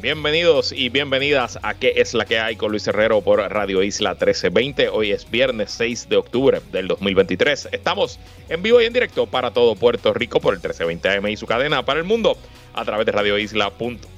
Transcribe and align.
Bienvenidos 0.00 0.70
y 0.70 0.90
bienvenidas 0.90 1.58
a 1.60 1.74
¿Qué 1.74 1.94
es 1.96 2.14
la 2.14 2.24
que 2.24 2.38
hay 2.38 2.54
con 2.54 2.70
Luis 2.70 2.86
Herrero 2.86 3.20
por 3.20 3.40
Radio 3.40 3.82
Isla 3.82 4.10
1320? 4.10 4.90
Hoy 4.90 5.10
es 5.10 5.28
viernes 5.28 5.72
6 5.72 6.08
de 6.08 6.16
octubre 6.16 6.60
del 6.70 6.86
2023. 6.86 7.70
Estamos 7.72 8.20
en 8.48 8.62
vivo 8.62 8.80
y 8.80 8.84
en 8.84 8.92
directo 8.92 9.26
para 9.26 9.50
todo 9.50 9.74
Puerto 9.74 10.14
Rico 10.14 10.38
por 10.40 10.54
el 10.54 10.60
1320 10.60 11.08
AM 11.08 11.26
y 11.26 11.36
su 11.36 11.46
cadena 11.46 11.84
para 11.84 11.98
el 11.98 12.04
mundo 12.04 12.38
a 12.74 12.84
través 12.84 13.06
de 13.06 13.12
radioisla.com 13.12 14.17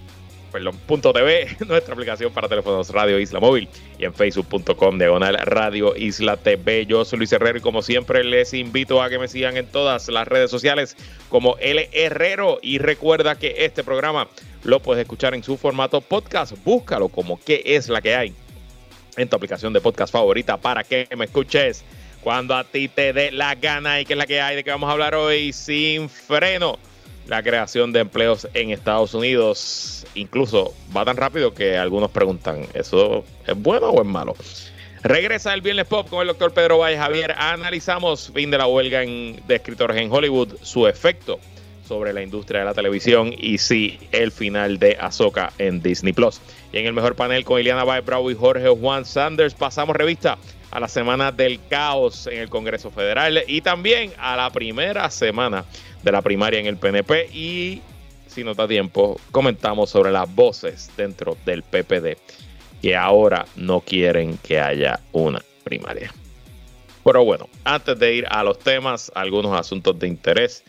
perdón, 0.51 0.77
punto 0.87 1.13
TV, 1.13 1.57
nuestra 1.67 1.95
aplicación 1.95 2.33
para 2.33 2.49
teléfonos 2.49 2.91
Radio 2.91 3.19
Isla 3.19 3.41
Móvil 3.41 3.69
y 3.99 4.05
en 4.05 4.13
facebook.com 4.13 4.99
diagonal 4.99 5.39
Radio 5.45 5.97
Isla 5.97 6.37
TV. 6.37 6.87
Yo 6.87 7.05
soy 7.05 7.19
Luis 7.19 7.33
Herrero 7.33 7.59
y 7.59 7.61
como 7.61 7.83
siempre 7.83 8.25
les 8.25 8.53
invito 8.53 9.03
a 9.03 9.09
que 9.09 9.19
me 9.19 9.29
sigan 9.29 9.57
en 9.57 9.67
todas 9.67 10.09
las 10.09 10.27
redes 10.27 10.51
sociales 10.51 10.97
como 11.29 11.57
L 11.59 11.89
Herrero. 11.93 12.59
Y 12.63 12.79
recuerda 12.79 13.37
que 13.37 13.65
este 13.65 13.85
programa 13.85 14.29
lo 14.65 14.81
puedes 14.81 15.03
escuchar 15.03 15.35
en 15.35 15.43
su 15.43 15.57
formato 15.57 16.01
podcast. 16.01 16.55
Búscalo 16.65 17.09
como 17.09 17.39
qué 17.41 17.63
es 17.65 17.89
la 17.89 18.01
que 18.01 18.15
hay 18.15 18.35
en 19.17 19.29
tu 19.29 19.37
aplicación 19.37 19.73
de 19.73 19.81
podcast 19.81 20.13
favorita 20.13 20.57
para 20.57 20.85
que 20.85 21.09
me 21.17 21.27
escuches 21.27 21.85
cuando 22.23 22.55
a 22.55 22.65
ti 22.65 22.89
te 22.89 23.13
dé 23.13 23.31
la 23.31 23.55
gana 23.55 24.01
y 24.01 24.05
que 24.05 24.15
es 24.15 24.19
la 24.19 24.27
que 24.27 24.41
hay. 24.41 24.57
De 24.57 24.65
que 24.65 24.71
vamos 24.71 24.89
a 24.89 24.93
hablar 24.93 25.15
hoy 25.15 25.53
sin 25.53 26.09
freno 26.09 26.79
la 27.31 27.45
creación 27.45 27.93
de 27.93 28.01
empleos 28.01 28.49
en 28.55 28.71
Estados 28.71 29.15
Unidos. 29.15 30.05
Incluso 30.17 30.75
va 30.95 31.05
tan 31.05 31.17
rápido 31.17 31.55
que 31.55 31.79
algunos 31.79 32.11
preguntan, 32.11 32.67
¿eso 32.75 33.25
es 33.47 33.57
bueno 33.57 33.91
o 33.91 34.03
es 34.03 34.07
malo? 34.07 34.35
Regresa 35.05 35.55
el 35.55 35.61
Viernes 35.63 35.87
Pop 35.87 36.11
con 36.11 36.23
el 36.23 36.27
doctor 36.27 36.53
Pedro 36.53 36.79
Valle 36.79 36.99
Javier. 36.99 37.33
Analizamos 37.39 38.33
fin 38.35 38.51
de 38.51 38.59
la 38.59 38.67
huelga 38.67 38.99
de 38.99 39.55
escritores 39.55 39.97
en 39.97 40.11
Hollywood, 40.13 40.57
su 40.63 40.89
efecto 40.89 41.39
sobre 41.87 42.13
la 42.13 42.21
industria 42.21 42.61
de 42.61 42.67
la 42.67 42.75
televisión 42.75 43.33
y 43.39 43.59
sí, 43.59 44.01
el 44.11 44.33
final 44.33 44.81
de 44.81 44.97
Azoka 45.01 45.53
en 45.59 45.81
Disney 45.81 46.13
Plus. 46.13 46.41
Y 46.73 46.79
en 46.79 46.87
el 46.87 46.93
mejor 46.93 47.15
panel 47.15 47.45
con 47.45 47.61
Ileana 47.61 47.85
Baez 47.85 48.05
Bravo 48.05 48.29
y 48.33 48.35
Jorge 48.35 48.69
Juan 48.69 49.05
Sanders 49.05 49.55
pasamos 49.55 49.95
revista 49.95 50.37
a 50.71 50.81
la 50.81 50.89
semana 50.89 51.33
del 51.33 51.61
caos 51.69 52.27
en 52.27 52.39
el 52.39 52.49
Congreso 52.49 52.91
Federal 52.91 53.43
y 53.47 53.61
también 53.61 54.13
a 54.19 54.37
la 54.37 54.51
primera 54.51 55.11
semana 55.11 55.65
de 56.03 56.13
la 56.13 56.23
primaria 56.23 56.61
en 56.61 56.67
el 56.67 56.77
PNP 56.77 57.29
y 57.33 57.83
si 58.27 58.45
no 58.45 58.55
da 58.55 58.69
tiempo 58.69 59.21
comentamos 59.33 59.91
sobre 59.91 60.13
las 60.13 60.33
voces 60.33 60.91
dentro 60.97 61.37
del 61.45 61.63
PPD 61.63 62.17
que 62.81 62.97
ahora 62.97 63.47
no 63.57 63.81
quieren 63.81 64.39
que 64.39 64.59
haya 64.59 65.01
una 65.13 65.43
primaria. 65.65 66.13
Pero 67.05 67.25
bueno, 67.25 67.49
antes 67.65 67.99
de 67.99 68.15
ir 68.15 68.27
a 68.31 68.43
los 68.45 68.59
temas, 68.59 69.11
algunos 69.15 69.59
asuntos 69.59 69.99
de 69.99 70.09
interés. 70.09 70.65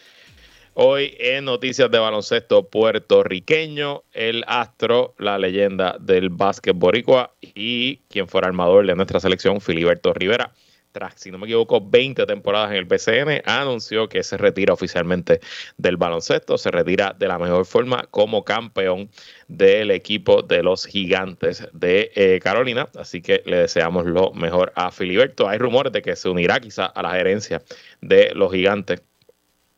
Hoy 0.74 1.18
en 1.20 1.44
noticias 1.44 1.92
de 1.92 2.00
baloncesto 2.00 2.70
puertorriqueño, 2.70 4.04
el 4.14 4.46
astro, 4.48 5.14
la 5.18 5.38
leyenda 5.38 5.98
del 6.00 6.30
básquet 6.30 6.74
boricua 6.74 7.36
y 7.42 7.98
quien 8.08 8.30
fuera 8.30 8.48
armador 8.48 8.88
de 8.88 8.96
nuestra 8.96 9.20
selección, 9.20 9.60
Filiberto 9.60 10.14
Rivera, 10.14 10.54
tras, 10.94 11.16
si 11.18 11.30
no 11.30 11.38
me 11.38 11.46
equivoco, 11.46 11.82
20 11.82 12.26
temporadas 12.26 12.72
en 12.72 12.78
el 12.78 12.86
BCN, 12.86 13.42
anunció 13.46 14.08
que 14.08 14.24
se 14.24 14.38
retira 14.38 14.74
oficialmente 14.74 15.42
del 15.78 15.98
baloncesto, 15.98 16.58
se 16.58 16.72
retira 16.72 17.14
de 17.18 17.28
la 17.28 17.38
mejor 17.38 17.66
forma 17.66 18.08
como 18.10 18.46
campeón 18.46 19.10
del 19.50 19.92
equipo 19.92 20.42
de 20.42 20.64
los 20.64 20.86
gigantes 20.86 21.68
de 21.74 22.12
eh, 22.16 22.40
Carolina. 22.42 22.88
Así 22.98 23.22
que 23.22 23.44
le 23.46 23.58
deseamos 23.58 24.06
lo 24.06 24.32
mejor 24.34 24.72
a 24.76 24.92
Filiberto. 24.92 25.50
Hay 25.50 25.58
rumores 25.58 25.92
de 25.92 26.02
que 26.02 26.16
se 26.16 26.30
unirá 26.30 26.62
quizá 26.62 26.86
a 26.86 27.02
la 27.02 27.12
gerencia 27.12 27.62
de 28.02 28.32
los 28.36 28.52
gigantes 28.54 29.04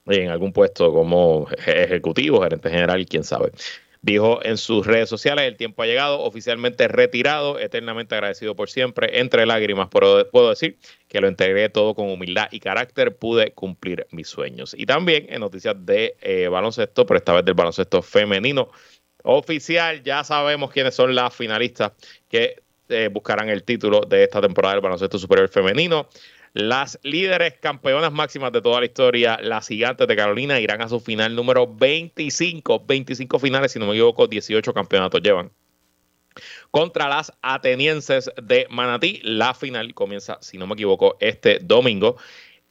en 0.06 0.30
algún 0.30 0.54
puesto 0.54 0.92
como 0.94 1.48
ejecutivo, 1.66 2.42
gerente 2.42 2.70
general, 2.70 3.06
quién 3.06 3.24
sabe. 3.24 3.52
Dijo 4.04 4.44
en 4.44 4.58
sus 4.58 4.86
redes 4.86 5.08
sociales, 5.08 5.46
el 5.46 5.56
tiempo 5.56 5.82
ha 5.82 5.86
llegado, 5.86 6.20
oficialmente 6.20 6.90
retirado, 6.90 7.58
eternamente 7.58 8.16
agradecido 8.16 8.54
por 8.54 8.70
siempre, 8.70 9.22
entre 9.22 9.46
lágrimas 9.46 9.88
puedo, 9.88 10.30
puedo 10.30 10.50
decir 10.50 10.78
que 11.08 11.22
lo 11.22 11.30
integré 11.30 11.70
todo 11.70 11.96
con 11.96 12.10
humildad 12.10 12.50
y 12.52 12.60
carácter, 12.60 13.16
pude 13.16 13.54
cumplir 13.54 14.06
mis 14.12 14.28
sueños. 14.28 14.76
Y 14.78 14.86
también 14.86 15.28
en 15.30 15.40
noticias 15.40 15.76
de 15.86 16.18
eh, 16.20 16.50
baloncesto, 16.50 17.06
pero 17.06 17.18
esta 17.18 17.32
vez 17.32 17.46
del 17.46 17.54
baloncesto 17.54 18.02
femenino 18.02 18.72
oficial, 19.24 20.04
ya 20.04 20.26
sabemos 20.26 20.70
quiénes 20.72 20.96
son 20.96 21.16
las 21.16 21.34
finalistas 21.34 21.94
que 22.28 22.62
eh, 22.90 23.10
buscarán 23.10 23.48
el 23.48 23.64
título 23.64 24.02
de 24.02 24.24
esta 24.24 24.42
temporada 24.42 24.76
del 24.76 24.82
baloncesto 24.82 25.18
superior 25.18 25.48
femenino. 25.48 26.10
Las 26.54 27.00
líderes 27.02 27.56
campeonas 27.60 28.12
máximas 28.12 28.52
de 28.52 28.62
toda 28.62 28.80
la 28.80 28.86
historia, 28.86 29.40
las 29.42 29.68
gigantes 29.68 30.08
de 30.08 30.16
Carolina, 30.16 30.60
irán 30.60 30.84
a 30.84 30.90
su 30.90 31.00
final 31.00 31.36
número 31.36 31.66
25. 31.68 32.86
25 32.86 33.40
finales, 33.40 33.72
si 33.72 33.80
no 33.80 33.88
me 33.88 33.94
equivoco, 33.94 34.28
18 34.28 34.72
campeonatos 34.72 35.22
llevan. 35.22 35.52
Contra 36.70 37.10
las 37.10 37.34
atenienses 37.42 38.32
de 38.42 38.68
Manatí, 38.70 39.20
la 39.24 39.56
final 39.56 39.96
comienza, 39.96 40.38
si 40.42 40.60
no 40.60 40.68
me 40.68 40.74
equivoco, 40.74 41.18
este 41.20 41.58
domingo. 41.60 42.18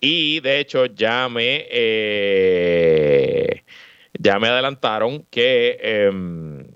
Y 0.00 0.38
de 0.40 0.60
hecho, 0.60 0.86
ya 0.86 1.28
me, 1.28 1.66
eh, 1.70 3.62
ya 4.14 4.38
me 4.38 4.48
adelantaron 4.48 5.26
que 5.30 5.78
em, 5.80 6.66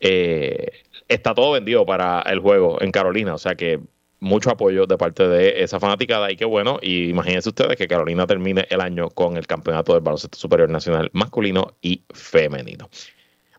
eh, 0.00 0.66
está 1.08 1.34
todo 1.34 1.52
vendido 1.52 1.86
para 1.86 2.22
el 2.22 2.40
juego 2.40 2.80
en 2.80 2.90
Carolina. 2.92 3.34
O 3.34 3.38
sea 3.38 3.54
que 3.54 3.80
mucho 4.20 4.50
apoyo 4.50 4.86
de 4.86 4.96
parte 4.96 5.26
de 5.28 5.62
esa 5.62 5.78
fanaticada 5.78 6.30
y 6.30 6.36
qué 6.36 6.44
bueno. 6.44 6.78
Y 6.82 7.08
imagínense 7.08 7.48
ustedes 7.48 7.76
que 7.76 7.86
Carolina 7.86 8.26
termine 8.26 8.66
el 8.70 8.80
año 8.80 9.10
con 9.10 9.36
el 9.36 9.46
campeonato 9.46 9.92
del 9.92 10.02
baloncesto 10.02 10.38
superior 10.38 10.70
nacional 10.70 11.10
masculino 11.12 11.74
y 11.82 12.02
femenino. 12.14 12.88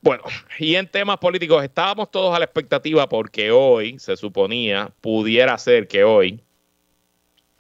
Bueno, 0.01 0.23
y 0.59 0.75
en 0.75 0.88
temas 0.88 1.18
políticos, 1.18 1.63
estábamos 1.63 2.12
todos 2.12 2.35
a 2.35 2.40
la 2.40 2.45
expectativa 2.45 3.09
porque 3.09 3.51
hoy 3.51 3.97
se 4.00 4.16
suponía, 4.16 4.91
pudiera 5.01 5.57
ser 5.57 5.88
que 5.88 6.03
hoy 6.03 6.41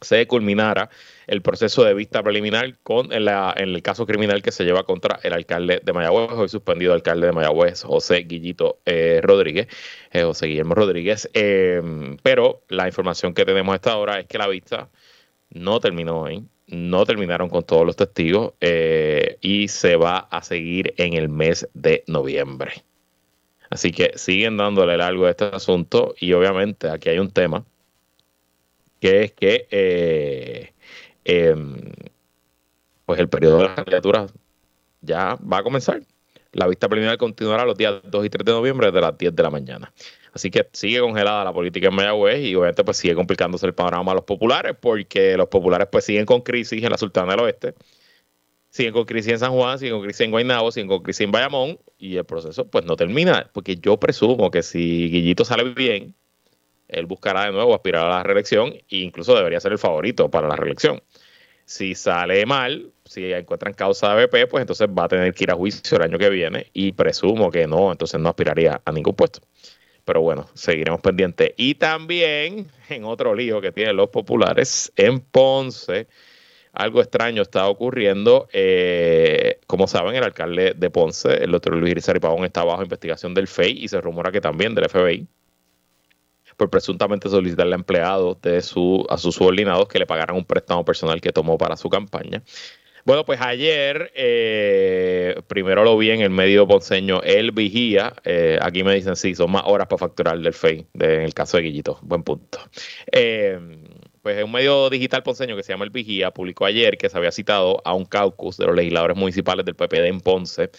se 0.01 0.27
culminara 0.27 0.89
el 1.27 1.41
proceso 1.41 1.83
de 1.83 1.93
vista 1.93 2.23
preliminar 2.23 2.77
con 2.79 3.11
en, 3.11 3.27
el 3.27 3.81
caso 3.81 4.05
criminal 4.05 4.41
que 4.41 4.53
se 4.53 4.63
lleva 4.63 4.83
contra 4.83 5.19
el 5.23 5.33
alcalde 5.33 5.81
de 5.83 5.93
Mayagüez, 5.93 6.31
hoy 6.31 6.47
suspendido 6.47 6.93
alcalde 6.93 7.27
de 7.27 7.33
Mayagüez, 7.33 7.83
José 7.83 8.19
Guillito 8.19 8.79
eh, 8.85 9.19
Rodríguez, 9.21 9.67
eh, 10.11 10.23
José 10.23 10.47
Guillermo 10.47 10.73
Rodríguez. 10.73 11.29
Em, 11.33 12.17
pero 12.23 12.63
la 12.69 12.87
información 12.87 13.33
que 13.33 13.43
tenemos 13.45 13.73
a 13.73 13.75
esta 13.75 13.97
hora 13.97 14.19
es 14.19 14.27
que 14.27 14.37
la 14.37 14.47
vista 14.47 14.89
no 15.49 15.81
terminó 15.81 16.21
hoy, 16.21 16.45
no 16.67 17.05
terminaron 17.05 17.49
con 17.49 17.63
todos 17.63 17.85
los 17.85 17.97
testigos 17.97 18.53
eh, 18.61 19.37
y 19.41 19.67
se 19.67 19.97
va 19.97 20.19
a 20.31 20.41
seguir 20.41 20.93
en 20.97 21.13
el 21.13 21.27
mes 21.27 21.67
de 21.73 22.05
noviembre. 22.07 22.71
Así 23.69 23.91
que 23.91 24.13
siguen 24.15 24.55
dándole 24.55 24.95
largo 24.95 25.25
a 25.25 25.31
este 25.31 25.45
asunto 25.45 26.15
y 26.17 26.31
obviamente 26.31 26.89
aquí 26.89 27.09
hay 27.09 27.19
un 27.19 27.31
tema 27.31 27.65
que 29.01 29.23
es 29.23 29.31
que 29.33 30.73
Em, 31.27 31.75
pues 33.05 33.19
el 33.19 33.27
periodo 33.27 33.57
de 33.57 33.63
las 33.65 33.75
candidaturas 33.75 34.33
ya 35.01 35.35
va 35.35 35.57
a 35.57 35.63
comenzar. 35.63 36.01
La 36.53 36.67
vista 36.67 36.87
preliminar 36.87 37.17
continuará 37.17 37.65
los 37.65 37.77
días 37.77 37.95
2 38.01 38.25
y 38.25 38.29
3 38.29 38.45
de 38.45 38.51
noviembre 38.53 38.91
de 38.91 39.01
las 39.01 39.17
10 39.17 39.35
de 39.35 39.43
la 39.43 39.49
mañana. 39.49 39.93
Así 40.33 40.49
que 40.49 40.69
sigue 40.71 41.01
congelada 41.01 41.43
la 41.43 41.51
política 41.51 41.89
en 41.89 41.95
Mayagüez 41.95 42.39
y 42.39 42.55
obviamente 42.55 42.83
pues 42.85 42.95
sigue 42.95 43.13
complicándose 43.13 43.65
el 43.65 43.73
panorama 43.73 44.13
a 44.13 44.15
los 44.15 44.23
populares 44.23 44.73
porque 44.79 45.35
los 45.35 45.47
populares 45.49 45.89
pues 45.91 46.05
siguen 46.05 46.25
con 46.25 46.41
crisis 46.41 46.81
en 46.81 46.91
la 46.91 46.97
Sultana 46.97 47.31
del 47.31 47.41
Oeste, 47.41 47.73
siguen 48.69 48.93
con 48.93 49.03
crisis 49.03 49.33
en 49.33 49.39
San 49.39 49.51
Juan, 49.51 49.79
siguen 49.79 49.95
con 49.95 50.03
crisis 50.03 50.21
en 50.21 50.31
Guaynabo, 50.31 50.71
siguen 50.71 50.87
con 50.87 51.03
crisis 51.03 51.21
en 51.21 51.31
Bayamón 51.31 51.77
y 51.97 52.15
el 52.15 52.23
proceso 52.23 52.65
pues 52.67 52.85
no 52.85 52.95
termina 52.95 53.49
porque 53.51 53.75
yo 53.75 53.99
presumo 53.99 54.49
que 54.49 54.63
si 54.63 55.09
Guillito 55.09 55.43
sale 55.43 55.65
bien, 55.73 56.15
él 56.87 57.05
buscará 57.05 57.45
de 57.45 57.51
nuevo 57.51 57.75
aspirar 57.75 58.05
a 58.05 58.09
la 58.09 58.23
reelección 58.23 58.73
e 58.73 58.97
incluso 58.97 59.35
debería 59.35 59.59
ser 59.59 59.73
el 59.73 59.77
favorito 59.77 60.29
para 60.29 60.47
la 60.47 60.55
reelección. 60.55 61.01
Si 61.65 61.95
sale 61.95 62.45
mal, 62.45 62.93
si 63.03 63.33
encuentran 63.33 63.73
causa 63.73 64.15
de 64.15 64.25
BP, 64.25 64.49
pues 64.49 64.61
entonces 64.61 64.87
va 64.87 65.03
a 65.03 65.07
tener 65.09 65.33
que 65.33 65.43
ir 65.43 65.51
a 65.51 65.55
juicio 65.55 65.97
el 65.97 66.03
año 66.03 66.17
que 66.17 66.29
viene 66.29 66.67
y 66.73 66.93
presumo 66.93 67.51
que 67.51 67.67
no, 67.67 67.91
entonces 67.91 68.19
no 68.21 68.29
aspiraría 68.29 68.81
a 68.85 68.91
ningún 68.91 69.15
puesto. 69.15 69.41
Pero 70.05 70.21
bueno, 70.21 70.47
seguiremos 70.53 71.01
pendientes. 71.01 71.51
Y 71.57 71.75
también 71.75 72.71
en 72.89 73.03
otro 73.03 73.35
lío 73.35 73.59
que 73.59 73.73
tienen 73.73 73.97
los 73.97 74.09
populares, 74.09 74.93
en 74.95 75.19
Ponce, 75.19 76.07
algo 76.71 77.01
extraño 77.01 77.41
está 77.41 77.67
ocurriendo. 77.67 78.47
Eh, 78.53 79.59
como 79.67 79.87
saben, 79.87 80.15
el 80.15 80.23
alcalde 80.23 80.73
de 80.73 80.89
Ponce, 80.89 81.43
el 81.43 81.51
doctor 81.51 81.75
Luis 81.75 81.91
Irizarry 81.91 82.21
Pavón, 82.21 82.45
está 82.45 82.63
bajo 82.63 82.83
investigación 82.83 83.33
del 83.33 83.47
FEI 83.47 83.83
y 83.83 83.89
se 83.89 83.99
rumora 83.99 84.31
que 84.31 84.39
también 84.39 84.73
del 84.73 84.87
FBI 84.87 85.27
por 86.57 86.69
presuntamente 86.69 87.29
solicitarle 87.29 87.73
a 87.73 87.77
empleados 87.77 88.41
de 88.41 88.61
su, 88.61 89.05
a 89.09 89.17
sus 89.17 89.35
subordinados 89.35 89.87
que 89.87 89.99
le 89.99 90.05
pagaran 90.05 90.35
un 90.35 90.45
préstamo 90.45 90.83
personal 90.83 91.21
que 91.21 91.31
tomó 91.31 91.57
para 91.57 91.77
su 91.77 91.89
campaña. 91.89 92.43
Bueno, 93.05 93.23
pues 93.23 93.39
ayer, 93.39 94.11
eh, 94.15 95.41
primero 95.47 95.85
lo 95.85 95.97
vi 95.97 96.11
en 96.11 96.19
el 96.19 96.29
medio 96.29 96.67
ponceño 96.67 97.21
El 97.23 97.51
Vigía. 97.51 98.13
Eh, 98.25 98.59
aquí 98.61 98.83
me 98.83 98.93
dicen, 98.93 99.15
sí, 99.15 99.33
son 99.33 99.51
más 99.51 99.63
horas 99.65 99.87
para 99.87 99.97
facturar 99.97 100.37
del 100.37 100.53
FEI, 100.53 100.87
en 100.95 101.21
el 101.21 101.33
caso 101.33 101.55
de 101.55 101.63
Guillito. 101.63 101.99
Buen 102.01 102.23
punto. 102.23 102.59
Eh, 103.09 103.57
pues 104.21 104.43
un 104.43 104.51
medio 104.51 104.89
digital 104.89 105.23
ponceño 105.23 105.55
que 105.55 105.63
se 105.63 105.71
llama 105.71 105.85
El 105.85 105.91
Vigía 105.91 106.31
publicó 106.31 106.65
ayer 106.65 106.97
que 106.97 107.07
se 107.07 107.17
había 107.17 107.31
citado 107.31 107.81
a 107.85 107.93
un 107.93 108.03
caucus 108.03 108.57
de 108.57 108.65
los 108.65 108.75
legisladores 108.75 109.15
municipales 109.15 109.65
del 109.65 109.75
PPD 109.75 110.07
en 110.07 110.19
Ponce 110.19 110.69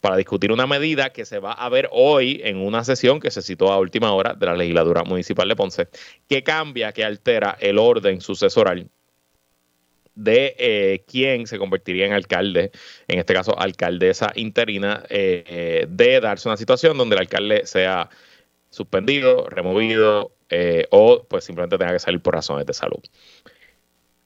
para 0.00 0.16
discutir 0.16 0.52
una 0.52 0.66
medida 0.66 1.10
que 1.10 1.24
se 1.24 1.38
va 1.38 1.52
a 1.52 1.68
ver 1.68 1.88
hoy 1.92 2.40
en 2.44 2.58
una 2.58 2.84
sesión 2.84 3.20
que 3.20 3.30
se 3.30 3.42
citó 3.42 3.72
a 3.72 3.78
última 3.78 4.12
hora 4.12 4.34
de 4.34 4.46
la 4.46 4.54
legislatura 4.54 5.04
municipal 5.04 5.48
de 5.48 5.56
Ponce, 5.56 5.88
que 6.28 6.42
cambia, 6.42 6.92
que 6.92 7.04
altera 7.04 7.56
el 7.60 7.78
orden 7.78 8.20
sucesoral 8.20 8.88
de 10.14 10.54
eh, 10.58 11.04
quién 11.06 11.46
se 11.46 11.58
convertiría 11.58 12.06
en 12.06 12.12
alcalde, 12.12 12.72
en 13.08 13.18
este 13.18 13.32
caso 13.32 13.58
alcaldesa 13.58 14.32
interina, 14.34 15.04
eh, 15.08 15.44
eh, 15.46 15.86
de 15.88 16.20
darse 16.20 16.48
una 16.48 16.56
situación 16.56 16.98
donde 16.98 17.16
el 17.16 17.20
alcalde 17.20 17.66
sea 17.66 18.10
suspendido, 18.70 19.48
removido 19.48 20.32
o 20.90 21.24
pues 21.28 21.44
simplemente 21.44 21.78
tenga 21.78 21.92
que 21.92 22.00
salir 22.00 22.20
por 22.20 22.34
razones 22.34 22.66
de 22.66 22.74
salud. 22.74 23.00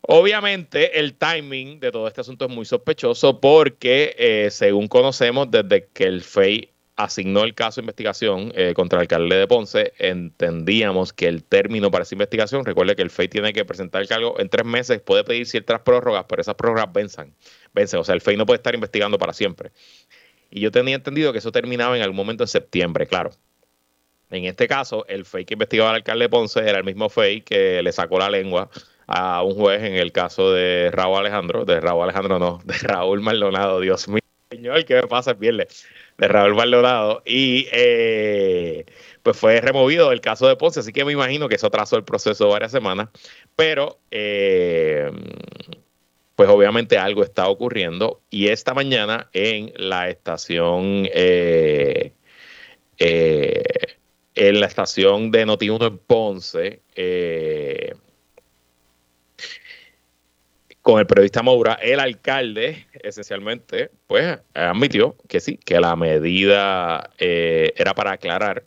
Obviamente 0.07 0.99
el 1.01 1.15
timing 1.15 1.81
de 1.81 1.91
todo 1.91 2.07
este 2.07 2.21
asunto 2.21 2.45
es 2.45 2.51
muy 2.51 2.67
sospechoso 2.67 3.41
porque 3.41 4.49
según 4.51 4.87
conocemos 4.87 5.51
desde 5.51 5.89
que 5.95 6.05
el 6.05 6.23
FEI 6.23 6.75
asignó 6.97 7.43
el 7.43 7.55
caso 7.55 7.81
de 7.81 7.85
investigación 7.85 8.53
eh, 8.55 8.73
contra 8.75 8.99
el 8.99 9.03
alcalde 9.03 9.37
de 9.37 9.47
Ponce, 9.47 9.93
entendíamos 9.99 11.13
que 11.13 11.27
el 11.27 11.43
término 11.43 11.91
para 11.91 12.03
esa 12.03 12.15
investigación, 12.15 12.65
recuerde 12.65 12.95
que 12.95 13.03
el 13.03 13.11
FEI 13.11 13.29
tiene 13.29 13.53
que 13.53 13.65
presentar 13.65 14.03
el 14.03 14.09
cargo 14.09 14.39
en 14.39 14.49
tres 14.49 14.65
meses, 14.65 15.01
puede 15.01 15.25
pedir 15.25 15.47
ciertas 15.47 15.81
prórrogas, 15.81 16.27
pero 16.29 16.41
esas 16.41 16.55
prórrogas 16.55 16.93
vencen, 16.93 17.35
vencen, 17.73 18.01
o 18.01 18.05
sea, 18.05 18.15
el 18.15 18.21
FEI 18.21 18.37
no 18.37 18.47
puede 18.47 18.59
estar 18.59 18.75
investigando 18.75 19.19
para 19.19 19.33
siempre. 19.33 19.73
Y 20.51 20.61
yo 20.61 20.71
tenía 20.71 20.95
entendido 20.95 21.33
que 21.33 21.39
eso 21.39 21.51
terminaba 21.51 21.97
en 21.97 22.03
algún 22.03 22.17
momento 22.17 22.45
en 22.45 22.49
septiembre, 22.49 23.07
claro. 23.07 23.31
En 24.31 24.45
este 24.45 24.69
caso, 24.69 25.05
el 25.09 25.25
FEI 25.25 25.45
que 25.45 25.55
investigaba 25.55 25.91
al 25.91 25.97
alcalde 25.97 26.25
de 26.25 26.29
Ponce 26.29 26.61
era 26.61 26.79
el 26.79 26.85
mismo 26.85 27.09
FEI 27.09 27.41
que 27.41 27.83
le 27.83 27.93
sacó 27.93 28.19
la 28.19 28.31
lengua 28.31 28.71
a 29.07 29.43
un 29.43 29.55
juez 29.55 29.83
en 29.83 29.95
el 29.95 30.13
caso 30.13 30.53
de 30.53 30.91
Raúl 30.93 31.19
Alejandro, 31.19 31.65
de 31.65 31.81
Raúl 31.81 32.05
Alejandro 32.05 32.39
no, 32.39 32.61
de 32.65 32.75
Raúl 32.79 33.21
Maldonado, 33.21 33.81
Dios 33.81 34.09
mío, 34.09 34.21
señor, 34.51 34.85
¿qué 34.85 34.95
me 34.97 35.07
pasa 35.07 35.37
el 35.41 35.67
de 36.19 36.29
Raúl 36.29 36.55
Maldonado 36.55 37.23
y 37.27 37.67
eh, 37.73 38.85
pues 39.23 39.37
fue 39.37 39.61
removido 39.61 40.11
del 40.11 40.21
caso 40.21 40.47
de 40.47 40.57
Ponce, 40.57 40.81
así 40.81 40.93
que 40.93 41.05
me 41.05 41.13
imagino 41.13 41.49
que 41.49 41.57
eso 41.57 41.67
atrasó 41.67 41.97
el 41.97 42.05
proceso 42.05 42.49
varias 42.49 42.73
semanas, 42.73 43.09
pero 43.57 43.99
eh, 44.11 45.11
pues 46.37 46.49
obviamente 46.49 46.99
algo 46.99 47.23
está 47.25 47.49
ocurriendo 47.49 48.21
y 48.31 48.49
esta 48.49 48.75
mañana 48.75 49.29
en 49.33 49.73
la 49.77 50.09
estación 50.09 51.09
eh, 51.13 52.13
en 54.37 54.61
la 54.61 54.67
estación 54.67 55.31
de 55.31 55.47
Noti1 55.47 55.87
en 55.87 55.99
Ponce 55.99 56.81
con 60.85 61.01
el 61.01 61.07
periodista 61.07 61.43
Moura, 61.43 61.79
el 61.81 61.99
alcalde 61.99 62.87
esencialmente, 63.03 63.91
pues 64.07 64.39
admitió 64.53 65.17
que 65.31 65.41
sí, 65.41 65.57
que 65.57 65.81
la 65.81 65.97
medida 65.97 67.11
eh, 67.19 67.73
era 67.79 67.95
para 67.95 68.13
aclarar 68.13 68.67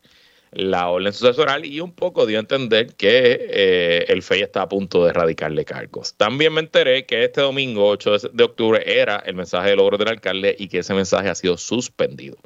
la 0.52 0.90
orden 0.90 1.14
sucesoral 1.14 1.64
y 1.64 1.80
un 1.80 1.92
poco 1.92 2.26
dio 2.26 2.38
a 2.38 2.42
entender 2.42 2.96
que 2.96 3.38
eh, 3.52 4.06
el 4.08 4.24
FEI 4.24 4.42
está 4.42 4.64
a 4.64 4.68
punto 4.68 5.04
de 5.04 5.12
erradicarle 5.12 5.64
cargos. 5.64 6.16
También 6.16 6.54
me 6.54 6.62
enteré 6.62 7.06
que 7.06 7.24
este 7.24 7.42
domingo 7.42 7.88
8 7.88 8.18
de 8.34 8.44
octubre 8.44 9.00
era 9.00 9.18
el 9.18 9.36
mensaje 9.36 9.70
de 9.70 9.76
logro 9.76 10.00
del 10.00 10.08
alcalde 10.08 10.56
y 10.58 10.70
que 10.70 10.80
ese 10.80 10.96
mensaje 10.96 11.30
ha 11.30 11.36
sido 11.36 11.56
suspendido. 11.56 12.38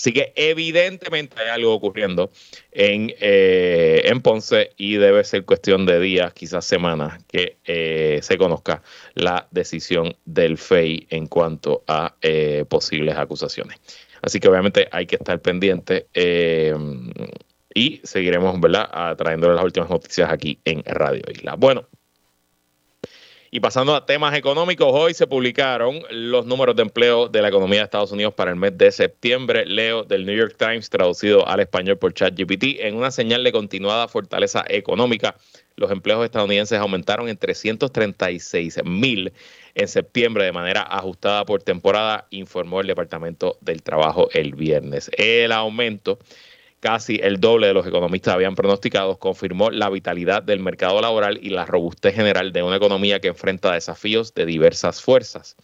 Así 0.00 0.14
que 0.14 0.32
evidentemente 0.34 1.38
hay 1.42 1.50
algo 1.50 1.74
ocurriendo 1.74 2.30
en, 2.72 3.12
eh, 3.20 4.00
en 4.06 4.22
Ponce 4.22 4.70
y 4.78 4.94
debe 4.94 5.22
ser 5.24 5.44
cuestión 5.44 5.84
de 5.84 6.00
días, 6.00 6.32
quizás 6.32 6.64
semanas, 6.64 7.22
que 7.28 7.58
eh, 7.66 8.18
se 8.22 8.38
conozca 8.38 8.82
la 9.12 9.46
decisión 9.50 10.16
del 10.24 10.56
FEI 10.56 11.06
en 11.10 11.26
cuanto 11.26 11.84
a 11.86 12.14
eh, 12.22 12.64
posibles 12.66 13.14
acusaciones. 13.18 13.78
Así 14.22 14.40
que 14.40 14.48
obviamente 14.48 14.88
hay 14.90 15.04
que 15.04 15.16
estar 15.16 15.38
pendiente 15.42 16.06
y 17.74 18.00
seguiremos, 18.02 18.58
¿verdad?, 18.58 19.16
trayéndole 19.18 19.54
las 19.54 19.64
últimas 19.64 19.90
noticias 19.90 20.32
aquí 20.32 20.58
en 20.64 20.82
Radio 20.86 21.24
Isla. 21.30 21.56
Bueno, 21.56 21.86
y 23.52 23.58
pasando 23.58 23.96
a 23.96 24.06
temas 24.06 24.36
económicos, 24.36 24.88
hoy 24.92 25.12
se 25.12 25.26
publicaron 25.26 26.02
los 26.10 26.46
números 26.46 26.76
de 26.76 26.82
empleo 26.82 27.28
de 27.28 27.42
la 27.42 27.48
economía 27.48 27.80
de 27.80 27.84
Estados 27.84 28.12
Unidos 28.12 28.32
para 28.32 28.52
el 28.52 28.56
mes 28.56 28.78
de 28.78 28.92
septiembre. 28.92 29.66
Leo 29.66 30.04
del 30.04 30.24
New 30.24 30.36
York 30.36 30.54
Times, 30.56 30.88
traducido 30.88 31.48
al 31.48 31.58
español 31.58 31.98
por 31.98 32.14
ChatGPT, 32.14 32.78
en 32.78 32.94
una 32.94 33.10
señal 33.10 33.42
de 33.42 33.50
continuada 33.50 34.06
fortaleza 34.06 34.64
económica. 34.68 35.34
Los 35.74 35.90
empleos 35.90 36.24
estadounidenses 36.24 36.78
aumentaron 36.78 37.28
en 37.28 37.36
336 37.36 38.84
mil 38.84 39.32
en 39.74 39.88
septiembre 39.88 40.44
de 40.44 40.52
manera 40.52 40.82
ajustada 40.82 41.44
por 41.44 41.60
temporada, 41.60 42.28
informó 42.30 42.80
el 42.80 42.86
Departamento 42.86 43.58
del 43.62 43.82
Trabajo 43.82 44.28
el 44.32 44.54
viernes. 44.54 45.10
El 45.16 45.50
aumento 45.50 46.20
casi 46.80 47.20
el 47.22 47.38
doble 47.38 47.66
de 47.68 47.74
los 47.74 47.86
economistas 47.86 48.34
habían 48.34 48.54
pronosticado, 48.54 49.18
confirmó 49.18 49.70
la 49.70 49.90
vitalidad 49.90 50.42
del 50.42 50.60
mercado 50.60 51.00
laboral 51.00 51.38
y 51.42 51.50
la 51.50 51.66
robustez 51.66 52.14
general 52.14 52.52
de 52.52 52.62
una 52.62 52.76
economía 52.76 53.20
que 53.20 53.28
enfrenta 53.28 53.72
desafíos 53.72 54.34
de 54.34 54.46
diversas 54.46 55.02
fuerzas. 55.02 55.56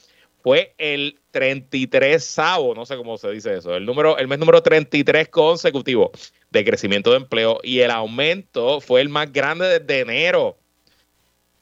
Fue 0.42 0.74
el 0.78 1.18
33 1.32 2.22
savo, 2.22 2.74
no 2.74 2.86
sé 2.86 2.96
cómo 2.96 3.16
se 3.16 3.30
dice 3.30 3.56
eso, 3.56 3.74
el 3.74 3.84
número, 3.84 4.16
el 4.18 4.28
mes 4.28 4.38
número 4.38 4.62
33 4.62 5.28
consecutivo 5.28 6.12
de 6.50 6.64
crecimiento 6.64 7.10
de 7.10 7.16
empleo 7.16 7.58
y 7.64 7.80
el 7.80 7.90
aumento 7.90 8.80
fue 8.80 9.00
el 9.00 9.08
más 9.08 9.32
grande 9.32 9.80
desde 9.80 10.00
enero. 10.00 10.56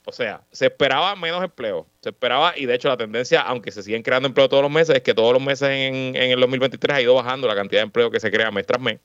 O 0.07 0.12
sea, 0.12 0.43
se 0.53 0.67
esperaba 0.67 1.17
menos 1.17 1.43
empleo, 1.43 1.87
se 2.03 2.11
esperaba, 2.11 2.53
y 2.59 2.67
de 2.67 2.75
hecho 2.75 2.89
la 2.89 2.99
tendencia, 2.99 3.41
aunque 3.41 3.71
se 3.71 3.83
siguen 3.83 4.03
creando 4.03 4.29
empleo 4.29 4.50
todos 4.50 4.62
los 4.62 4.71
meses, 4.71 4.97
es 4.97 5.03
que 5.03 5.15
todos 5.15 5.33
los 5.33 5.41
meses 5.41 5.71
en, 5.71 6.15
en 6.15 6.31
el 6.31 6.41
2023 6.41 6.99
ha 6.99 7.00
ido 7.00 7.15
bajando 7.15 7.49
la 7.49 7.55
cantidad 7.55 7.81
de 7.81 7.85
empleo 7.85 8.11
que 8.11 8.21
se 8.21 8.31
crea 8.31 8.50
mes 8.50 8.67
tras 8.67 8.83
mes. 8.83 9.00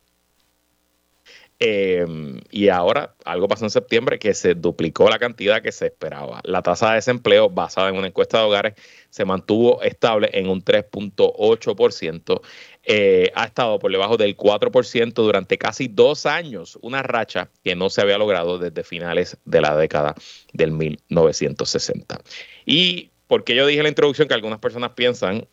Em, 1.62 2.40
y 2.52 2.70
ahora 2.70 3.16
algo 3.26 3.50
pasó 3.50 3.66
en 3.66 3.70
septiembre 3.70 4.18
que 4.18 4.34
se 4.34 4.56
duplicó 4.56 5.10
la 5.10 5.20
cantidad 5.20 5.62
que 5.62 5.74
se 5.74 5.88
esperaba. 5.88 6.40
La 6.46 6.62
tasa 6.62 6.90
de 6.90 6.96
desempleo 6.96 7.50
basada 7.50 7.90
en 7.90 7.98
una 7.98 8.08
encuesta 8.08 8.38
de 8.38 8.46
hogares 8.46 8.74
se 9.10 9.26
mantuvo 9.26 9.82
estable 9.82 10.30
en 10.32 10.48
un 10.48 10.64
3.8%. 10.64 12.42
Eh, 12.84 13.30
ha 13.36 13.44
estado 13.44 13.78
por 13.78 13.92
debajo 13.92 14.16
del 14.16 14.38
4% 14.38 15.14
durante 15.14 15.58
casi 15.58 15.90
dos 15.90 16.26
años, 16.26 16.80
una 16.82 17.04
racha 17.04 17.50
que 17.62 17.76
no 17.76 17.90
se 17.90 18.02
había 18.02 18.18
logrado 18.18 18.58
desde 18.58 18.84
finales 18.86 19.38
de 19.44 19.60
la 19.60 19.76
década 19.76 20.16
del 20.54 20.72
1960. 20.72 22.22
Y 22.66 23.10
porque 23.28 23.54
yo 23.54 23.68
dije 23.68 23.80
en 23.80 23.84
la 23.84 23.90
introducción 23.90 24.30
que 24.30 24.34
algunas 24.34 24.60
personas 24.60 24.92
piensan 24.92 25.46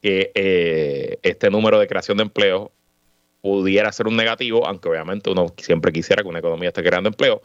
que 0.00 0.30
eh, 0.34 1.18
este 1.22 1.50
número 1.50 1.80
de 1.80 1.88
creación 1.88 2.18
de 2.18 2.22
empleo 2.22 2.70
pudiera 3.46 3.92
ser 3.92 4.08
un 4.08 4.16
negativo, 4.16 4.66
aunque 4.66 4.88
obviamente 4.88 5.30
uno 5.30 5.54
siempre 5.56 5.92
quisiera 5.92 6.20
que 6.20 6.28
una 6.28 6.40
economía 6.40 6.70
esté 6.70 6.82
creando 6.82 7.08
empleo. 7.08 7.42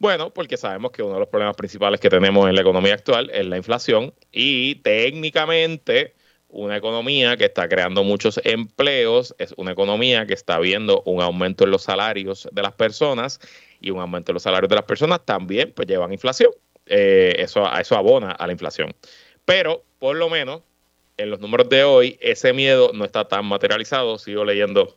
Bueno, 0.00 0.30
porque 0.30 0.56
sabemos 0.56 0.90
que 0.90 1.00
uno 1.00 1.14
de 1.14 1.20
los 1.20 1.28
problemas 1.28 1.54
principales 1.54 2.00
que 2.00 2.10
tenemos 2.10 2.48
en 2.48 2.56
la 2.56 2.62
economía 2.62 2.94
actual 2.94 3.30
es 3.32 3.46
la 3.46 3.56
inflación 3.56 4.12
y 4.32 4.74
técnicamente 4.82 6.14
una 6.48 6.76
economía 6.76 7.36
que 7.36 7.44
está 7.44 7.68
creando 7.68 8.02
muchos 8.02 8.40
empleos 8.42 9.32
es 9.38 9.54
una 9.56 9.70
economía 9.70 10.26
que 10.26 10.34
está 10.34 10.58
viendo 10.58 11.02
un 11.06 11.22
aumento 11.22 11.62
en 11.62 11.70
los 11.70 11.84
salarios 11.84 12.48
de 12.50 12.62
las 12.62 12.72
personas 12.72 13.38
y 13.80 13.90
un 13.90 14.00
aumento 14.00 14.32
en 14.32 14.34
los 14.34 14.42
salarios 14.42 14.68
de 14.68 14.74
las 14.74 14.84
personas 14.84 15.24
también 15.24 15.72
pues 15.72 15.86
llevan 15.86 16.12
inflación. 16.12 16.50
Eh, 16.86 17.36
eso, 17.38 17.64
eso 17.78 17.96
abona 17.96 18.32
a 18.32 18.44
la 18.48 18.52
inflación. 18.52 18.92
Pero 19.44 19.84
por 20.00 20.16
lo 20.16 20.28
menos 20.28 20.62
en 21.16 21.30
los 21.30 21.38
números 21.38 21.68
de 21.68 21.84
hoy 21.84 22.18
ese 22.20 22.52
miedo 22.52 22.90
no 22.92 23.04
está 23.04 23.28
tan 23.28 23.46
materializado. 23.46 24.18
Sigo 24.18 24.44
leyendo 24.44 24.96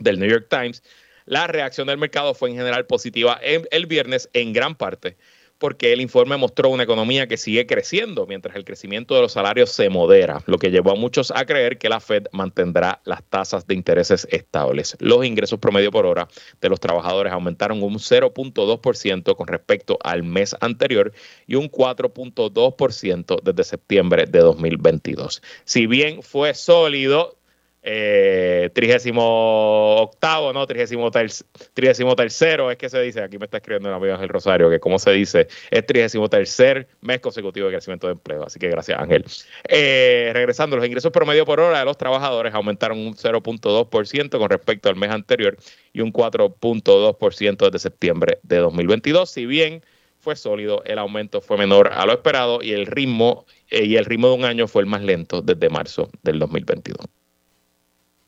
del 0.00 0.18
New 0.18 0.28
York 0.28 0.46
Times, 0.50 0.82
la 1.26 1.46
reacción 1.46 1.86
del 1.86 1.98
mercado 1.98 2.34
fue 2.34 2.50
en 2.50 2.56
general 2.56 2.86
positiva 2.86 3.38
el, 3.42 3.86
viernes 3.86 4.28
en 4.32 4.52
gran 4.52 4.74
parte 4.74 5.16
porque 5.58 5.92
el 5.92 6.00
informe 6.00 6.38
mostró 6.38 6.70
una 6.70 6.84
economía 6.84 7.26
que 7.26 7.36
sigue 7.36 7.66
creciendo 7.66 8.26
mientras 8.26 8.56
el 8.56 8.64
crecimiento 8.64 9.14
de 9.14 9.20
los 9.20 9.32
salarios 9.32 9.70
se 9.70 9.90
modera, 9.90 10.42
lo 10.46 10.56
que 10.56 10.70
llevó 10.70 10.92
a 10.92 10.94
muchos 10.94 11.30
a 11.30 11.44
creer 11.44 11.76
que 11.76 11.90
la 11.90 12.00
Fed 12.00 12.28
mantendrá 12.32 13.02
las 13.04 13.22
tasas 13.24 13.66
de 13.66 13.74
intereses 13.74 14.26
estables. 14.30 14.96
Los 15.00 15.22
ingresos 15.26 15.58
promedio 15.58 15.90
por 15.90 16.06
hora 16.06 16.28
de 16.62 16.68
los 16.70 16.80
trabajadores 16.80 17.30
aumentaron 17.30 17.82
un 17.82 17.96
0.2% 17.96 19.36
con 19.36 19.46
respecto 19.46 19.98
al 20.02 20.22
mes 20.22 20.56
anterior 20.60 21.12
y 21.46 21.56
un 21.56 21.70
4.2% 21.70 23.42
desde 23.42 23.64
septiembre 23.64 24.24
de 24.24 24.38
2022. 24.38 25.42
Si 25.64 25.86
bien 25.86 26.22
fue 26.22 26.54
sólido, 26.54 27.36
eh, 27.82 28.70
trigésimo 28.74 29.96
octavo, 30.02 30.52
¿no? 30.52 30.66
Trigésimo, 30.66 31.10
tercero, 31.10 32.70
es 32.70 32.76
que 32.76 32.88
se 32.88 33.00
dice, 33.00 33.22
aquí 33.22 33.38
me 33.38 33.46
está 33.46 33.56
escribiendo 33.58 33.88
el 33.88 33.94
amigo 33.94 34.14
Ángel 34.14 34.28
Rosario, 34.28 34.68
que 34.68 34.80
como 34.80 34.98
se 34.98 35.12
dice, 35.12 35.48
es 35.70 35.86
trigésimo 35.86 36.28
tercer 36.28 36.88
mes 37.00 37.20
consecutivo 37.20 37.66
de 37.66 37.72
crecimiento 37.72 38.06
de 38.06 38.14
empleo. 38.14 38.44
Así 38.44 38.58
que 38.58 38.68
gracias, 38.68 38.98
Ángel. 39.00 39.24
Eh, 39.68 40.30
regresando, 40.34 40.76
los 40.76 40.86
ingresos 40.86 41.10
promedio 41.10 41.46
por 41.46 41.60
hora 41.60 41.78
de 41.78 41.84
los 41.84 41.96
trabajadores 41.96 42.54
aumentaron 42.54 42.98
un 42.98 43.14
0.2% 43.14 44.38
con 44.38 44.50
respecto 44.50 44.88
al 44.88 44.96
mes 44.96 45.10
anterior 45.10 45.56
y 45.92 46.00
un 46.02 46.12
4.2% 46.12 47.64
desde 47.64 47.78
septiembre 47.78 48.40
de 48.42 48.58
2022. 48.58 49.30
Si 49.30 49.46
bien 49.46 49.82
fue 50.18 50.36
sólido, 50.36 50.82
el 50.84 50.98
aumento 50.98 51.40
fue 51.40 51.56
menor 51.56 51.90
a 51.94 52.04
lo 52.04 52.12
esperado 52.12 52.62
y 52.62 52.72
el 52.72 52.86
ritmo 52.86 53.46
eh, 53.70 53.84
y 53.86 53.96
el 53.96 54.04
ritmo 54.04 54.28
de 54.28 54.34
un 54.34 54.44
año 54.44 54.68
fue 54.68 54.82
el 54.82 54.88
más 54.88 55.02
lento 55.02 55.40
desde 55.40 55.70
marzo 55.70 56.10
del 56.22 56.38
2022. 56.38 57.19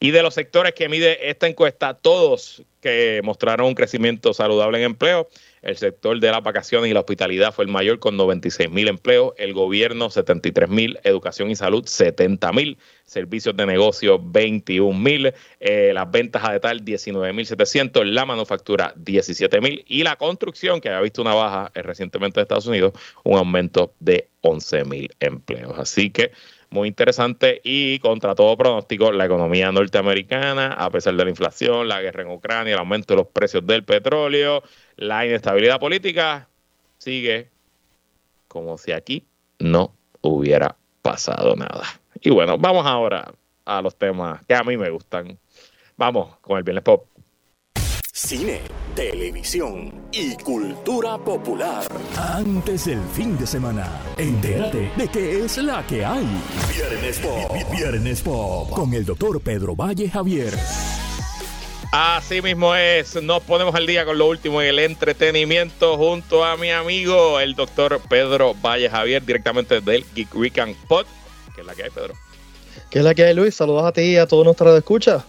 Y 0.03 0.11
de 0.11 0.21
los 0.25 0.35
sectores 0.35 0.75
que 0.75 0.89
mide 0.89 1.31
esta 1.31 1.47
encuesta, 1.47 1.95
todos 1.95 2.65
que 2.81 3.21
mostraron 3.23 3.69
un 3.69 3.77
crecimiento 3.77 4.35
saludable 4.35 4.79
en 4.79 4.85
empleo, 4.87 5.29
el 5.63 5.77
sector 5.77 6.19
de 6.19 6.29
las 6.29 6.43
vacaciones 6.43 6.91
y 6.91 6.93
la 6.93 6.99
hospitalidad 6.99 7.55
fue 7.55 7.67
el 7.67 7.71
mayor 7.71 8.01
con 8.01 8.17
96 8.17 8.69
mil 8.69 8.89
empleos, 8.89 9.33
el 9.37 9.53
gobierno 9.53 10.11
73 10.11 10.69
mil, 10.69 10.99
educación 11.05 11.53
y 11.53 11.55
salud 11.55 11.87
70 11.87 12.53
mil, 12.53 12.79
servicios 13.05 13.57
de 13.57 13.65
negocio 13.65 14.19
21 14.21 14.99
mil, 14.99 15.33
eh, 15.61 15.93
las 15.95 16.11
ventas 16.11 16.43
a 16.45 16.53
detalle 16.53 16.81
19 16.83 17.33
mil 17.33 17.47
700, 17.47 18.05
la 18.05 18.27
manufactura 18.27 18.93
17 18.97 19.61
mil 19.61 19.85
y 19.87 20.03
la 20.03 20.17
construcción, 20.17 20.81
que 20.81 20.89
ha 20.89 21.01
visto 21.01 21.23
una 21.23 21.35
baja 21.35 21.71
recientemente 21.77 22.41
en 22.41 22.43
Estados 22.43 22.67
Unidos, 22.67 22.93
un 23.23 23.39
aumento 23.39 23.95
de 24.01 24.31
11 24.41 24.85
mil 24.85 25.15
empleos. 25.21 25.79
Así 25.79 26.11
que 26.11 26.33
muy 26.73 26.89
interesante 26.89 27.61
y 27.63 27.99
contra 27.99 28.35
todo 28.35 28.57
pronóstico, 28.57 29.13
la 29.13 29.27
economía 29.27 29.71
norteamericana, 29.71 30.73
a 30.73 30.91
pesar 30.91 31.15
de 31.15 31.25
la 31.25 31.31
inflación, 31.31 31.87
la 31.87 32.01
guerra 32.01 32.23
en 32.23 32.31
Ucrania, 32.31 32.73
el 32.73 32.81
aumento 32.81 33.15
de 33.15 33.19
los 33.19 33.29
precios 33.29 33.67
del 33.67 33.85
petróleo, 33.85 34.63
la 34.97 35.27
inestabilidad 35.27 35.79
política, 35.79 36.49
sigue 36.99 37.51
como 38.49 38.79
si 38.79 38.93
aquí 38.93 39.25
no 39.59 39.95
hubiera 40.23 40.77
pasado 41.03 41.55
nada. 41.57 41.85
Y 42.21 42.31
bueno, 42.31 42.57
vamos 42.57 42.87
ahora 42.87 43.33
a 43.65 43.83
los 43.83 43.97
temas 43.97 44.45
que 44.47 44.55
a 44.55 44.65
mí 44.65 44.77
me 44.77 44.89
gustan. 44.89 45.39
Vamos 45.97 46.37
con 46.41 46.57
el 46.57 46.65
Viernes 46.65 46.85
Pop. 46.85 47.12
Cine, 48.25 48.61
televisión 48.95 49.93
y 50.13 50.37
cultura 50.37 51.19
popular. 51.19 51.85
Antes 52.17 52.85
del 52.85 53.01
fin 53.13 53.37
de 53.37 53.45
semana, 53.45 54.01
entérate 54.17 54.93
de 54.97 55.09
qué 55.09 55.45
es 55.45 55.57
la 55.59 55.85
que 55.85 56.05
hay. 56.05 56.25
Viernes 56.73 57.19
Pop. 57.19 57.53
Viernes 57.73 58.21
Pop. 58.23 58.71
Con 58.71 58.95
el 58.95 59.05
doctor 59.05 59.41
Pedro 59.41 59.75
Valle 59.75 60.09
Javier. 60.09 60.57
Así 61.91 62.41
mismo 62.41 62.77
es, 62.77 63.21
nos 63.21 63.43
ponemos 63.43 63.75
al 63.75 63.89
día 63.89 64.05
con 64.05 64.17
lo 64.17 64.29
último 64.29 64.63
en 64.63 64.69
el 64.69 64.79
entretenimiento 64.79 65.97
junto 65.97 66.45
a 66.45 66.57
mi 66.57 66.71
amigo, 66.71 67.41
el 67.41 67.57
doctor 67.57 68.01
Pedro 68.09 68.55
Valle 68.55 68.89
Javier, 68.89 69.27
directamente 69.27 69.81
del 69.81 70.07
Geek 70.15 70.33
Weekend 70.37 70.77
Pod. 70.87 71.07
¿Qué 71.57 71.63
es 71.63 71.67
la 71.67 71.75
que 71.75 71.83
hay, 71.83 71.91
Pedro? 71.91 72.15
¿Qué 72.89 73.01
es 73.01 73.05
la 73.05 73.17
que 73.17 73.25
hay, 73.25 73.35
Luis? 73.35 73.57
Saludos 73.57 73.85
a 73.85 73.93
ti 73.93 74.03
y 74.03 74.17
a 74.17 74.29
todos 74.29 74.45
nuestros 74.45 74.79
escuchas. 74.79 75.25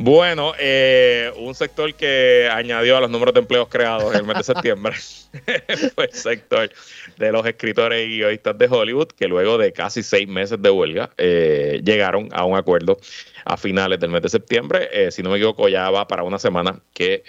Bueno, 0.00 0.52
eh, 0.60 1.32
un 1.38 1.56
sector 1.56 1.92
que 1.92 2.48
añadió 2.52 2.96
a 2.96 3.00
los 3.00 3.10
números 3.10 3.34
de 3.34 3.40
empleos 3.40 3.66
creados 3.66 4.14
en 4.14 4.20
el 4.20 4.26
mes 4.26 4.38
de 4.38 4.44
septiembre 4.44 4.94
fue 5.96 6.04
el 6.04 6.12
sector 6.12 6.70
de 7.16 7.32
los 7.32 7.44
escritores 7.44 8.06
y 8.06 8.18
guionistas 8.18 8.56
de 8.56 8.68
Hollywood, 8.70 9.08
que 9.08 9.26
luego 9.26 9.58
de 9.58 9.72
casi 9.72 10.04
seis 10.04 10.28
meses 10.28 10.62
de 10.62 10.70
huelga 10.70 11.10
eh, 11.18 11.80
llegaron 11.84 12.28
a 12.30 12.44
un 12.44 12.56
acuerdo 12.56 12.96
a 13.44 13.56
finales 13.56 13.98
del 13.98 14.10
mes 14.10 14.22
de 14.22 14.28
septiembre. 14.28 14.88
Eh, 14.92 15.10
si 15.10 15.24
no 15.24 15.30
me 15.30 15.36
equivoco, 15.36 15.68
ya 15.68 15.90
va 15.90 16.06
para 16.06 16.22
una 16.22 16.38
semana 16.38 16.80
que 16.94 17.24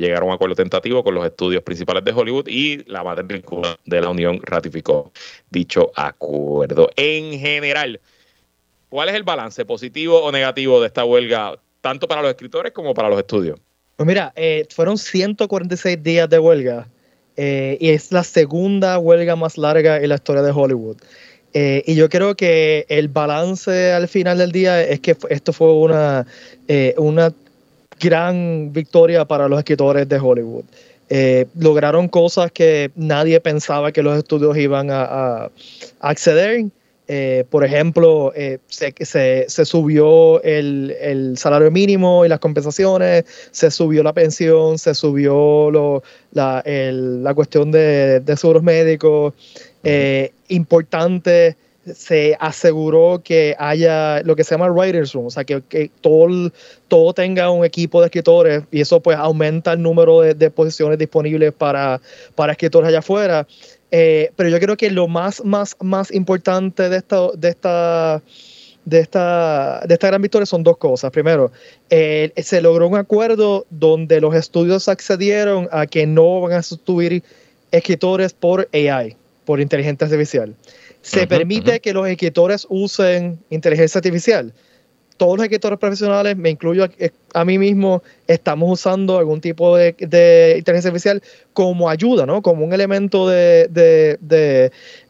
llegaron 0.00 0.28
a 0.28 0.30
un 0.30 0.34
acuerdo 0.34 0.54
tentativo 0.54 1.02
con 1.02 1.16
los 1.16 1.26
estudios 1.26 1.64
principales 1.64 2.04
de 2.04 2.12
Hollywood 2.12 2.46
y 2.46 2.84
la 2.84 3.02
matrícula 3.02 3.76
de 3.84 4.00
la 4.00 4.10
Unión 4.10 4.40
ratificó 4.44 5.10
dicho 5.50 5.90
acuerdo. 5.96 6.88
En 6.94 7.36
general, 7.40 8.00
¿cuál 8.90 9.08
es 9.08 9.16
el 9.16 9.24
balance 9.24 9.64
positivo 9.64 10.22
o 10.22 10.30
negativo 10.30 10.80
de 10.80 10.86
esta 10.86 11.04
huelga? 11.04 11.58
Tanto 11.82 12.08
para 12.08 12.22
los 12.22 12.30
escritores 12.30 12.72
como 12.72 12.94
para 12.94 13.10
los 13.10 13.18
estudios. 13.18 13.60
Pues 13.96 14.06
mira, 14.06 14.32
eh, 14.36 14.66
fueron 14.70 14.96
146 14.96 16.02
días 16.02 16.30
de 16.30 16.38
huelga 16.38 16.88
eh, 17.36 17.76
y 17.78 17.90
es 17.90 18.10
la 18.10 18.24
segunda 18.24 18.98
huelga 18.98 19.36
más 19.36 19.58
larga 19.58 19.98
en 19.98 20.08
la 20.08 20.14
historia 20.14 20.42
de 20.42 20.52
Hollywood. 20.52 20.96
Eh, 21.52 21.82
y 21.86 21.94
yo 21.94 22.08
creo 22.08 22.34
que 22.34 22.86
el 22.88 23.08
balance 23.08 23.92
al 23.92 24.08
final 24.08 24.38
del 24.38 24.52
día 24.52 24.82
es 24.82 25.00
que 25.00 25.14
esto 25.28 25.52
fue 25.52 25.70
una, 25.74 26.26
una 26.96 27.34
gran 28.00 28.72
victoria 28.72 29.26
para 29.26 29.48
los 29.48 29.58
escritores 29.58 30.08
de 30.08 30.18
Hollywood. 30.18 30.64
lograron 31.58 32.08
cosas 32.08 32.50
que 32.50 32.90
nadie 32.96 33.38
pensaba 33.40 33.92
que 33.92 34.02
los 34.02 34.16
estudios 34.16 34.56
iban 34.56 34.90
a, 34.90 35.04
a 35.04 35.50
acceder 36.00 36.64
eh, 37.08 37.44
por 37.50 37.64
ejemplo, 37.64 38.32
eh, 38.34 38.58
se, 38.68 38.94
se, 39.48 39.64
subió 39.64 40.42
el, 40.42 41.34
salario 41.36 41.70
mínimo 41.70 42.24
y 42.24 42.28
las 42.28 42.38
compensaciones, 42.38 43.24
se 43.50 43.70
subió 43.70 44.02
la 44.02 44.12
pensión, 44.12 44.78
se 44.78 44.94
subió 44.94 45.70
lo, 45.70 46.02
la, 46.32 46.62
la, 46.64 47.34
cuestión 47.34 47.70
de, 47.72 48.20
de 48.20 48.36
seguros 48.36 48.62
médicos. 48.62 49.34
Eh, 49.82 50.32
importante, 50.48 51.56
se 51.92 52.36
aseguró 52.38 53.20
que 53.24 53.56
haya 53.58 54.22
lo 54.22 54.36
que 54.36 54.44
se 54.44 54.54
llama 54.54 54.70
writers 54.70 55.12
room, 55.12 55.26
o 55.26 55.30
sea, 55.30 55.42
que, 55.42 55.62
que 55.62 55.90
todo, 56.00 56.52
todo 56.86 57.12
tenga 57.12 57.50
un 57.50 57.64
equipo 57.64 58.00
de 58.00 58.06
escritores 58.06 58.62
y 58.70 58.80
eso 58.80 59.00
pues 59.00 59.16
aumenta 59.16 59.72
el 59.72 59.82
número 59.82 60.20
de, 60.20 60.34
de 60.34 60.50
posiciones 60.50 60.98
disponibles 60.98 61.52
para, 61.52 62.00
para 62.36 62.52
escritores 62.52 62.88
allá 62.88 63.00
afuera. 63.00 63.46
Eh, 63.94 64.32
pero 64.36 64.48
yo 64.48 64.58
creo 64.58 64.76
que 64.78 64.90
lo 64.90 65.06
más, 65.06 65.44
más, 65.44 65.76
más 65.80 66.10
importante 66.10 66.88
de 66.88 66.96
esta, 66.96 67.30
de 67.36 67.48
esta, 67.50 68.22
de 68.86 68.98
esta, 68.98 69.82
de 69.86 69.94
esta 69.94 70.06
gran 70.06 70.22
victoria 70.22 70.46
son 70.46 70.62
dos 70.62 70.78
cosas. 70.78 71.10
Primero, 71.10 71.52
eh, 71.90 72.32
se 72.38 72.62
logró 72.62 72.88
un 72.88 72.96
acuerdo 72.96 73.66
donde 73.68 74.22
los 74.22 74.34
estudios 74.34 74.88
accedieron 74.88 75.68
a 75.70 75.86
que 75.86 76.06
no 76.06 76.40
van 76.40 76.52
a 76.52 76.62
sustituir 76.62 77.22
escritores 77.70 78.32
por 78.32 78.66
AI, 78.72 79.14
por 79.44 79.60
inteligencia 79.60 80.06
artificial. 80.06 80.56
Se 81.02 81.26
permite 81.26 81.80
que 81.80 81.92
los 81.92 82.08
escritores 82.08 82.66
usen 82.70 83.40
inteligencia 83.50 83.98
artificial 83.98 84.54
todos 85.22 85.36
los 85.36 85.44
escritores 85.44 85.78
profesionales, 85.78 86.36
me 86.36 86.50
incluyo 86.50 86.84
a, 87.32 87.44
mí 87.44 87.56
mismo, 87.56 88.02
estamos 88.26 88.72
usando 88.72 89.18
algún 89.18 89.40
tipo 89.40 89.76
de, 89.76 89.90
inteligencia 90.58 90.88
artificial 90.88 91.22
como 91.52 91.88
ayuda, 91.88 92.26
¿no? 92.26 92.42
Como 92.42 92.64
un 92.64 92.72
elemento 92.72 93.28
de, 93.28 93.68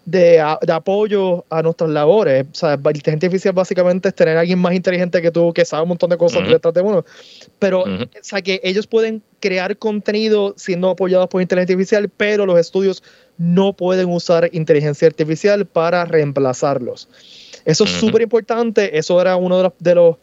de, 0.05 0.41
apoyo 0.71 1.47
a 1.49 1.63
nuestras 1.63 1.89
labores. 1.89 2.45
O 2.53 2.55
sea, 2.55 2.75
inteligencia 2.75 3.27
artificial 3.29 3.55
básicamente 3.55 4.11
es 4.11 4.15
tener 4.15 4.37
a 4.37 4.41
alguien 4.41 4.59
más 4.59 4.75
inteligente 4.75 5.23
que 5.23 5.31
tú, 5.31 5.51
que 5.55 5.65
sabe 5.65 5.85
un 5.85 5.89
montón 5.89 6.11
de 6.11 6.19
cosas 6.19 6.47
detrás 6.47 6.75
de 6.75 6.83
uno. 6.83 7.07
Pero, 7.59 7.85
o 7.85 8.07
sea, 8.21 8.43
que 8.43 8.61
ellos 8.65 8.87
pueden 8.87 9.23
crear 9.41 9.79
contenido 9.79 10.53
siendo 10.59 10.91
apoyados 10.91 11.29
por 11.29 11.41
inteligencia 11.41 11.73
artificial, 11.73 12.11
pero 12.15 12.45
los 12.45 12.59
estudios 12.59 13.03
no 13.39 13.73
pueden 13.73 14.11
usar 14.11 14.51
inteligencia 14.53 15.09
artificial 15.09 15.65
para 15.65 16.05
reemplazarlos. 16.05 17.09
Eso 17.65 17.85
es 17.85 17.91
súper 17.91 18.23
importante, 18.23 18.97
eso 18.99 19.21
era 19.21 19.37
uno 19.37 19.57
de 19.59 19.63
los, 19.65 19.73
de 19.79 19.95
los 19.95 20.17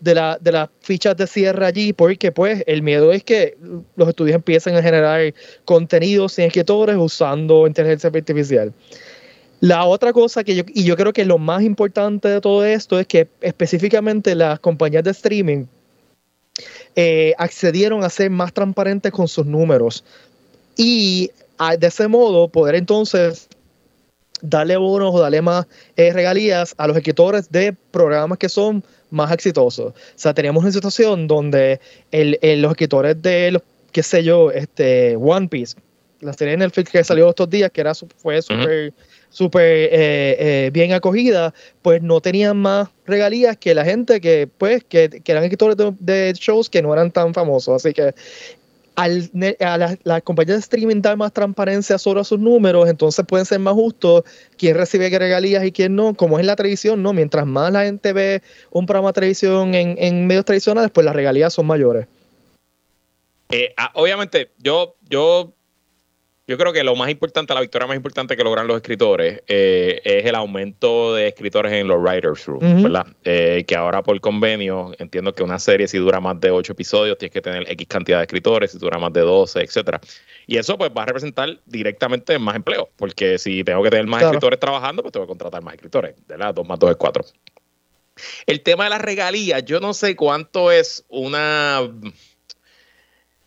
de, 0.00 0.14
la, 0.14 0.38
de 0.40 0.52
las 0.52 0.68
fichas 0.80 1.16
de 1.16 1.26
cierre 1.26 1.66
allí, 1.66 1.92
porque 1.92 2.32
pues 2.32 2.62
el 2.66 2.82
miedo 2.82 3.12
es 3.12 3.24
que 3.24 3.56
los 3.96 4.08
estudios 4.08 4.36
empiecen 4.36 4.76
a 4.76 4.82
generar 4.82 5.34
contenidos 5.64 6.34
sin 6.34 6.44
escritores 6.44 6.96
usando 6.96 7.66
inteligencia 7.66 8.10
artificial. 8.12 8.72
La 9.60 9.86
otra 9.86 10.12
cosa 10.12 10.44
que 10.44 10.54
yo, 10.54 10.64
y 10.68 10.84
yo 10.84 10.96
creo 10.96 11.12
que 11.12 11.24
lo 11.24 11.38
más 11.38 11.62
importante 11.62 12.28
de 12.28 12.40
todo 12.40 12.64
esto 12.64 12.98
es 12.98 13.06
que 13.06 13.28
específicamente 13.40 14.34
las 14.34 14.60
compañías 14.60 15.02
de 15.04 15.12
streaming 15.12 15.64
eh, 16.94 17.34
accedieron 17.38 18.04
a 18.04 18.10
ser 18.10 18.30
más 18.30 18.52
transparentes 18.52 19.12
con 19.12 19.28
sus 19.28 19.46
números. 19.46 20.04
Y 20.76 21.30
de 21.78 21.86
ese 21.86 22.06
modo 22.06 22.48
poder 22.48 22.74
entonces 22.74 23.48
darle 24.42 24.76
bonos 24.76 25.14
o 25.14 25.20
darle 25.20 25.42
más 25.42 25.66
eh, 25.96 26.12
regalías 26.12 26.74
a 26.78 26.86
los 26.86 26.96
escritores 26.96 27.50
de 27.50 27.72
programas 27.90 28.38
que 28.38 28.48
son 28.48 28.84
más 29.10 29.32
exitosos. 29.32 29.92
O 29.92 29.94
sea, 30.14 30.34
teníamos 30.34 30.62
una 30.62 30.72
situación 30.72 31.26
donde 31.26 31.80
el, 32.10 32.38
los 32.60 32.72
escritores 32.72 33.20
de, 33.22 33.52
los, 33.52 33.62
qué 33.92 34.02
sé 34.02 34.22
yo, 34.24 34.50
este, 34.50 35.16
One 35.16 35.48
Piece, 35.48 35.76
la 36.20 36.32
serie 36.32 36.54
en 36.54 36.60
Netflix 36.60 36.90
que 36.90 37.04
salió 37.04 37.28
estos 37.28 37.48
días, 37.48 37.70
que 37.70 37.80
era, 37.80 37.92
fue 37.94 38.40
súper 38.42 38.92
super, 39.28 39.62
eh, 39.62 39.88
eh, 39.92 40.70
bien 40.72 40.94
acogida, 40.94 41.52
pues 41.82 42.00
no 42.02 42.22
tenían 42.22 42.56
más 42.56 42.88
regalías 43.04 43.58
que 43.58 43.74
la 43.74 43.84
gente 43.84 44.18
que, 44.18 44.48
pues, 44.56 44.82
que, 44.84 45.20
eran 45.26 45.44
escritores 45.44 45.76
de, 45.76 45.92
de, 46.00 46.32
shows 46.32 46.70
que 46.70 46.80
no 46.80 46.90
eran 46.94 47.10
tan 47.10 47.34
famosos. 47.34 47.84
Así 47.84 47.92
que 47.92 48.14
al, 48.96 49.30
a 49.60 49.78
las 49.78 49.98
la 50.04 50.20
compañías 50.20 50.56
de 50.56 50.60
streaming 50.60 51.02
dar 51.02 51.16
más 51.16 51.32
transparencia 51.32 51.98
sobre 51.98 52.24
sus 52.24 52.38
números, 52.38 52.88
entonces 52.88 53.24
pueden 53.26 53.46
ser 53.46 53.60
más 53.60 53.74
justos 53.74 54.24
quién 54.58 54.76
recibe 54.76 55.16
regalías 55.16 55.64
y 55.64 55.70
quién 55.70 55.94
no, 55.94 56.14
como 56.14 56.38
es 56.38 56.40
en 56.40 56.46
la 56.46 56.56
televisión, 56.56 57.02
¿no? 57.02 57.12
Mientras 57.12 57.46
más 57.46 57.70
la 57.72 57.84
gente 57.84 58.12
ve 58.12 58.42
un 58.70 58.86
programa 58.86 59.10
de 59.10 59.14
televisión 59.14 59.74
en, 59.74 59.96
en 59.98 60.26
medios 60.26 60.44
tradicionales, 60.44 60.90
pues 60.90 61.04
las 61.04 61.14
regalías 61.14 61.52
son 61.52 61.66
mayores. 61.66 62.06
Eh, 63.50 63.72
ah, 63.76 63.92
obviamente, 63.94 64.50
yo, 64.58 64.96
yo 65.08 65.52
yo 66.48 66.56
creo 66.56 66.72
que 66.72 66.84
lo 66.84 66.94
más 66.94 67.10
importante, 67.10 67.52
la 67.54 67.60
victoria 67.60 67.88
más 67.88 67.96
importante 67.96 68.36
que 68.36 68.44
logran 68.44 68.68
los 68.68 68.76
escritores 68.76 69.42
eh, 69.48 70.00
es 70.04 70.24
el 70.24 70.36
aumento 70.36 71.14
de 71.14 71.26
escritores 71.26 71.72
en 71.72 71.88
los 71.88 72.00
writers' 72.00 72.46
room, 72.46 72.84
¿verdad? 72.84 73.06
Eh, 73.24 73.64
que 73.66 73.74
ahora 73.74 74.02
por 74.02 74.20
convenio, 74.20 74.92
entiendo 74.98 75.34
que 75.34 75.42
una 75.42 75.58
serie 75.58 75.88
si 75.88 75.98
dura 75.98 76.20
más 76.20 76.40
de 76.40 76.52
ocho 76.52 76.72
episodios, 76.72 77.18
tienes 77.18 77.32
que 77.32 77.42
tener 77.42 77.68
X 77.72 77.88
cantidad 77.88 78.18
de 78.18 78.24
escritores, 78.24 78.70
si 78.70 78.78
dura 78.78 78.96
más 78.98 79.12
de 79.12 79.22
12, 79.22 79.60
etcétera. 79.60 80.00
Y 80.46 80.56
eso 80.56 80.78
pues 80.78 80.90
va 80.96 81.02
a 81.02 81.06
representar 81.06 81.58
directamente 81.66 82.38
más 82.38 82.54
empleo, 82.54 82.90
porque 82.94 83.38
si 83.38 83.64
tengo 83.64 83.82
que 83.82 83.90
tener 83.90 84.06
más 84.06 84.22
escritores 84.22 84.60
trabajando, 84.60 85.02
pues 85.02 85.12
tengo 85.12 85.26
que 85.26 85.30
contratar 85.30 85.64
más 85.64 85.74
escritores, 85.74 86.14
¿verdad? 86.28 86.54
Dos 86.54 86.66
más 86.66 86.78
dos 86.78 86.90
es 86.90 86.96
cuatro. 86.96 87.24
El 88.46 88.62
tema 88.62 88.84
de 88.84 88.90
las 88.90 89.02
regalías, 89.02 89.64
yo 89.64 89.80
no 89.80 89.92
sé 89.94 90.14
cuánto 90.14 90.70
es 90.70 91.04
una 91.08 91.80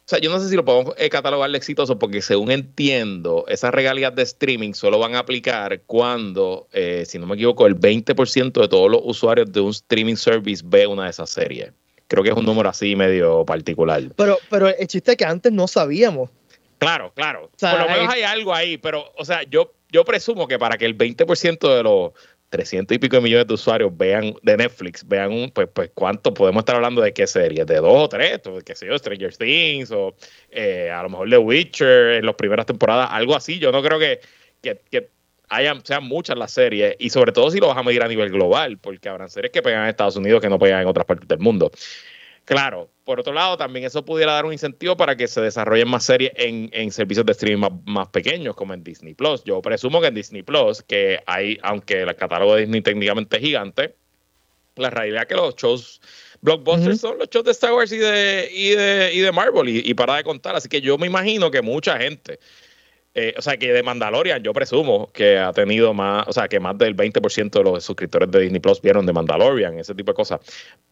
o 0.09 0.13
sea, 0.13 0.17
yo 0.17 0.31
no 0.31 0.39
sé 0.39 0.49
si 0.49 0.55
lo 0.55 0.65
podemos 0.65 0.95
eh, 0.97 1.07
catalogar 1.07 1.51
de 1.51 1.57
exitoso 1.59 1.99
porque 1.99 2.23
según 2.23 2.49
entiendo, 2.49 3.45
esas 3.47 3.71
regalías 3.71 4.15
de 4.15 4.23
streaming 4.23 4.73
solo 4.73 4.97
van 4.97 5.13
a 5.13 5.19
aplicar 5.19 5.81
cuando, 5.85 6.67
eh, 6.73 7.03
si 7.05 7.19
no 7.19 7.27
me 7.27 7.35
equivoco, 7.35 7.67
el 7.67 7.79
20% 7.79 8.59
de 8.59 8.67
todos 8.67 8.89
los 8.89 9.01
usuarios 9.03 9.51
de 9.51 9.61
un 9.61 9.69
streaming 9.69 10.15
service 10.15 10.63
ve 10.65 10.87
una 10.87 11.03
de 11.03 11.11
esas 11.11 11.29
series. 11.29 11.73
Creo 12.07 12.23
que 12.23 12.31
es 12.31 12.35
un 12.35 12.43
número 12.43 12.67
así 12.69 12.95
medio 12.95 13.45
particular. 13.45 14.01
Pero, 14.15 14.39
pero 14.49 14.67
el 14.69 14.87
chiste 14.87 15.11
es 15.11 15.17
que 15.17 15.25
antes 15.25 15.51
no 15.51 15.67
sabíamos. 15.67 16.31
Claro, 16.79 17.11
claro. 17.13 17.51
Por 17.59 17.79
lo 17.79 17.87
menos 17.87 18.11
hay 18.11 18.23
algo 18.23 18.51
ahí, 18.51 18.79
pero, 18.79 19.13
o 19.15 19.23
sea, 19.23 19.43
yo, 19.43 19.75
yo 19.91 20.05
presumo 20.05 20.47
que 20.47 20.57
para 20.57 20.79
que 20.79 20.85
el 20.85 20.97
20% 20.97 21.75
de 21.75 21.83
los 21.83 22.13
300 22.49 22.95
y 22.95 22.99
pico 22.99 23.15
de 23.15 23.21
millones 23.21 23.47
de 23.47 23.53
usuarios 23.53 23.95
vean 23.95 24.33
de 24.41 24.57
Netflix, 24.57 25.07
vean 25.07 25.31
un, 25.31 25.51
pues, 25.51 25.67
pues 25.73 25.91
cuánto 25.93 26.33
podemos 26.33 26.61
estar 26.61 26.75
hablando 26.75 27.01
de 27.01 27.13
qué 27.13 27.27
series, 27.27 27.65
de 27.67 27.75
dos 27.75 28.05
o 28.05 28.09
tres, 28.09 28.41
qué 28.65 28.75
sé 28.75 28.97
Stranger 28.97 29.35
Things 29.35 29.91
o 29.91 30.15
eh, 30.49 30.89
a 30.89 31.03
lo 31.03 31.09
mejor 31.09 31.29
The 31.29 31.37
Witcher 31.37 32.15
en 32.15 32.25
las 32.25 32.35
primeras 32.35 32.65
temporadas, 32.65 33.09
algo 33.11 33.35
así. 33.35 33.59
Yo 33.59 33.71
no 33.71 33.83
creo 33.83 33.99
que, 33.99 34.19
que, 34.61 34.81
que 34.89 35.09
hayan, 35.49 35.85
sean 35.85 36.03
muchas 36.03 36.37
las 36.37 36.51
series 36.51 36.95
y 36.99 37.09
sobre 37.09 37.31
todo 37.31 37.51
si 37.51 37.59
lo 37.59 37.67
vas 37.67 37.77
a 37.77 37.83
medir 37.83 38.01
a 38.01 38.07
nivel 38.07 38.29
global, 38.29 38.77
porque 38.77 39.09
habrán 39.09 39.29
series 39.29 39.51
que 39.51 39.61
pegan 39.61 39.83
en 39.83 39.89
Estados 39.89 40.15
Unidos 40.15 40.41
que 40.41 40.49
no 40.49 40.59
pegan 40.59 40.81
en 40.81 40.87
otras 40.87 41.05
partes 41.05 41.27
del 41.27 41.39
mundo. 41.39 41.71
Claro, 42.49 42.89
por 43.03 43.19
otro 43.19 43.31
lado, 43.31 43.57
también 43.57 43.85
eso 43.85 44.03
pudiera 44.03 44.33
dar 44.33 44.43
un 44.43 44.51
incentivo 44.51 44.97
para 44.97 45.15
que 45.15 45.27
se 45.27 45.39
desarrollen 45.39 45.87
más 45.87 46.03
series 46.03 46.31
en, 46.35 46.91
servicios 46.91 47.23
de 47.23 47.33
streaming 47.33 47.69
más, 47.85 48.07
pequeños, 48.07 48.55
como 48.55 48.73
en 48.73 48.83
Disney 48.83 49.13
Plus. 49.13 49.43
Yo 49.43 49.61
presumo 49.61 50.01
que 50.01 50.07
en 50.07 50.15
Disney 50.15 50.41
Plus, 50.41 50.81
que 50.81 51.19
hay, 51.27 51.59
aunque 51.61 52.01
el 52.01 52.15
catálogo 52.15 52.55
de 52.55 52.61
Disney 52.61 52.81
técnicamente 52.81 53.37
es 53.37 53.43
gigante, 53.43 53.95
la 54.77 54.89
realidad 54.89 55.21
es 55.21 55.27
que 55.27 55.35
los 55.35 55.55
shows 55.57 56.01
blockbusters 56.41 56.99
son 56.99 57.19
los 57.19 57.29
shows 57.29 57.45
de 57.45 57.51
Star 57.51 57.73
Wars 57.73 57.91
y 57.91 57.97
de, 57.97 58.49
y 58.51 58.69
de, 58.69 59.11
y 59.13 59.19
de 59.19 59.31
Marvel, 59.31 59.69
y, 59.69 59.83
y 59.85 59.93
para 59.93 60.15
de 60.15 60.23
contar. 60.23 60.55
Así 60.55 60.67
que 60.67 60.81
yo 60.81 60.97
me 60.97 61.05
imagino 61.05 61.51
que 61.51 61.61
mucha 61.61 61.99
gente 61.99 62.39
eh, 63.15 63.33
o 63.37 63.41
sea, 63.41 63.57
que 63.57 63.73
de 63.73 63.81
Mandalorian 63.81 64.43
yo 64.43 64.53
presumo 64.53 65.09
que 65.11 65.37
ha 65.39 65.51
tenido 65.51 65.93
más, 65.93 66.27
o 66.27 66.33
sea, 66.33 66.47
que 66.47 66.59
más 66.59 66.77
del 66.77 66.95
20% 66.95 67.49
de 67.49 67.63
los 67.63 67.83
suscriptores 67.83 68.29
de 68.29 68.39
Disney 68.41 68.59
Plus 68.59 68.81
vieron 68.81 69.05
de 69.05 69.13
Mandalorian, 69.13 69.79
ese 69.79 69.95
tipo 69.95 70.11
de 70.11 70.15
cosas. 70.15 70.39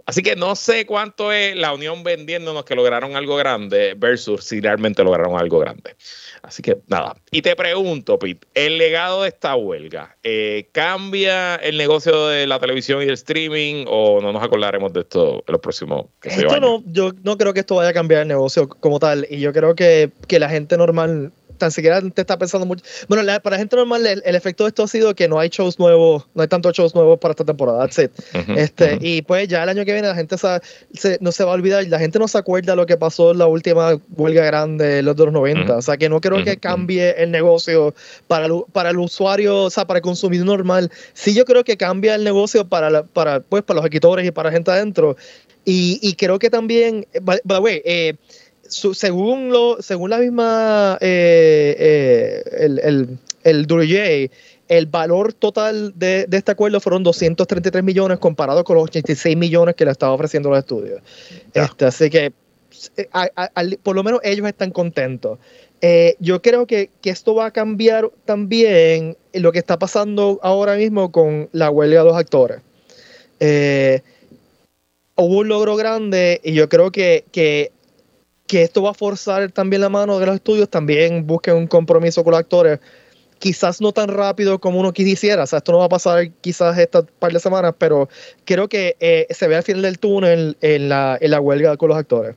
Así 0.05 0.24
que 0.24 0.36
no 0.36 0.55
sé 0.55 0.86
cuánto 0.86 1.31
es 1.31 1.55
la 1.55 1.74
unión 1.74 2.03
vendiéndonos 2.03 2.65
que 2.65 2.75
lograron 2.75 3.15
algo 3.15 3.36
grande 3.36 3.93
versus 3.95 4.43
si 4.45 4.59
realmente 4.62 5.03
lograron 5.03 5.39
algo 5.39 5.59
grande. 5.59 5.95
Así 6.41 6.63
que 6.63 6.77
nada. 6.88 7.15
Y 7.29 7.41
te 7.41 7.55
pregunto, 7.55 8.17
Pete, 8.17 8.47
el 8.53 8.77
legado 8.77 9.24
de 9.24 9.29
esta 9.29 9.55
huelga, 9.55 10.17
eh, 10.24 10.69
¿cambia 10.71 11.55
el 11.57 11.77
negocio 11.77 12.27
de 12.27 12.47
la 12.47 12.59
televisión 12.59 13.01
y 13.01 13.05
el 13.05 13.13
streaming 13.13 13.86
o 13.88 14.21
no 14.21 14.31
nos 14.31 14.43
acordaremos 14.43 14.91
de 14.93 15.01
esto 15.01 15.43
en 15.45 15.51
los 15.51 15.62
próximos 15.62 16.05
que 16.21 16.29
esto 16.29 16.59
no, 16.59 16.83
yo 16.88 17.12
no 17.24 17.38
creo 17.38 17.53
que 17.53 17.59
esto 17.59 17.75
vaya 17.75 17.89
a 17.89 17.93
cambiar 17.93 18.21
el 18.24 18.27
negocio 18.27 18.67
como 18.67 19.00
tal. 19.00 19.27
Y 19.29 19.39
yo 19.39 19.53
creo 19.53 19.75
que, 19.75 20.12
que 20.27 20.39
la 20.39 20.50
gente 20.50 20.77
normal 20.77 21.31
tan 21.57 21.71
siquiera 21.71 22.01
te 22.01 22.21
está 22.21 22.37
pensando 22.37 22.65
mucho. 22.65 22.83
Bueno, 23.07 23.23
para 23.41 23.55
la 23.55 23.59
gente 23.59 23.75
normal, 23.75 24.05
el, 24.05 24.35
efecto 24.35 24.63
de 24.63 24.69
esto 24.69 24.83
ha 24.83 24.87
sido 24.87 25.15
que 25.15 25.27
no 25.27 25.39
hay 25.39 25.49
shows 25.49 25.79
nuevos, 25.79 26.27
no 26.33 26.41
hay 26.41 26.47
tantos 26.47 26.73
shows 26.73 26.95
nuevos 26.95 27.19
para 27.19 27.31
esta 27.31 27.45
temporada. 27.45 27.79
That's 27.79 27.99
it. 27.99 28.11
este, 28.55 28.97
Y 29.01 29.21
pues 29.21 29.47
ya 29.47 29.63
el 29.63 29.69
año 29.69 29.85
que 29.85 29.93
viene 29.93 30.07
la 30.07 30.15
gente 30.15 30.37
se, 30.37 31.17
no 31.20 31.31
se 31.31 31.43
va 31.43 31.51
a 31.51 31.55
olvidar, 31.55 31.85
la 31.87 32.00
gente 32.00 32.20
no 32.20 32.27
se 32.27 32.37
acuerda 32.37 32.75
lo 32.75 32.85
que 32.85 32.98
pasó 32.98 33.31
en 33.31 33.39
la 33.39 33.48
última 33.48 34.00
huelga 34.15 34.46
grande, 34.46 35.01
los 35.03 35.15
de 35.15 35.25
los 35.25 35.33
90. 35.33 35.77
O 35.77 35.81
sea, 35.81 35.98
que 35.98 36.09
no 36.09 36.22
creo 36.22 36.43
que 36.43 36.57
cambie 36.57 37.22
el 37.22 37.31
negocio 37.31 37.93
para 38.27 38.48
el, 38.48 38.63
para 38.72 38.91
el 38.91 38.98
usuario, 38.98 39.63
o 39.63 39.70
sea, 39.70 39.85
para 39.85 39.98
el 39.98 40.03
consumidor 40.03 40.46
normal. 40.46 40.91
Sí, 41.13 41.33
yo 41.33 41.46
creo 41.46 41.63
que 41.63 41.77
cambia 41.77 42.15
el 42.15 42.24
negocio 42.24 42.67
para, 42.67 43.03
para, 43.03 43.39
pues, 43.41 43.63
para 43.63 43.77
los 43.77 43.85
escritores 43.85 44.25
y 44.25 44.31
para 44.31 44.50
la 44.50 44.53
gente 44.53 44.72
adentro. 44.72 45.17
Y, 45.65 46.00
y 46.01 46.13
creo 46.13 46.39
que 46.39 46.50
también, 46.50 47.05
by, 47.22 47.41
the 47.46 47.57
way, 47.57 47.81
eh, 47.83 48.15
según, 48.70 49.50
lo, 49.50 49.82
según 49.82 50.10
la 50.10 50.20
misma, 50.20 50.98
eh, 51.01 51.75
eh, 51.77 52.44
el, 52.60 52.80
el, 52.80 53.20
el 53.44 54.32
el 54.68 54.86
valor 54.86 55.34
total 55.34 55.94
de, 55.96 56.27
este 56.30 56.51
acuerdo 56.51 56.82
fueron 56.82 57.01
233 57.03 57.84
millones 57.84 58.20
comparado 58.20 58.64
con 58.66 58.75
los 58.75 58.84
86 58.86 59.38
millones 59.38 59.75
que 59.75 59.86
le 59.86 59.92
estaba 59.92 60.12
ofreciendo 60.12 60.50
los 60.50 60.60
estudios. 60.60 61.01
Este, 61.53 61.86
así 61.86 62.10
que 62.10 62.34
eh, 62.98 63.77
por 63.82 63.96
lo 63.96 64.03
menos 64.03 64.20
ellos 64.24 64.46
están 64.46 64.72
contentos. 64.72 65.40
yo 66.20 66.42
creo 66.42 66.68
que, 66.68 66.90
esto 67.03 67.34
va 67.34 67.46
a 67.46 67.51
cambiar 67.51 68.12
también 68.25 69.16
lo 69.32 69.53
que 69.53 69.60
está 69.60 69.80
pasando 69.80 70.40
ahora 70.44 70.75
mismo 70.75 71.14
con 71.14 71.48
la 71.53 71.70
huelga 71.70 72.00
de 72.00 72.06
los 72.06 72.18
actores. 72.18 72.60
hubo 75.16 75.38
un 75.40 75.48
logro 75.48 75.77
grande 75.77 76.42
y 76.44 76.53
yo 76.53 76.68
creo 76.68 76.92
que, 76.92 77.24
que 77.32 77.72
que 78.48 78.64
esto 78.64 78.81
va 78.81 78.92
a 78.92 78.94
forzar 78.94 79.51
también 79.51 79.81
la 79.81 79.90
mano 79.90 80.20
de 80.20 80.25
los 80.25 80.36
estudios, 80.36 80.70
también 80.70 81.27
busquen 81.27 81.55
un 81.55 81.68
compromiso 81.68 82.24
con 82.24 82.31
los 82.31 82.40
actores. 82.40 82.79
Quizás 83.40 83.81
no 83.81 83.92
tan 83.92 84.07
rápido 84.07 84.60
como 84.60 84.79
uno 84.79 84.94
quisiera, 84.94 85.44
o 85.44 85.48
sea, 85.48 85.57
esto 85.57 85.72
no 85.72 85.79
va 85.79 85.86
a 85.86 85.90
pasar 85.90 86.31
quizás 86.42 86.77
estas 86.79 87.05
par 87.20 87.31
de 87.31 87.40
semanas, 87.40 87.75
pero 87.77 88.10
creo 88.46 88.68
que 88.68 88.96
eh, 89.00 89.27
se 89.29 89.48
ve 89.48 89.55
al 89.55 89.64
final 89.64 89.83
del 89.83 90.00
túnel 90.00 90.57
en 90.62 90.90
la, 90.90 91.20
huelga 91.40 91.77
con 91.77 91.90
los 91.90 91.98
actores. 91.98 92.36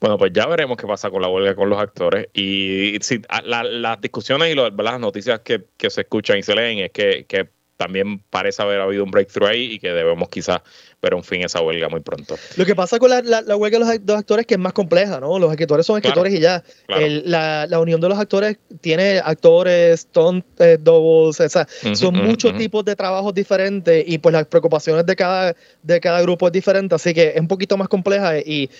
Bueno, 0.00 0.18
pues 0.18 0.32
ya 0.32 0.46
veremos 0.46 0.76
qué 0.76 0.86
pasa 0.86 1.10
con 1.10 1.22
la 1.22 1.28
huelga 1.28 1.56
con 1.56 1.68
los 1.70 1.80
actores. 1.80 2.28
Y 2.34 2.98
si, 3.00 3.22
las 3.44 4.00
discusiones 4.00 4.52
y 4.52 4.54
las 4.54 5.00
noticias 5.00 5.40
que, 5.40 5.64
se 5.88 6.02
escuchan 6.02 6.38
y 6.38 6.42
se 6.42 6.54
leen 6.54 6.78
es 6.78 6.92
que 6.92 7.48
también 7.76 8.20
parece 8.30 8.62
haber 8.62 8.80
habido 8.80 9.04
un 9.04 9.10
breakthrough 9.10 9.48
ahí 9.48 9.72
y 9.72 9.78
que 9.78 9.92
debemos 9.92 10.28
quizás 10.28 10.60
ver 11.02 11.14
un 11.14 11.24
fin 11.24 11.42
a 11.42 11.46
esa 11.46 11.60
huelga 11.60 11.88
muy 11.88 12.00
pronto. 12.00 12.36
Lo 12.56 12.64
que 12.64 12.74
pasa 12.74 12.98
con 12.98 13.10
la, 13.10 13.20
la, 13.22 13.56
huelga 13.56 13.78
de 13.78 14.00
los, 14.06 14.18
actores 14.18 14.42
es 14.42 14.46
que 14.46 14.54
es 14.54 14.60
más 14.60 14.72
compleja, 14.72 15.20
¿no? 15.20 15.38
Los 15.38 15.50
escritores 15.50 15.84
son 15.84 15.96
escritores 15.96 16.32
y 16.34 16.40
ya. 16.40 16.62
la, 16.88 17.66
la, 17.66 17.80
unión 17.80 18.00
de 18.00 18.08
los 18.08 18.18
actores 18.18 18.58
tiene 18.80 19.18
actores, 19.18 20.02
stunt 20.02 20.44
eh, 20.60 20.78
doubles, 20.80 21.40
o 21.40 21.48
sea, 21.48 21.66
son 21.94 22.14
muchos 22.14 22.56
tipos 22.56 22.84
de 22.84 22.94
trabajos 22.96 23.34
diferentes 23.34 24.04
y 24.06 24.18
pues 24.18 24.32
las 24.32 24.46
preocupaciones 24.46 25.04
de 25.04 25.16
cada, 25.16 25.54
de 25.82 26.00
cada 26.00 26.22
grupo 26.22 26.46
es 26.46 26.52
diferente, 26.52 26.94
así 26.94 27.12
que 27.12 27.32
es 27.34 27.40
un 27.40 27.48
poquito 27.48 27.76
más 27.76 27.88
compleja 27.88 28.38
y 28.38 28.70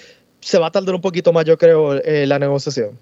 se 0.40 0.59
va 0.59 0.68
a 0.68 0.70
tardar 0.70 0.94
un 0.94 1.00
poquito 1.00 1.33
más, 1.33 1.44
yo 1.44 1.59
creo, 1.59 1.94
eh, 1.94 2.26
la 2.26 2.38
negociación. 2.38 2.98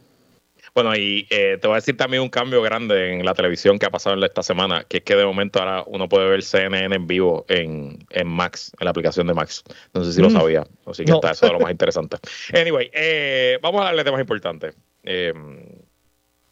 Bueno, 0.75 0.97
y 0.97 1.27
eh, 1.29 1.59
te 1.61 1.69
voy 1.69 1.75
a 1.75 1.81
decir 1.81 1.99
también 1.99 2.23
un 2.23 2.31
cambio 2.31 2.63
grande 2.63 3.13
en 3.13 3.27
la 3.27 3.35
televisión 3.35 3.79
que 3.79 3.85
ha 3.85 3.91
pasado 3.91 4.17
en 4.17 4.25
esta 4.25 4.43
semana, 4.43 4.85
que 4.85 4.99
es 4.99 5.03
que 5.05 5.15
de 5.15 5.25
momento 5.25 5.59
ahora 5.59 5.85
uno 5.87 6.09
puede 6.09 6.29
ver 6.31 6.43
CNN 6.43 6.95
en 6.95 7.07
vivo 7.07 7.45
en, 7.49 7.99
Max, 8.25 8.73
en 8.81 8.87
la 8.87 8.91
aplicación 8.91 9.27
de 9.27 9.35
Max. 9.35 9.65
No 9.93 10.03
sé 10.03 10.15
si 10.15 10.23
lo 10.23 10.31
mm. 10.31 10.33
sabía, 10.33 10.67
así 10.87 11.05
que 11.05 11.13
está 11.13 11.33
eso 11.33 11.47
es 11.47 11.53
lo 11.53 11.61
más 11.61 11.71
interesante. 11.73 12.17
Anyway, 12.55 12.91
eh, 12.95 13.59
vamos 13.61 13.83
a 13.83 13.85
darle 13.87 14.03
temas 14.03 14.21
importantes. 14.21 14.75
Eh, 15.03 15.35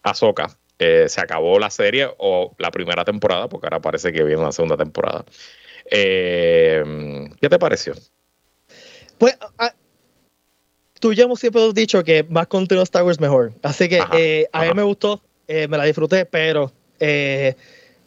Ahsoka, 0.02 0.54
eh, 0.78 1.06
se 1.08 1.20
acabó 1.22 1.58
la 1.58 1.70
serie 1.70 2.10
o 2.18 2.54
la 2.58 2.70
primera 2.70 3.06
temporada, 3.06 3.48
porque 3.48 3.68
ahora 3.68 3.80
parece 3.80 4.12
que 4.12 4.22
viene 4.22 4.42
una 4.42 4.52
segunda 4.52 4.76
temporada. 4.76 5.24
¿Qué 5.90 7.48
te 7.48 7.58
pareció? 7.58 7.94
Pues 9.16 9.36
tú 11.00 11.14
ya 11.14 11.24
hemos 11.24 11.40
siempre 11.40 11.62
dicho 11.72 12.04
que 12.04 12.22
más 12.24 12.46
contenido 12.46 12.82
de 12.82 12.84
Star 12.84 13.02
Wars 13.02 13.18
mejor. 13.18 13.52
Así 13.62 13.88
que 13.88 14.00
eh, 14.12 14.46
a 14.52 14.64
mí 14.66 14.74
me 14.74 14.82
gustó, 14.84 15.20
eh, 15.48 15.66
me 15.66 15.76
la 15.76 15.84
disfruté, 15.84 16.26
pero 16.26 16.70
eh, 17.00 17.54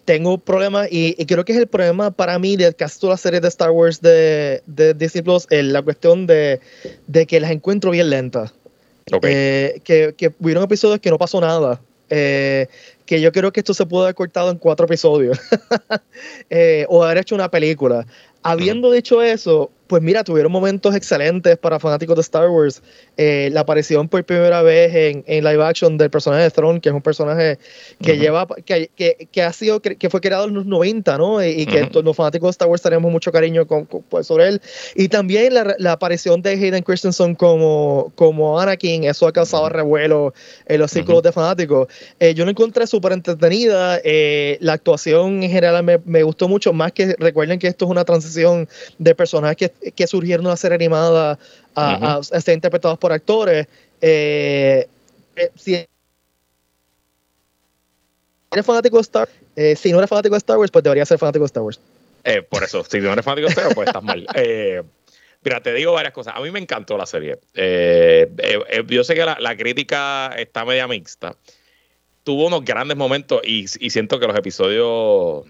tengo 0.06 0.38
problemas 0.38 0.88
y, 0.90 1.14
creo 1.26 1.44
que 1.44 1.54
es 1.54 1.58
el 1.58 1.68
problema 1.68 2.12
para 2.12 2.40
mí 2.40 2.56
de 2.56 2.74
casi 2.74 3.00
todas 3.00 3.14
las 3.16 3.22
series 3.22 3.42
de 3.42 3.48
Star 3.48 3.72
Wars 3.72 4.00
de, 4.00 4.62
de 4.68 4.94
Disney 4.94 5.24
Plus, 5.24 5.48
la 5.50 5.82
cuestión 5.82 6.28
de, 6.28 6.62
que 7.28 7.40
las 7.40 7.52
encuentro 7.52 7.92
bien 7.92 8.10
lentas. 8.10 8.54
que, 9.22 9.82
que 10.16 10.34
hubieron 10.40 10.64
episodios 10.64 11.00
que 11.00 11.10
no 11.10 11.18
pasó 11.18 11.42
nada. 11.42 11.82
que 12.10 12.68
yo 13.22 13.32
creo 13.32 13.52
que 13.52 13.62
esto 13.62 13.74
se 13.74 13.86
pudo 13.88 14.04
haber 14.04 14.16
cortado 14.16 14.52
en 14.52 14.58
cuatro 14.58 14.86
episodios 14.86 15.40
o 16.88 17.04
haber 17.04 17.18
hecho 17.18 17.34
una 17.34 17.50
película. 17.50 18.06
Habiendo 18.44 18.92
dicho 18.92 19.22
eso, 19.24 19.72
pues 19.94 20.02
mira, 20.02 20.24
tuvieron 20.24 20.52
momentos 20.52 20.96
excelentes 20.96 21.56
para 21.56 21.80
fanáticos 21.80 22.16
de 22.16 22.22
Star 22.24 22.50
Wars. 22.50 22.82
Eh, 23.16 23.50
la 23.52 23.60
aparición 23.60 24.10
por 24.10 24.24
primera 24.24 24.64
vez 24.64 24.92
en, 24.96 25.24
en, 25.28 25.44
live 25.44 25.64
action 25.64 26.00
del 26.00 26.10
personaje 26.10 26.42
de 26.42 26.50
Thrawn, 26.50 26.82
que 26.82 26.90
es 26.90 26.96
un 26.96 27.04
personaje 27.04 27.60
que 28.02 28.18
lleva, 28.18 28.48
que, 28.66 28.90
que, 28.96 29.28
que, 29.32 29.44
ha 29.44 29.54
sido, 29.54 29.84
que 29.84 30.10
fue 30.10 30.20
creado 30.20 30.46
en 30.46 30.56
los 30.56 30.66
90, 30.66 31.16
¿no? 31.20 31.46
Y, 31.46 31.68
que 31.68 31.88
los 31.94 32.16
fanáticos 32.16 32.48
de 32.48 32.50
Star 32.50 32.68
Wars 32.70 32.82
tenemos 32.82 33.12
mucho 33.12 33.32
cariño 33.32 33.68
con, 33.68 33.86
pues, 33.86 34.26
sobre 34.26 34.48
él. 34.48 34.62
Y 34.96 35.10
también 35.10 35.54
la, 35.54 35.76
la, 35.78 35.92
aparición 35.92 36.42
de 36.42 36.54
Hayden 36.54 36.82
Christensen 36.82 37.36
como, 37.36 38.12
como 38.16 38.60
Anakin, 38.60 39.04
eso 39.04 39.28
ha 39.28 39.32
causado 39.32 39.70
revuelo 39.70 40.34
en 40.66 40.80
los 40.80 40.90
círculos 40.90 41.22
de 41.22 41.32
fanáticos. 41.32 41.88
Eh, 42.20 42.34
yo 42.34 42.46
la 42.46 42.50
encontré 42.50 42.88
súper 42.88 43.12
entretenida. 43.12 44.02
Eh, 44.04 44.58
la 44.60 44.74
actuación 44.74 45.44
en 45.44 45.52
general 45.52 45.84
me, 45.84 46.00
me, 46.04 46.24
gustó 46.24 46.50
mucho, 46.50 46.74
más 46.74 46.94
que 46.94 47.16
recuerden 47.20 47.60
que 47.60 47.68
esto 47.68 47.86
es 47.86 47.92
una 47.92 48.04
transición 48.04 48.68
de 48.98 49.14
personajes 49.14 49.54
que, 49.56 49.83
que 49.92 50.08
surgieron 50.08 50.48
a 50.48 50.56
ser 50.56 50.74
animada 50.74 51.38
a, 51.76 52.22
ser 52.24 52.54
interpretados 52.54 52.98
por 52.98 53.12
actores. 53.12 53.68
Eh, 54.02 54.88
eh, 55.36 55.52
si 55.56 55.86
eres 58.52 58.66
fanático 58.66 58.98
de 58.98 59.02
Star 59.02 59.30
eh, 59.56 59.76
si 59.76 59.92
no 59.92 59.98
eres 60.00 60.10
fanático 60.10 60.36
de 60.36 60.40
Star 60.40 60.58
Wars, 60.58 60.72
pues 60.72 60.84
debería 60.84 61.06
ser 61.06 61.18
fanático 61.18 61.44
de 61.44 61.48
Star 61.48 61.64
Wars. 61.64 61.80
por 62.50 62.64
eso, 62.64 62.84
si 62.84 63.00
no 63.00 63.14
eres 63.14 63.26
fanático 63.26 63.48
de 63.48 63.52
Star 63.52 63.66
Wars, 63.66 63.76
pues 63.76 63.88
estás 63.88 64.04
mal. 64.04 64.28
mira, 65.44 65.62
te 65.62 65.74
digo 65.74 65.94
varias 65.94 66.14
cosas. 66.14 66.34
A 66.36 66.42
mí 66.42 66.52
me 66.52 66.60
encantó 66.60 66.98
la 66.98 67.06
serie. 67.06 67.40
yo 67.54 69.04
sé 69.04 69.16
que 69.16 69.26
la, 69.26 69.58
crítica 69.58 70.34
está 70.38 70.66
media 70.66 70.88
mixta. 70.88 71.36
Tuvo 72.24 72.48
unos 72.48 72.64
grandes 72.64 72.96
momentos 72.96 73.42
y, 73.44 73.66
y 73.80 73.90
siento 73.90 74.20
que 74.20 74.28
los 74.28 74.38
episodios 74.38 75.44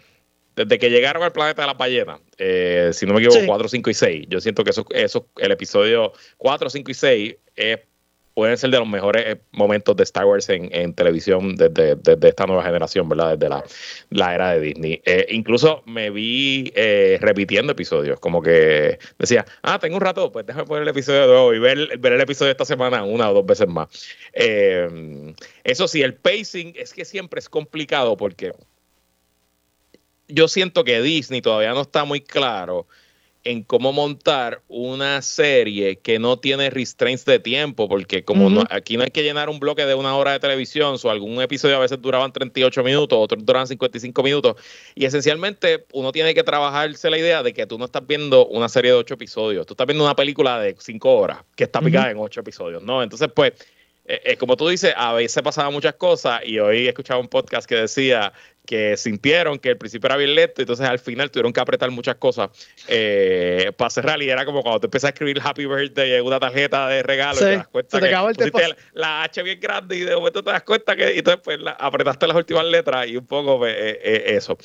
desde 0.56 0.80
que 0.80 0.90
llegaron 0.90 1.24
al 1.24 1.32
planeta 1.32 1.64
de 1.64 1.68
la 1.68 1.74
ballena, 1.74 2.20
eh, 2.38 2.92
si 2.94 3.06
no 3.06 3.14
me 3.14 3.20
equivoco, 3.20 3.46
4, 3.46 3.68
5 3.68 3.90
y 3.90 3.94
6, 3.94 4.26
yo 4.30 4.40
siento 4.40 4.64
que 4.64 4.70
eso, 4.70 4.86
eso 4.92 5.28
el 5.38 5.52
episodio 5.52 6.14
4, 6.38 6.70
5 6.70 6.92
y 6.92 6.94
6 6.94 7.36
pueden 8.36 8.58
ser 8.58 8.72
de 8.72 8.80
los 8.80 8.88
mejores 8.88 9.24
eh, 9.28 9.42
momentos 9.52 9.96
de 9.96 10.02
Star 10.04 10.26
Wars 10.26 10.50
en, 10.50 10.94
televisión 10.96 11.56
desde, 11.56 11.96
esta 12.28 12.48
nueva 12.48 12.64
generación, 12.64 13.08
¿verdad? 13.08 13.38
Desde 13.38 13.54
la, 14.10 14.34
era 14.34 14.54
de 14.54 14.60
Disney. 14.60 15.02
Eh, 15.06 15.28
incluso 15.30 15.84
me 15.86 16.10
vi 16.10 16.74
repitiendo 17.20 17.74
episodios, 17.74 18.20
como 18.20 18.42
que 18.42 18.98
decía, 19.20 19.46
ah, 19.62 19.78
tengo 19.78 19.98
un 19.98 20.02
rato, 20.02 20.32
pues 20.32 20.48
déjame 20.48 20.66
poner 20.66 20.82
el 20.82 20.90
episodio 20.90 21.22
de 21.22 21.28
nuevo 21.28 21.54
y 21.54 21.60
ver, 21.60 21.98
ver 22.00 22.14
el 22.14 22.22
episodio 22.22 22.48
de 22.48 22.54
esta 22.54 22.66
semana 22.66 23.04
una 23.04 23.30
o 23.30 23.36
dos 23.36 23.46
veces 23.46 23.68
más. 23.68 23.88
eso 24.34 25.88
sí, 25.88 26.02
el 26.02 26.16
pacing 26.16 26.74
es 26.76 26.92
que 26.92 27.06
siempre 27.06 27.40
es 27.40 27.50
complicado 27.50 28.18
porque 28.18 28.54
yo 30.34 30.48
siento 30.48 30.84
que 30.84 31.02
Disney 31.02 31.42
todavía 31.42 31.74
no 31.74 31.82
está 31.82 32.06
muy 32.06 32.22
claro 32.22 32.88
en 33.44 33.62
cómo 33.62 33.92
montar 33.92 34.62
una 34.70 35.22
serie 35.22 35.98
que 35.98 36.18
no 36.18 36.38
tiene 36.38 36.70
restraints 36.70 37.26
de 37.26 37.40
tiempo, 37.40 37.90
porque 37.90 38.24
como 38.24 38.64
aquí 38.70 38.96
no 38.96 39.04
hay 39.04 39.12
que 39.12 39.22
llenar 39.22 39.50
un 39.50 39.60
bloque 39.60 39.86
de 39.86 39.94
una 39.94 40.16
hora 40.16 40.32
de 40.32 40.40
televisión, 40.40 40.96
o 41.02 41.10
algún 41.10 41.42
episodio 41.42 41.76
a 41.76 41.80
veces 41.80 42.02
duraban 42.02 42.32
38 42.32 42.84
minutos, 42.84 43.20
otros 43.22 43.46
duraban 43.46 43.68
55 43.68 44.24
minutos, 44.24 44.56
y 44.96 45.06
esencialmente 45.06 45.86
uno 45.92 46.14
tiene 46.14 46.34
que 46.34 46.44
trabajarse 46.44 47.10
la 47.10 47.18
idea 47.18 47.44
de 47.44 47.54
que 47.54 47.68
tú 47.68 47.78
no 47.78 47.86
estás 47.86 48.08
viendo 48.08 48.48
una 48.48 48.70
serie 48.70 48.92
de 48.92 48.98
8 48.98 49.14
episodios, 49.16 49.66
tú 49.66 49.74
estás 49.74 49.88
viendo 49.88 50.06
una 50.06 50.16
película 50.16 50.60
de 50.60 50.76
5 50.80 51.14
horas 51.14 51.40
que 51.56 51.66
está 51.66 51.82
picada 51.82 52.12
en 52.12 52.18
8 52.18 52.40
episodios, 52.40 52.82
¿no? 52.82 53.04
Entonces, 53.04 53.28
pues 53.36 53.52
eh, 54.06 54.22
eh, 54.26 54.38
como 54.38 54.58
tú 54.58 54.68
dices, 54.68 54.94
a 54.98 55.14
veces 55.14 55.42
pasaban 55.42 55.72
muchas 55.72 55.94
cosas 55.96 56.42
y 56.44 56.60
hoy 56.60 56.86
he 56.86 56.90
escuchado 56.90 57.22
un 57.22 57.30
podcast 57.30 57.66
que 57.68 57.76
decía 57.76 58.34
que 58.66 58.98
sintieron 58.98 59.60
que 59.60 59.70
el 59.70 59.78
principio 59.78 60.08
era 60.08 60.18
bien 60.18 60.36
lento, 60.36 60.62
entonces 60.62 60.86
al 60.86 61.00
final 61.00 61.32
tuvieron 61.32 61.54
que 61.54 61.62
apretar 61.62 61.90
muchas 61.90 62.16
cosas 62.16 62.50
eh, 62.90 63.72
para 63.78 63.90
cerrar 63.90 64.22
y 64.22 64.30
era 64.30 64.44
como 64.44 64.62
cuando 64.62 64.82
te 64.82 64.88
empiezas 64.88 65.10
a 65.10 65.14
escribir 65.14 65.40
Happy 65.42 65.66
Birthday 65.66 66.14
en 66.14 66.26
una 66.26 66.38
tarjeta 66.38 66.88
de 66.90 67.02
regalo 67.02 67.38
y 67.38 67.44
te 67.44 67.56
das 67.56 67.68
cuenta 67.68 68.00
que 68.02 68.76
la 68.94 69.24
H 69.24 69.42
bien 69.42 69.60
grande 69.62 69.96
y 69.96 70.02
de 70.02 70.16
momento 70.16 70.44
te 70.44 70.52
das 70.52 70.64
cuenta 70.64 70.98
que 70.98 71.16
y 71.16 71.20
entonces 71.20 71.42
pues 71.44 71.60
apretaste 71.78 72.28
las 72.28 72.36
últimas 72.36 72.66
letras 72.66 73.08
y 73.08 73.16
un 73.16 73.26
poco 73.26 73.58
pues, 73.60 73.76
eso. 73.78 74.58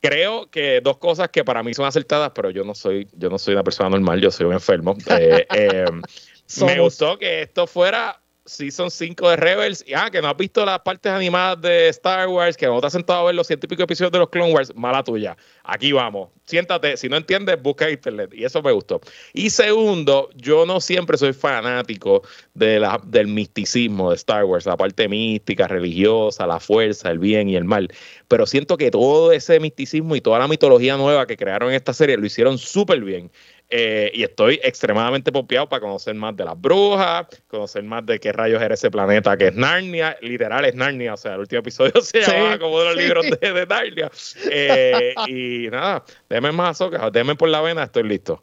Creo 0.00 0.50
que 0.50 0.80
dos 0.80 0.98
cosas 0.98 1.28
que 1.30 1.44
para 1.44 1.62
mí 1.62 1.72
son 1.72 1.86
acertadas, 1.86 2.32
pero 2.34 2.50
yo 2.50 2.64
no 2.64 2.74
soy, 2.74 3.08
yo 3.12 3.28
no 3.28 3.38
soy 3.38 3.54
una 3.54 3.64
persona 3.64 3.90
normal, 3.90 4.20
yo 4.20 4.30
soy 4.30 4.46
un 4.46 4.52
enfermo. 4.52 4.96
me 6.60 6.80
gustó 6.80 7.18
que 7.18 7.42
esto 7.42 7.66
fuera 7.66 8.20
Season 8.46 8.90
5 8.90 9.30
de 9.30 9.36
Rebels, 9.36 9.84
y 9.86 9.94
ah, 9.94 10.08
que 10.10 10.22
no 10.22 10.28
has 10.28 10.36
visto 10.36 10.64
las 10.64 10.80
partes 10.80 11.12
animadas 11.12 11.60
de 11.60 11.88
Star 11.88 12.28
Wars, 12.28 12.56
que 12.56 12.66
no 12.66 12.80
te 12.80 12.86
has 12.86 12.92
sentado 12.92 13.20
a 13.20 13.24
ver 13.24 13.34
los 13.34 13.46
pico 13.48 13.82
episodios 13.82 14.12
de 14.12 14.18
los 14.18 14.30
Clone 14.30 14.52
Wars, 14.52 14.74
mala 14.74 15.02
tuya. 15.02 15.36
Aquí 15.64 15.92
vamos. 15.92 16.30
Siéntate, 16.44 16.96
si 16.96 17.08
no 17.08 17.16
entiendes, 17.16 17.60
busca 17.60 17.90
internet. 17.90 18.30
Y 18.32 18.44
eso 18.44 18.62
me 18.62 18.70
gustó. 18.70 19.00
Y 19.32 19.50
segundo, 19.50 20.30
yo 20.36 20.64
no 20.64 20.80
siempre 20.80 21.18
soy 21.18 21.32
fanático 21.32 22.22
de 22.54 22.78
la, 22.78 23.00
del 23.04 23.26
misticismo 23.26 24.10
de 24.10 24.16
Star 24.16 24.44
Wars, 24.44 24.64
la 24.64 24.76
parte 24.76 25.08
mística, 25.08 25.66
religiosa, 25.66 26.46
la 26.46 26.60
fuerza, 26.60 27.10
el 27.10 27.18
bien 27.18 27.48
y 27.48 27.56
el 27.56 27.64
mal. 27.64 27.88
Pero 28.28 28.46
siento 28.46 28.76
que 28.76 28.92
todo 28.92 29.32
ese 29.32 29.58
misticismo 29.58 30.14
y 30.14 30.20
toda 30.20 30.38
la 30.38 30.46
mitología 30.46 30.96
nueva 30.96 31.26
que 31.26 31.36
crearon 31.36 31.70
en 31.70 31.76
esta 31.76 31.92
serie 31.92 32.16
lo 32.16 32.24
hicieron 32.24 32.58
súper 32.58 33.00
bien. 33.00 33.30
Eh, 33.68 34.12
y 34.14 34.22
estoy 34.22 34.60
extremadamente 34.62 35.32
pompeado 35.32 35.68
para 35.68 35.80
conocer 35.80 36.14
más 36.14 36.36
de 36.36 36.44
las 36.44 36.60
brujas, 36.60 37.26
conocer 37.48 37.82
más 37.82 38.06
de 38.06 38.20
qué 38.20 38.30
rayos 38.30 38.62
era 38.62 38.74
ese 38.74 38.90
planeta 38.90 39.36
que 39.36 39.48
es 39.48 39.54
Narnia. 39.54 40.16
Literal 40.20 40.64
es 40.64 40.74
Narnia, 40.74 41.14
o 41.14 41.16
sea, 41.16 41.34
el 41.34 41.40
último 41.40 41.60
episodio 41.60 41.92
se 42.00 42.20
llama 42.20 42.58
como 42.58 42.78
de 42.80 42.84
los 42.86 42.96
libros 42.96 43.26
de, 43.40 43.66
Narnia. 43.66 44.10
Eh, 44.50 45.14
y 45.26 45.68
nada, 45.68 46.04
déme 46.28 46.52
más 46.52 46.80
azúcar, 46.80 47.10
déme 47.10 47.34
por 47.34 47.48
la 47.48 47.60
vena, 47.60 47.84
estoy 47.84 48.04
listo. 48.04 48.42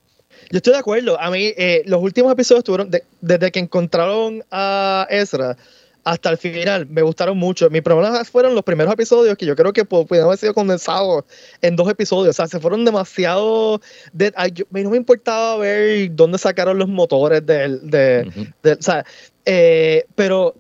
Yo 0.52 0.58
estoy 0.58 0.74
de 0.74 0.80
acuerdo. 0.80 1.20
A 1.20 1.32
mí, 1.32 1.54
eh, 1.58 1.84
los 1.86 2.02
últimos 2.02 2.32
episodios 2.32 2.64
tuvieron, 2.64 2.92
desde 3.22 3.52
que 3.52 3.60
encontraron 3.60 4.44
a 4.52 5.08
Ezra, 5.10 5.56
hasta 6.04 6.30
el 6.30 6.38
final. 6.38 6.88
Me 6.88 7.02
gustaron 7.02 7.38
mucho. 7.38 7.70
Mis 7.70 7.82
problemas 7.82 8.30
fueron 8.30 8.56
los 8.56 8.64
primeros 8.64 8.94
episodios 8.94 9.38
que 9.38 9.46
yo 9.46 9.56
creo 9.56 9.74
que 9.74 9.86
pudieron 9.86 10.28
haber 10.28 10.38
sido 10.38 10.54
condensados 10.54 11.24
en 11.62 11.76
dos 11.76 11.90
episodios. 11.90 12.36
O 12.36 12.38
sea, 12.38 12.48
se 12.48 12.60
fueron 12.60 12.86
demasiado. 12.86 13.82
De, 14.12 14.34
no 14.72 14.90
me 14.90 14.98
importaba 14.98 15.58
ver 15.58 16.14
dónde 16.14 16.38
sacaron 16.38 16.78
los 16.78 16.90
motores 16.90 17.46
del. 17.46 17.90
De, 17.90 18.52
o 18.64 18.82
sea, 18.82 19.06
eh, 19.46 20.06
pero. 20.16 20.56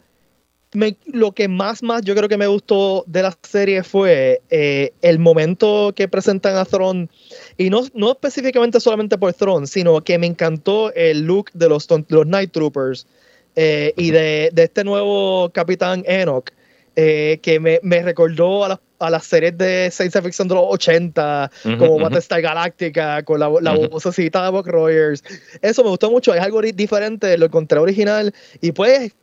lo 1.05 1.33
que 1.33 1.47
más, 1.47 1.83
más 1.83 2.01
yo 2.01 2.15
creo 2.15 2.27
que 2.27 2.37
me 2.37 2.47
gustó 2.47 3.03
de 3.05 3.21
la 3.21 3.37
serie 3.43 3.83
fue 3.83 4.41
eh, 4.49 4.91
el 5.03 5.19
momento 5.19 5.93
que 5.95 6.07
presentan 6.07 6.55
a 6.55 6.65
Thrawn, 6.65 7.11
y 7.57 7.69
no, 7.69 7.83
no 7.93 8.11
específicamente 8.13 8.79
solamente 8.79 9.19
por 9.19 9.33
Thrawn, 9.33 9.67
sino 9.67 10.03
que 10.03 10.17
me 10.17 10.25
encantó 10.25 10.91
el 10.95 11.27
look 11.27 11.51
de 11.53 11.69
los, 11.69 11.87
los 12.09 12.25
Night 12.25 12.51
Troopers, 12.51 13.05
eh, 13.55 13.93
y 13.97 14.11
de, 14.11 14.51
este 14.55 14.83
nuevo 14.83 15.49
capitán 15.51 16.03
Enoch, 16.07 16.49
eh, 16.95 17.39
que 17.41 17.59
me, 17.59 17.79
recordó 18.01 18.65
a, 18.65 18.79
las 19.09 19.25
series 19.25 19.57
de 19.57 19.89
science 19.91 20.21
fiction 20.21 20.47
de 20.47 20.55
los 20.55 20.65
80, 20.67 21.51
como 21.77 21.99
Battlestar 21.99 22.41
Galactica, 22.41 23.23
con 23.23 23.39
la, 23.39 23.51
la 23.61 23.73
vocecita 23.73 24.45
de 24.45 24.51
Buck 24.51 24.67
Rogers. 24.67 25.23
Eso 25.61 25.83
me 25.83 25.89
gustó 25.89 26.09
mucho, 26.09 26.33
es 26.33 26.41
algo 26.41 26.61
diferente, 26.61 27.37
lo 27.37 27.47
encontré 27.47 27.79
original 27.79 28.33
y 28.61 28.71
pues 28.71 29.13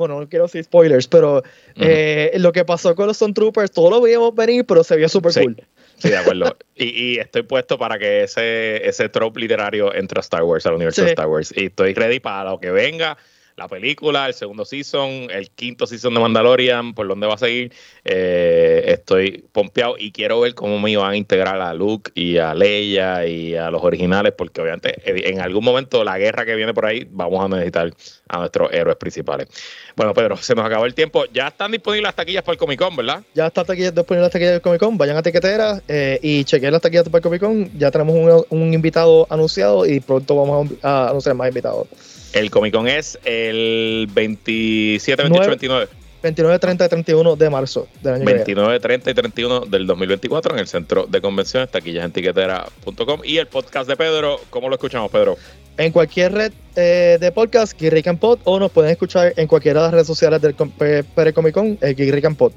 bueno, 0.00 0.18
no 0.18 0.28
quiero 0.28 0.46
decir 0.46 0.64
spoilers, 0.64 1.06
pero 1.06 1.42
eh, 1.76 2.32
lo 2.38 2.52
que 2.52 2.64
pasó 2.64 2.94
con 2.94 3.06
los 3.06 3.16
Stone 3.16 3.34
Troopers, 3.34 3.70
todo 3.70 3.90
lo 3.90 4.00
veíamos 4.00 4.34
venir, 4.34 4.64
pero 4.64 4.82
se 4.82 4.96
vio 4.96 5.08
súper 5.10 5.34
cool. 5.34 5.62
Sí, 5.98 6.08
de 6.08 6.16
acuerdo. 6.16 6.56
y, 6.74 7.18
estoy 7.18 7.42
puesto 7.42 7.76
para 7.76 7.98
que 7.98 8.22
ese, 8.22 8.88
ese 8.88 9.10
trope 9.10 9.38
literario 9.40 9.94
entre 9.94 10.18
a 10.18 10.22
Star 10.22 10.42
Wars, 10.42 10.64
al 10.64 10.74
universo 10.74 11.02
de 11.02 11.10
Star 11.10 11.26
Wars. 11.26 11.52
Y 11.54 11.66
estoy 11.66 11.92
ready 11.92 12.18
para 12.18 12.50
lo 12.50 12.58
que 12.58 12.70
venga 12.70 13.18
la 13.60 13.68
película, 13.68 14.26
el 14.26 14.32
segundo 14.32 14.64
season, 14.64 15.28
el 15.30 15.50
quinto 15.50 15.86
season 15.86 16.14
de 16.14 16.20
Mandalorian, 16.20 16.94
por 16.94 17.06
dónde 17.06 17.26
va 17.26 17.34
a 17.34 17.38
seguir. 17.38 17.70
Eh, 18.06 18.84
estoy 18.86 19.44
pompeado 19.52 19.96
y 19.98 20.12
quiero 20.12 20.40
ver 20.40 20.54
cómo 20.54 20.78
me 20.78 20.96
van 20.96 21.12
a 21.12 21.16
integrar 21.16 21.60
a 21.60 21.74
Luke 21.74 22.10
y 22.14 22.38
a 22.38 22.54
Leia 22.54 23.26
y 23.26 23.54
a 23.54 23.70
los 23.70 23.82
originales, 23.82 24.32
porque 24.32 24.62
obviamente 24.62 24.94
eh, 25.04 25.28
en 25.28 25.40
algún 25.40 25.62
momento 25.62 26.02
la 26.04 26.16
guerra 26.16 26.46
que 26.46 26.54
viene 26.54 26.72
por 26.72 26.86
ahí 26.86 27.06
vamos 27.10 27.44
a 27.44 27.48
necesitar 27.48 27.92
a 28.28 28.38
nuestros 28.38 28.72
héroes 28.72 28.96
principales. 28.96 29.46
Bueno, 29.94 30.14
Pedro, 30.14 30.38
se 30.38 30.54
nos 30.54 30.64
acabó 30.64 30.86
el 30.86 30.94
tiempo. 30.94 31.26
Ya 31.30 31.48
están 31.48 31.70
disponibles 31.70 32.04
las 32.04 32.16
taquillas 32.16 32.42
para 32.42 32.54
el 32.54 32.58
Comic 32.58 32.78
Con, 32.78 32.96
¿verdad? 32.96 33.22
Ya 33.34 33.48
están 33.48 33.66
disponibles 33.66 34.22
las 34.22 34.30
taquillas 34.30 34.52
del 34.52 34.62
Comic 34.62 34.80
Con. 34.80 34.96
Vayan 34.96 35.18
a 35.18 35.22
Tiquetera 35.22 35.82
eh, 35.86 36.18
y 36.22 36.44
chequen 36.44 36.72
las 36.72 36.80
taquillas 36.80 37.04
para 37.10 37.18
el 37.18 37.22
Comic 37.22 37.40
Con. 37.42 37.78
Ya 37.78 37.90
tenemos 37.90 38.14
un, 38.14 38.58
un 38.58 38.72
invitado 38.72 39.26
anunciado 39.28 39.84
y 39.84 40.00
pronto 40.00 40.34
vamos 40.34 40.70
a 40.82 41.10
anunciar 41.10 41.34
más 41.34 41.48
invitados. 41.48 41.88
El 42.32 42.50
Comic 42.50 42.74
Con 42.74 42.86
es 42.86 43.18
el 43.24 44.08
27, 44.12 45.22
28, 45.22 45.48
29. 45.48 45.88
29, 46.22 46.58
30 46.58 46.84
y 46.84 46.88
31 46.88 47.36
de 47.36 47.50
marzo 47.50 47.88
del 48.02 48.14
año 48.14 48.24
29, 48.24 48.78
30 48.78 49.10
y 49.10 49.14
31 49.14 49.60
del 49.60 49.86
2024 49.86 50.52
en 50.54 50.60
el 50.60 50.68
centro 50.68 51.06
de 51.06 51.20
convenciones, 51.20 51.70
taquillasentiquetera.com 51.70 53.20
y 53.24 53.38
el 53.38 53.46
podcast 53.46 53.88
de 53.88 53.96
Pedro, 53.96 54.38
¿cómo 54.50 54.68
lo 54.68 54.74
escuchamos, 54.74 55.10
Pedro? 55.10 55.36
En 55.78 55.92
cualquier 55.92 56.32
red 56.32 56.52
eh, 56.76 57.16
de 57.18 57.32
podcast, 57.32 57.80
Geek 57.80 58.06
and 58.06 58.18
Pod, 58.18 58.40
o 58.44 58.60
nos 58.60 58.70
pueden 58.70 58.90
escuchar 58.90 59.32
en 59.36 59.46
cualquiera 59.46 59.80
de 59.80 59.86
las 59.86 59.92
redes 59.94 60.06
sociales 60.06 60.42
del 60.42 60.54
Pere 60.54 61.32
Comic 61.32 61.54
Con, 61.54 61.78
eh, 61.80 61.94
Geek 61.94 62.24
and 62.24 62.36
Pod. 62.36 62.52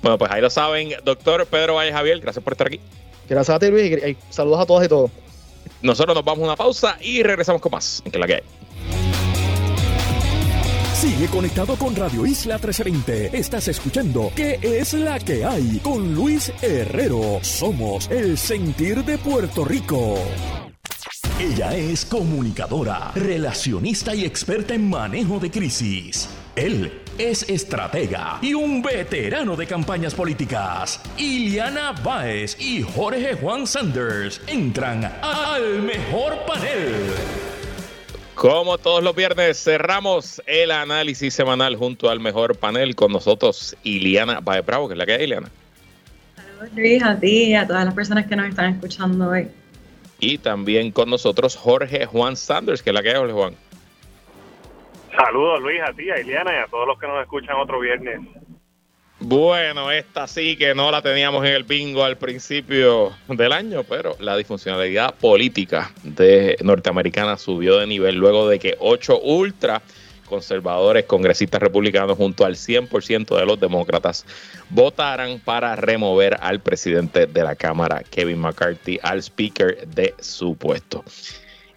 Bueno, 0.00 0.16
pues 0.16 0.30
ahí 0.30 0.40
lo 0.40 0.48
saben, 0.48 0.90
doctor 1.04 1.46
Pedro 1.46 1.74
Valle 1.74 1.92
Javier, 1.92 2.18
gracias 2.20 2.42
por 2.42 2.54
estar 2.54 2.66
aquí. 2.66 2.80
Gracias 3.28 3.54
a 3.54 3.58
ti, 3.58 3.68
Luis, 3.68 3.92
y 3.92 4.16
saludos 4.30 4.60
a 4.60 4.66
todos 4.66 4.84
y 4.84 4.88
todos. 4.88 5.10
Nosotros 5.82 6.14
nos 6.14 6.24
vamos 6.24 6.42
a 6.42 6.46
una 6.46 6.56
pausa 6.56 6.96
y 7.00 7.22
regresamos 7.22 7.60
con 7.60 7.72
más 7.72 8.02
en 8.04 8.12
que 8.12 8.18
la 8.18 8.26
que 8.26 8.34
hay. 8.36 8.42
Sigue 10.96 11.26
conectado 11.26 11.76
con 11.76 11.94
Radio 11.94 12.24
Isla 12.24 12.54
1320. 12.54 13.36
Estás 13.36 13.68
escuchando 13.68 14.32
¿Qué 14.34 14.58
es 14.62 14.94
la 14.94 15.18
que 15.18 15.44
hay? 15.44 15.78
Con 15.80 16.14
Luis 16.14 16.50
Herrero. 16.62 17.38
Somos 17.42 18.08
el 18.10 18.38
sentir 18.38 19.04
de 19.04 19.18
Puerto 19.18 19.62
Rico. 19.62 20.14
Ella 21.38 21.76
es 21.76 22.06
comunicadora, 22.06 23.12
relacionista 23.14 24.14
y 24.14 24.24
experta 24.24 24.72
en 24.72 24.88
manejo 24.88 25.38
de 25.38 25.50
crisis. 25.50 26.30
Él 26.56 27.02
es 27.18 27.46
estratega 27.46 28.38
y 28.40 28.54
un 28.54 28.80
veterano 28.80 29.54
de 29.54 29.66
campañas 29.66 30.14
políticas. 30.14 30.98
Iliana 31.18 31.92
Báez 31.92 32.56
y 32.58 32.80
Jorge 32.80 33.34
Juan 33.34 33.66
Sanders 33.66 34.40
entran 34.46 35.04
al 35.04 35.82
mejor 35.82 36.38
panel. 36.46 37.55
Como 38.36 38.76
todos 38.76 39.02
los 39.02 39.16
viernes, 39.16 39.64
cerramos 39.64 40.42
el 40.44 40.70
análisis 40.70 41.32
semanal 41.32 41.74
junto 41.74 42.10
al 42.10 42.20
mejor 42.20 42.54
panel 42.54 42.94
con 42.94 43.10
nosotros, 43.10 43.74
Iliana 43.82 44.40
Bae 44.40 44.60
Bravo, 44.60 44.88
que 44.88 44.92
es 44.92 44.98
la 44.98 45.06
que 45.06 45.14
hay, 45.14 45.24
Iliana. 45.24 45.48
Saludos, 46.36 46.68
Luis, 46.74 47.02
a 47.02 47.18
ti 47.18 47.44
y 47.44 47.54
a 47.54 47.66
todas 47.66 47.86
las 47.86 47.94
personas 47.94 48.26
que 48.26 48.36
nos 48.36 48.46
están 48.46 48.74
escuchando 48.74 49.30
hoy. 49.30 49.48
Y 50.20 50.36
también 50.36 50.92
con 50.92 51.08
nosotros, 51.08 51.56
Jorge 51.56 52.04
Juan 52.04 52.36
Sanders, 52.36 52.82
que 52.82 52.90
es 52.90 52.94
la 52.94 53.02
que 53.02 53.08
hay, 53.08 53.16
Jorge 53.16 53.32
Juan. 53.32 53.54
Saludos, 55.16 55.62
Luis, 55.62 55.80
a 55.80 55.94
ti, 55.94 56.10
a 56.10 56.20
Iliana 56.20 56.52
y 56.52 56.58
a 56.58 56.66
todos 56.66 56.86
los 56.86 56.98
que 56.98 57.06
nos 57.06 57.22
escuchan 57.22 57.56
otro 57.56 57.80
viernes. 57.80 58.20
Bueno, 59.18 59.90
esta 59.90 60.26
sí 60.26 60.56
que 60.56 60.74
no 60.74 60.90
la 60.90 61.00
teníamos 61.00 61.44
en 61.46 61.52
el 61.52 61.64
bingo 61.64 62.04
al 62.04 62.18
principio 62.18 63.12
del 63.28 63.52
año, 63.52 63.82
pero 63.82 64.14
la 64.20 64.36
disfuncionalidad 64.36 65.14
política 65.14 65.90
de 66.02 66.56
norteamericana 66.62 67.38
subió 67.38 67.78
de 67.78 67.86
nivel 67.86 68.16
luego 68.16 68.48
de 68.48 68.58
que 68.58 68.76
ocho 68.78 69.18
ultra 69.20 69.80
conservadores 70.26 71.04
congresistas 71.04 71.62
republicanos 71.62 72.16
junto 72.16 72.44
al 72.44 72.56
100% 72.56 73.38
de 73.38 73.46
los 73.46 73.58
demócratas 73.58 74.26
votaran 74.68 75.40
para 75.40 75.76
remover 75.76 76.36
al 76.40 76.60
presidente 76.60 77.26
de 77.26 77.42
la 77.42 77.54
Cámara, 77.54 78.02
Kevin 78.10 78.40
McCarthy, 78.40 78.98
al 79.02 79.22
speaker 79.22 79.86
de 79.86 80.14
su 80.20 80.56
puesto. 80.56 81.04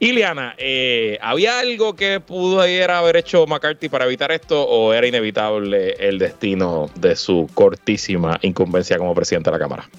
Iliana, 0.01 0.55
eh, 0.57 1.19
¿había 1.21 1.59
algo 1.59 1.93
que 1.93 2.21
pudiera 2.21 2.99
haber 2.99 3.17
hecho 3.17 3.45
McCarthy 3.45 3.89
para 3.89 4.05
evitar 4.05 4.31
esto 4.31 4.63
o 4.63 4.93
era 4.93 5.05
inevitable 5.05 5.91
el 5.99 6.17
destino 6.17 6.89
de 6.95 7.17
su 7.17 7.49
cortísima 7.53 8.39
incumbencia 8.41 8.97
como 8.97 9.13
presidente 9.13 9.51
de 9.51 9.57
la 9.57 9.59
Cámara? 9.59 9.89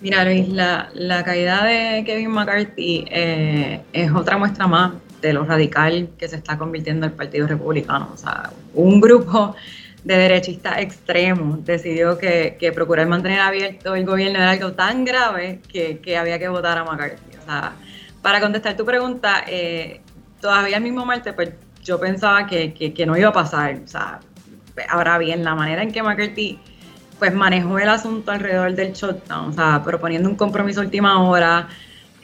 Mira, 0.00 0.24
Luis, 0.24 0.48
la, 0.48 1.22
caída 1.22 1.64
de 1.64 2.02
Kevin 2.04 2.30
McCarthy 2.30 3.04
eh, 3.10 3.82
es 3.92 4.10
otra 4.10 4.38
muestra 4.38 4.66
más 4.66 4.94
de 5.20 5.34
lo 5.34 5.44
radical 5.44 6.08
que 6.18 6.26
se 6.26 6.36
está 6.36 6.56
convirtiendo 6.56 7.04
el 7.04 7.12
Partido 7.12 7.46
Republicano. 7.46 8.10
O 8.12 8.16
sea, 8.16 8.50
un 8.72 9.02
grupo 9.02 9.54
de 10.02 10.16
derechistas 10.16 10.78
extremos 10.78 11.62
decidió 11.64 12.16
que, 12.16 12.72
procurar 12.74 13.06
mantener 13.06 13.40
abierto 13.40 13.94
el 13.94 14.06
gobierno 14.06 14.38
era 14.38 14.50
algo 14.50 14.72
tan 14.72 15.04
grave 15.04 15.60
que, 15.70 15.98
que 15.98 16.16
había 16.16 16.38
que 16.38 16.48
votar 16.48 16.78
a 16.78 16.84
McCarthy. 16.84 17.36
O 17.40 17.44
sea, 17.44 17.74
para 18.22 18.40
contestar 18.40 18.76
tu 18.76 18.84
pregunta, 18.84 19.44
eh, 19.46 20.00
todavía 20.40 20.76
el 20.76 20.82
mismo 20.82 21.04
martes, 21.04 21.34
pues 21.34 21.50
yo 21.82 21.98
pensaba 21.98 22.46
que, 22.46 22.94
no 23.06 23.16
iba 23.16 23.28
a 23.28 23.32
pasar. 23.32 23.80
O 23.84 23.88
sea, 23.88 24.20
ahora 24.88 25.18
bien, 25.18 25.44
la 25.44 25.54
manera 25.54 25.82
en 25.82 25.92
que 25.92 26.02
McCarthy 26.02 26.58
pues 27.18 27.34
manejó 27.34 27.78
el 27.78 27.88
asunto 27.88 28.32
alrededor 28.32 28.74
del 28.74 28.92
shutdown, 28.94 29.50
o 29.50 29.52
sea, 29.52 29.82
proponiendo 29.84 30.28
un 30.28 30.34
compromiso 30.34 30.80
a 30.80 30.84
última 30.84 31.22
hora, 31.22 31.68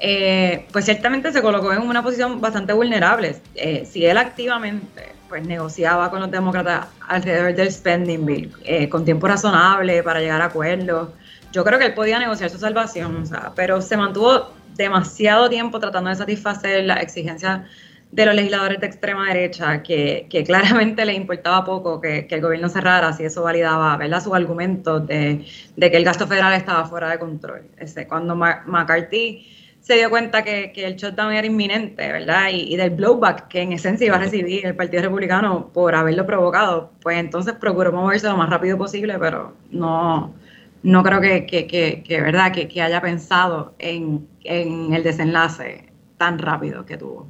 eh, 0.01 0.67
pues 0.73 0.87
ciertamente 0.87 1.33
se 1.33 1.41
colocó 1.41 1.73
en 1.73 1.83
una 1.83 2.03
posición 2.03 2.41
bastante 2.41 2.73
vulnerable. 2.73 3.37
Eh, 3.55 3.87
si 3.89 4.05
él 4.05 4.19
activamente 4.19 5.13
pues 5.29 5.47
negociaba 5.47 6.11
con 6.11 6.21
los 6.21 6.31
demócratas 6.31 6.87
alrededor 7.07 7.55
del 7.55 7.71
spending 7.71 8.25
bill, 8.25 8.89
con 8.89 9.05
tiempo 9.05 9.29
razonable 9.29 10.03
para 10.03 10.21
llegar 10.21 10.41
a 10.41 10.47
acuerdos, 10.47 11.11
yo 11.53 11.65
creo 11.65 11.79
que 11.79 11.87
él 11.87 11.95
podía 11.95 12.19
negociar 12.19 12.51
su 12.51 12.59
salvación, 12.59 13.23
o 13.23 13.27
sea, 13.27 13.53
pero 13.55 13.81
se 13.81 13.97
mantuvo 13.97 14.53
demasiado 14.76 15.48
tiempo 15.48 15.81
tratando 15.81 16.11
de 16.11 16.16
satisfacer 16.16 16.85
las 16.85 17.02
exigencias 17.02 17.62
de 18.11 18.24
los 18.24 18.35
legisladores 18.35 18.81
de 18.81 18.87
extrema 18.87 19.26
derecha, 19.28 19.83
que, 19.83 20.26
claramente 20.46 21.04
les 21.04 21.16
importaba 21.16 21.64
poco 21.64 22.00
que, 22.00 22.26
el 22.31 22.40
gobierno 22.40 22.68
cerrara, 22.68 23.12
si 23.12 23.24
eso 23.24 23.42
validaba 23.42 23.96
¿verdad? 23.96 24.22
sus 24.22 24.33
argumentos 24.33 25.07
de, 25.07 25.44
que 25.78 25.96
el 25.96 26.04
gasto 26.04 26.26
federal 26.26 26.54
estaba 26.54 26.87
fuera 26.87 27.11
de 27.11 27.18
control. 27.18 27.62
Cuando 28.09 28.35
McCarthy 28.35 29.46
se 29.81 29.94
dio 29.94 30.11
cuenta 30.11 30.42
que, 30.42 30.72
el 30.74 30.96
shutdown 30.96 31.33
era 31.33 31.46
inminente, 31.46 32.11
¿verdad? 32.11 32.48
Y, 32.50 32.72
y, 32.72 32.76
del 32.76 32.90
blowback 32.90 33.48
que 33.48 33.62
en 33.62 33.72
esencia 33.72 34.07
iba 34.07 34.16
a 34.16 34.20
recibir 34.20 34.64
el 34.66 34.74
Partido 34.74 35.02
Republicano 35.02 35.70
por 35.72 35.94
haberlo 35.94 36.24
provocado, 36.26 36.92
pues 37.02 37.18
entonces 37.18 37.54
procuró 37.54 37.92
moverse 37.92 38.26
lo 38.26 38.37
más 38.37 38.48
rápido 38.48 38.78
posible, 38.78 39.18
pero 39.18 39.54
no, 39.70 40.35
no 40.83 41.03
creo 41.03 41.21
que, 41.21 41.47
que, 41.47 42.21
¿verdad? 42.21 42.53
Que, 42.53 42.83
haya 42.83 43.01
pensado 43.01 43.75
en, 43.79 44.29
el 44.45 45.03
desenlace 45.03 45.93
tan 46.17 46.38
rápido 46.38 46.85
que 46.87 46.97
tuvo. 46.97 47.29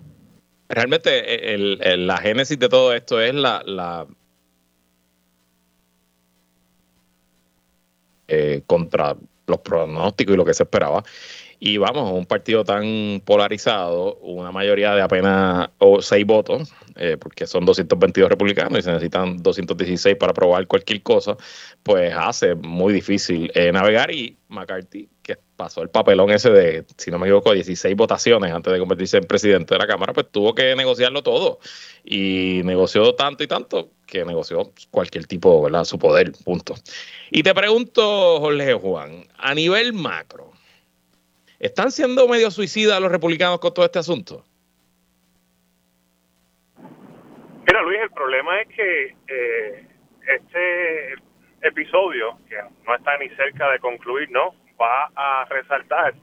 Realmente 0.69 1.55
el, 1.55 2.07
la 2.07 2.19
génesis 2.19 2.59
de 2.59 2.69
todo 2.69 2.93
esto 2.93 3.21
es 3.21 3.35
la, 3.35 3.63
la 3.65 4.07
eh, 8.29 8.63
contra 8.67 9.17
los 9.47 9.59
pronósticos 9.61 10.35
y 10.35 10.37
lo 10.37 10.45
que 10.45 10.53
se 10.53 10.65
esperaba. 10.65 11.03
Y 11.61 11.77
vamos, 11.77 12.12
un 12.12 12.25
partido 12.25 12.62
tan 12.62 13.21
polarizado, 13.25 14.14
una 14.16 14.53
mayoría 14.53 14.94
de 14.94 15.03
apenas 15.03 15.71
seis 16.01 16.25
votos, 16.25 16.73
eh, 16.94 17.16
porque 17.18 17.49
son 17.49 17.64
222 17.64 18.29
republicanos 18.29 18.79
y 18.79 18.83
se 18.83 18.90
necesitan 18.92 19.42
216 19.42 20.16
para 20.16 20.31
aprobar 20.31 20.68
cualquier 20.68 21.03
cosa, 21.03 21.37
pues 21.83 22.14
hace 22.16 22.55
muy 22.55 22.92
difícil 22.92 23.51
eh, 23.55 23.73
navegar. 23.73 24.12
Y 24.12 24.37
McCarthy, 24.49 25.09
que 25.21 25.37
pasó 25.57 25.83
el 25.83 25.90
papelón 25.90 26.31
ese 26.31 26.51
de, 26.51 26.85
si 26.97 27.11
no 27.11 27.18
me 27.18 27.27
equivoco, 27.27 27.53
16 27.53 27.97
votaciones 27.97 28.53
antes 28.53 28.73
de 28.73 28.79
convertirse 28.79 29.16
en 29.16 29.25
presidente 29.25 29.75
de 29.75 29.79
la 29.81 29.87
Cámara, 29.88 30.12
pues 30.12 30.31
tuvo 30.31 30.55
que 30.55 30.77
negociarlo 30.77 31.25
todo. 31.25 31.59
Y 32.05 32.61
negoció 32.64 33.14
tanto 33.16 33.42
y 33.42 33.49
tanto 33.49 33.90
que 34.07 34.25
negoció 34.25 34.73
cualquier 34.92 35.27
tipo, 35.27 35.61
¿verdad? 35.61 35.85
Su 35.85 35.99
poder, 35.99 36.33
punto. 36.44 36.77
Y 37.33 37.42
te 37.42 37.53
pregunto, 37.53 38.38
Jorge 38.38 38.75
Juan, 38.75 39.27
a 39.37 39.55
nivel 39.55 39.92
macro, 39.92 40.53
¿Están 41.59 41.90
siendo 41.90 42.29
medio 42.29 42.51
suicidas 42.51 43.01
los 43.01 43.11
republicanos 43.11 43.59
con 43.59 43.75
todo 43.75 43.85
este 43.85 43.99
asunto? 43.99 44.44
Mira, 47.66 47.83
Luis, 47.83 47.99
el 48.01 48.11
problema 48.11 48.61
es 48.61 48.68
que 48.68 49.16
eh, 49.27 49.87
este 50.27 51.14
episodio, 51.62 52.38
que 52.49 52.57
no 52.87 52.94
está 52.94 53.18
ni 53.18 53.29
cerca 53.31 53.71
de 53.73 53.81
concluir, 53.81 54.31
¿no? 54.31 54.55
Va 54.81 55.11
a 55.16 55.44
resaltar 55.47 56.14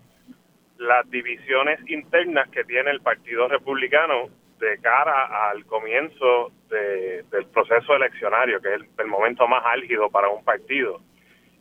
las 0.78 1.10
divisiones 1.10 1.80
internas 1.90 2.50
que 2.50 2.64
tiene 2.64 2.92
el 2.92 3.02
Partido 3.02 3.48
Republicano 3.50 4.30
de 4.60 4.80
cara 4.80 5.50
al 5.50 5.66
comienzo 5.66 6.52
del 6.70 7.46
proceso 7.54 7.96
eleccionario, 7.96 8.62
que 8.62 8.76
es 8.76 8.82
el 8.98 9.08
momento 9.08 9.48
más 9.48 9.64
álgido 9.66 10.10
para 10.10 10.30
un 10.30 10.44
partido. 10.44 11.02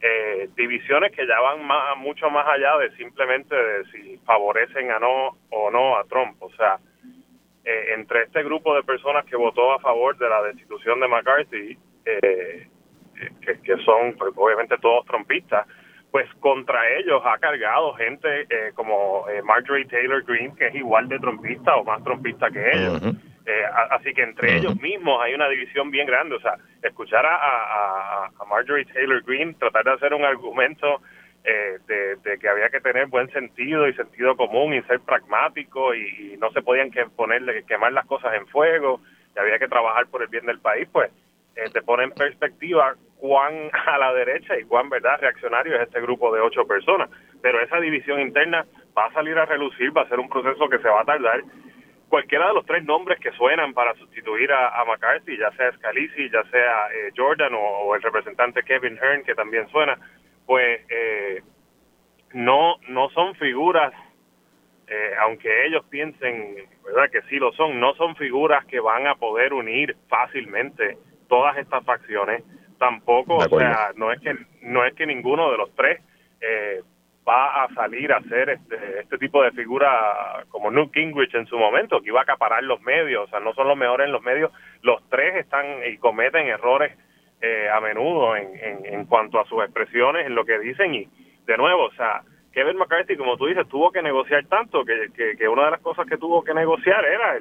Eh, 0.06 0.50
divisiones 0.54 1.12
que 1.12 1.26
ya 1.26 1.40
van 1.40 1.66
mucho 1.96 2.28
más 2.28 2.46
allá 2.46 2.76
de 2.76 2.94
simplemente 2.94 3.54
de 3.56 3.84
si 3.86 4.18
favorecen 4.18 4.90
a 4.90 4.98
no 4.98 5.38
o 5.48 5.70
no 5.70 5.96
a 5.96 6.04
Trump. 6.04 6.36
O 6.42 6.50
sea, 6.50 6.78
eh, 7.64 7.94
entre 7.94 8.24
este 8.24 8.42
grupo 8.42 8.74
de 8.74 8.82
personas 8.82 9.24
que 9.24 9.34
votó 9.34 9.72
a 9.72 9.78
favor 9.78 10.18
de 10.18 10.28
la 10.28 10.42
destitución 10.42 11.00
de 11.00 11.08
McCarthy, 11.08 11.78
eh, 12.04 12.68
que, 13.40 13.76
son 13.78 14.14
pues, 14.18 14.34
obviamente 14.36 14.76
todos 14.76 15.06
trumpistas, 15.06 15.66
pues 16.10 16.28
contra 16.34 16.86
ellos 16.98 17.22
ha 17.24 17.38
cargado 17.38 17.94
gente 17.94 18.46
como 18.74 19.24
Marjorie 19.42 19.86
Taylor 19.86 20.22
Greene, 20.22 20.54
que 20.54 20.66
es 20.66 20.74
igual 20.74 21.08
de 21.08 21.18
trumpista 21.18 21.76
o 21.76 21.84
más 21.84 22.04
trumpista 22.04 22.50
que 22.50 22.72
ellos. 22.72 23.02
Eh, 23.02 23.12
así 23.94 24.12
que 24.12 24.22
entre 24.22 24.56
ellos 24.56 24.80
mismos 24.80 25.20
hay 25.22 25.34
una 25.34 25.48
división 25.48 25.90
bien 25.90 26.06
grande. 26.06 26.36
O 26.36 26.40
sea, 26.40 26.56
escuchar 26.82 27.24
a, 27.26 28.30
Marjorie 28.48 28.84
Taylor 28.86 29.22
Greene 29.22 29.54
tratar 29.54 29.84
de 29.84 29.92
hacer 29.92 30.14
un 30.14 30.24
argumento 30.24 31.00
eh, 31.42 31.78
de, 31.86 32.38
que 32.38 32.48
había 32.48 32.70
que 32.70 32.80
tener 32.80 33.06
buen 33.06 33.30
sentido 33.32 33.88
y 33.88 33.94
sentido 33.94 34.36
común 34.36 34.74
y 34.74 34.82
ser 34.82 35.00
pragmático 35.00 35.94
y, 35.94 36.36
no 36.38 36.50
se 36.52 36.62
podían 36.62 36.90
que 36.90 37.04
ponerle 37.06 37.64
quemar 37.64 37.92
las 37.92 38.06
cosas 38.06 38.34
en 38.34 38.46
fuego 38.48 39.00
y 39.34 39.38
había 39.38 39.58
que 39.58 39.68
trabajar 39.68 40.06
por 40.06 40.22
el 40.22 40.28
bien 40.28 40.46
del 40.46 40.60
país, 40.60 40.88
pues 40.92 41.10
eh, 41.56 41.70
te 41.72 41.82
pone 41.82 42.04
en 42.04 42.10
perspectiva 42.12 42.94
cuán 43.16 43.70
a 43.86 43.98
la 43.98 44.12
derecha 44.12 44.58
y 44.58 44.64
cuán 44.64 44.88
verdad 44.88 45.20
reaccionario 45.20 45.76
es 45.76 45.82
este 45.82 46.00
grupo 46.00 46.34
de 46.34 46.40
ocho 46.40 46.66
personas. 46.66 47.10
Pero 47.42 47.60
esa 47.60 47.80
división 47.80 48.20
interna 48.20 48.66
va 48.96 49.06
a 49.06 49.12
salir 49.12 49.36
a 49.38 49.46
relucir, 49.46 49.96
va 49.96 50.02
a 50.02 50.08
ser 50.08 50.20
un 50.20 50.28
proceso 50.28 50.68
que 50.68 50.78
se 50.78 50.88
va 50.88 51.00
a 51.00 51.04
tardar 51.04 51.42
cualquiera 52.14 52.46
de 52.46 52.54
los 52.54 52.64
tres 52.64 52.84
nombres 52.84 53.18
que 53.18 53.32
suenan 53.32 53.74
para 53.74 53.92
sustituir 53.96 54.52
a, 54.52 54.84
McCarthy, 54.84 55.36
ya 55.36 55.50
sea 55.56 55.72
Scalisi, 55.72 56.30
ya 56.30 56.44
sea 56.44 56.86
eh, 56.94 57.10
Jordan 57.16 57.52
o, 57.56 57.92
el 57.92 58.02
representante 58.02 58.62
Kevin 58.62 58.96
Hearn, 58.96 59.24
que 59.24 59.34
también 59.34 59.66
suena, 59.70 59.98
pues 60.46 60.80
eh, 60.88 61.42
no, 62.34 62.76
no 62.86 63.10
son 63.10 63.34
figuras 63.34 63.92
eh, 64.86 65.10
aunque 65.22 65.66
ellos 65.66 65.84
piensen 65.90 66.68
verdad 66.84 67.10
que 67.10 67.22
sí 67.22 67.36
lo 67.36 67.52
son, 67.54 67.80
no 67.80 67.94
son 67.94 68.14
figuras 68.14 68.64
que 68.66 68.78
van 68.78 69.08
a 69.08 69.16
poder 69.16 69.52
unir 69.52 69.96
fácilmente 70.08 70.96
todas 71.28 71.56
estas 71.56 71.84
facciones. 71.84 72.44
Tampoco, 72.78 73.38
o 73.38 73.58
sea, 73.58 73.90
no 73.96 74.12
es 74.12 74.20
que 74.20 74.36
no 74.62 74.84
es 74.84 74.94
que 74.94 75.06
ninguno 75.06 75.50
de 75.50 75.56
los 75.56 75.74
tres 75.74 76.00
eh, 76.40 76.82
va 77.26 77.64
a 77.64 77.74
salir 77.74 78.12
a 78.12 78.20
ser 78.22 78.50
este, 78.50 79.00
este 79.00 79.18
tipo 79.18 79.42
de 79.42 79.52
figura 79.52 80.44
como 80.50 80.70
Newt 80.70 80.92
Gingrich 80.92 81.34
en 81.34 81.46
su 81.46 81.56
momento, 81.56 82.00
que 82.00 82.08
iba 82.08 82.20
a 82.20 82.24
acaparar 82.24 82.62
los 82.62 82.80
medios, 82.82 83.24
o 83.24 83.30
sea, 83.30 83.40
no 83.40 83.54
son 83.54 83.68
los 83.68 83.76
mejores 83.76 84.06
en 84.06 84.12
los 84.12 84.22
medios, 84.22 84.52
los 84.82 85.02
tres 85.08 85.36
están 85.36 85.64
y 85.86 85.96
cometen 85.98 86.46
errores 86.46 86.96
eh, 87.40 87.68
a 87.72 87.80
menudo 87.80 88.36
en, 88.36 88.48
en, 88.56 88.86
en 88.86 89.06
cuanto 89.06 89.40
a 89.40 89.46
sus 89.46 89.62
expresiones, 89.62 90.26
en 90.26 90.34
lo 90.34 90.44
que 90.44 90.58
dicen 90.58 90.94
y 90.94 91.08
de 91.46 91.56
nuevo, 91.56 91.84
o 91.84 91.92
sea, 91.92 92.22
Kevin 92.54 92.76
McCarthy, 92.76 93.16
como 93.16 93.36
tú 93.36 93.46
dices, 93.46 93.68
tuvo 93.68 93.90
que 93.90 94.00
negociar 94.00 94.46
tanto 94.46 94.84
que, 94.84 95.08
que, 95.36 95.48
una 95.48 95.64
de 95.64 95.70
las 95.72 95.80
cosas 95.80 96.06
que 96.06 96.16
tuvo 96.16 96.44
que 96.44 96.54
negociar 96.54 97.04
era 97.04 97.36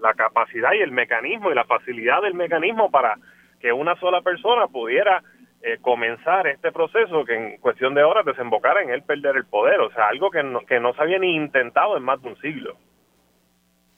la 0.00 0.14
capacidad 0.14 0.72
y 0.72 0.80
el 0.80 0.90
mecanismo 0.90 1.50
y 1.50 1.54
la 1.54 1.64
facilidad 1.64 2.22
del 2.22 2.34
mecanismo 2.34 2.90
para 2.90 3.16
que 3.60 3.72
una 3.72 3.94
sola 3.96 4.20
persona 4.22 4.66
pudiera 4.66 5.22
eh, 5.62 5.78
comenzar 5.80 6.46
este 6.46 6.72
proceso 6.72 7.24
que 7.24 7.34
en 7.34 7.56
cuestión 7.58 7.94
de 7.94 8.02
horas 8.02 8.24
desembocara 8.24 8.82
en 8.82 8.90
él 8.90 9.02
perder 9.02 9.36
el 9.36 9.44
poder. 9.44 9.80
O 9.80 9.90
sea, 9.92 10.08
algo 10.08 10.30
que 10.30 10.42
no, 10.42 10.60
que 10.60 10.80
no 10.80 10.94
se 10.94 11.02
había 11.02 11.18
ni 11.18 11.34
intentado 11.34 11.96
en 11.96 12.02
más 12.02 12.22
de 12.22 12.28
un 12.28 12.40
siglo. 12.40 12.76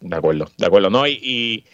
De 0.01 0.17
acuerdo, 0.17 0.47
de 0.57 0.67
acuerdo. 0.67 0.91
No, 0.91 1.07
y 1.07 1.65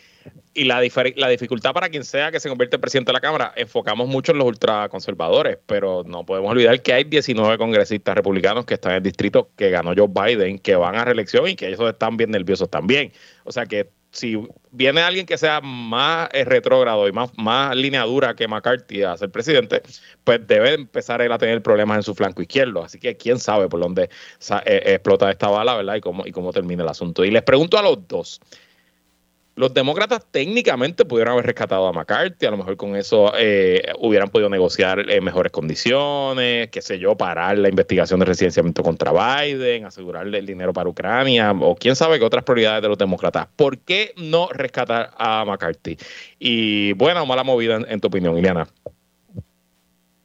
y 0.55 0.64
la, 0.64 0.81
la 1.16 1.29
dificultad 1.29 1.72
para 1.72 1.88
quien 1.88 2.05
sea 2.05 2.31
que 2.31 2.40
se 2.40 2.49
convierte 2.49 2.77
en 2.77 2.81
presidente 2.81 3.11
de 3.11 3.14
la 3.14 3.20
Cámara, 3.20 3.53
enfocamos 3.57 4.09
mucho 4.09 4.33
en 4.33 4.38
los 4.38 4.46
ultraconservadores, 4.46 5.59
pero 5.66 6.03
no 6.07 6.25
podemos 6.25 6.51
olvidar 6.51 6.81
que 6.81 6.94
hay 6.94 7.05
19 7.05 7.59
congresistas 7.59 8.14
republicanos 8.14 8.64
que 8.64 8.75
están 8.75 8.92
en 8.92 8.96
el 8.99 9.03
distrito 9.03 9.51
que 9.57 9.70
ganó 9.70 9.92
Joe 9.94 10.09
Biden, 10.09 10.59
que 10.59 10.75
van 10.77 10.96
a 10.96 11.05
reelección 11.05 11.46
y 11.49 11.57
que 11.57 11.68
ellos 11.68 11.81
están 11.81 12.16
bien 12.16 12.31
nerviosos 12.31 12.70
también. 12.70 13.12
O 13.44 13.53
sea 13.53 13.66
que 13.66 13.90
si 14.11 14.38
viene 14.71 15.03
alguien 15.03 15.27
que 15.27 15.38
sea 15.38 15.61
más 15.61 16.29
eh, 16.33 16.45
retrógrado 16.45 17.07
y 17.09 17.12
más, 17.12 17.31
más 17.37 17.75
que 18.37 18.49
McCarthy 18.49 19.03
a 19.03 19.16
ser 19.16 19.31
presidente, 19.31 19.83
pues 20.25 20.47
debe 20.47 20.75
empezar 20.75 21.21
él 21.21 21.33
a 21.33 21.38
tener 21.38 21.62
problemas 21.62 21.99
en 21.99 22.03
su 22.03 22.14
flanco 22.14 22.42
izquierdo. 22.42 22.83
Así 22.83 22.99
que 22.99 23.16
quién 23.16 23.38
sabe 23.38 23.69
por 23.69 23.81
dónde 23.81 24.05
eh, 24.64 24.83
explota 24.87 25.31
esta 25.31 25.49
bala, 25.49 25.77
¿verdad? 25.77 25.97
Y 25.97 26.01
cómo, 26.01 26.27
y 26.27 26.33
cómo 26.33 26.53
termina 26.53 26.83
el 26.83 26.88
asunto. 26.88 27.25
Y 27.25 27.31
les 27.31 27.42
pregunto 27.42 27.79
a 27.79 27.83
los 27.83 28.07
dos. 28.09 28.40
Los 29.57 29.73
demócratas 29.73 30.23
técnicamente 30.31 31.07
pudieron 31.07 31.33
haber 31.33 31.47
rescatado 31.47 31.88
a 31.88 31.92
McCarthy, 31.92 32.45
a 32.45 32.51
lo 32.51 32.59
mejor 32.59 32.77
con 32.77 32.95
eso 32.95 33.33
eh, 33.38 33.90
hubieran 34.01 34.29
podido 34.29 34.51
negociar 34.51 35.09
en 35.09 35.25
mejores 35.25 35.51
condiciones, 35.51 36.69
qué 36.69 36.83
sé 36.83 36.99
yo, 36.99 37.16
parar 37.16 37.57
la 37.57 37.71
investigación 37.71 38.21
de 38.21 38.27
residenciamiento 38.27 38.83
contra 38.83 39.12
Biden, 39.12 39.87
asegurarle 39.87 40.40
el 40.40 40.45
dinero 40.45 40.75
para 40.75 40.90
Ucrania, 40.90 41.53
o 41.53 41.75
quién 41.75 41.97
sabe 41.97 42.19
qué 42.19 42.27
otras 42.27 42.45
prioridades 42.45 42.83
de 42.83 42.88
los 42.88 42.99
demócratas. 42.99 43.49
¿Por 43.57 43.79
qué 43.79 44.12
no 44.19 44.51
rescatar 44.51 45.12
a 45.16 45.47
McCarthy? 45.47 45.97
Y 46.38 46.92
buena 46.92 47.23
o 47.23 47.27
mala 47.27 47.42
movida 47.42 47.81
en, 47.88 47.99
tu 47.99 48.09
opinión, 48.09 48.37
Ileana. 48.37 48.69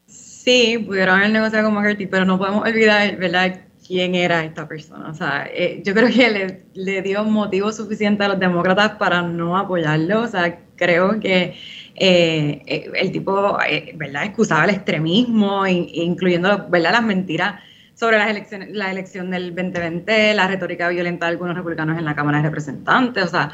Sí, 0.08 0.78
pudieron 0.86 1.20
haber 1.20 1.30
negociado 1.30 1.68
con 1.68 1.76
McCarthy, 1.76 2.06
pero 2.06 2.26
no 2.26 2.38
podemos 2.38 2.68
olvidar, 2.68 3.16
¿verdad? 3.16 3.62
Quién 3.92 4.16
era 4.16 4.46
esta 4.46 4.68
persona. 4.68 5.10
O 5.10 5.14
sea, 5.14 5.50
eh, 5.54 5.82
yo 5.86 5.94
creo 5.94 6.08
que 6.08 6.64
le, 6.74 7.02
dio 7.02 7.26
motivo 7.26 7.74
suficiente 7.74 8.24
a 8.24 8.30
los 8.30 8.40
demócratas 8.40 8.92
para 8.92 9.22
no 9.22 9.58
apoyarlo. 9.58 10.22
O 10.22 10.28
sea, 10.28 10.60
creo 10.78 11.20
que 11.20 11.56
eh, 11.96 12.62
eh, 12.66 12.92
el 12.96 13.12
tipo, 13.12 13.58
¿verdad?, 13.96 14.24
excusaba 14.24 14.64
el 14.64 14.70
extremismo, 14.70 15.68
incluyendo, 15.68 16.68
¿verdad?, 16.70 16.94
las 16.94 17.04
mentiras 17.04 17.60
sobre 17.94 18.18
las 18.18 18.30
elecciones, 18.30 18.70
la 18.72 18.90
elección 18.90 19.30
del 19.30 19.54
2020, 19.54 20.34
la 20.36 20.48
retórica 20.48 20.88
violenta 20.88 21.26
de 21.26 21.34
algunos 21.34 21.56
republicanos 21.56 22.00
en 22.00 22.06
la 22.06 22.16
Cámara 22.16 22.38
de 22.38 22.46
Representantes. 22.46 23.26
O 23.26 23.28
sea, 23.28 23.52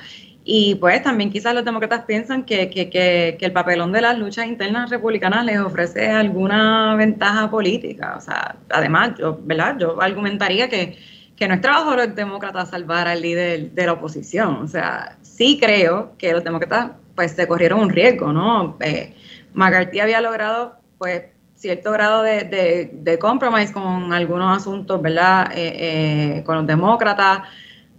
y 0.50 0.76
pues 0.76 1.04
también 1.04 1.30
quizás 1.30 1.54
los 1.54 1.66
demócratas 1.66 2.06
piensan 2.06 2.46
que, 2.46 2.70
que, 2.70 2.90
que, 2.90 3.36
que, 3.38 3.46
el 3.46 3.52
papelón 3.52 3.92
de 3.92 4.00
las 4.00 4.18
luchas 4.18 4.48
internas 4.48 4.90
republicanas 4.90 5.44
les 5.44 5.60
ofrece 5.60 6.10
alguna 6.10 6.96
ventaja 6.96 7.52
política. 7.52 8.16
O 8.18 8.22
sea, 8.22 8.56
además, 8.70 9.12
yo, 9.20 9.38
¿verdad? 9.44 9.76
yo 9.78 10.02
argumentaría 10.02 10.70
que, 10.70 10.98
no 11.46 11.54
es 11.54 11.60
trabajo 11.60 11.92
de 11.92 12.08
los 12.08 12.16
demócratas 12.16 12.70
salvar 12.70 13.10
al 13.10 13.22
líder 13.22 13.72
de 13.72 13.86
la 13.86 13.92
oposición. 13.92 14.62
O 14.62 14.68
sea, 14.70 15.18
sí 15.22 15.60
creo 15.60 16.14
que 16.18 16.32
los 16.32 16.46
demócratas 16.46 16.92
pues 17.14 17.34
se 17.34 17.46
corrieron 17.46 17.82
un 17.82 17.90
riesgo, 17.90 18.32
¿no? 18.32 18.78
Eh, 18.80 19.14
McCarthy 19.54 20.00
había 20.00 20.22
logrado 20.22 20.78
pues 20.98 21.24
cierto 21.56 21.92
grado 21.92 22.24
de, 22.24 22.46
de, 22.46 22.92
de 22.94 23.20
con 23.20 24.14
algunos 24.14 24.58
asuntos, 24.58 25.02
¿verdad? 25.02 25.52
Eh, 25.54 26.38
eh, 26.38 26.44
con 26.46 26.56
los 26.56 26.68
demócratas 26.68 27.42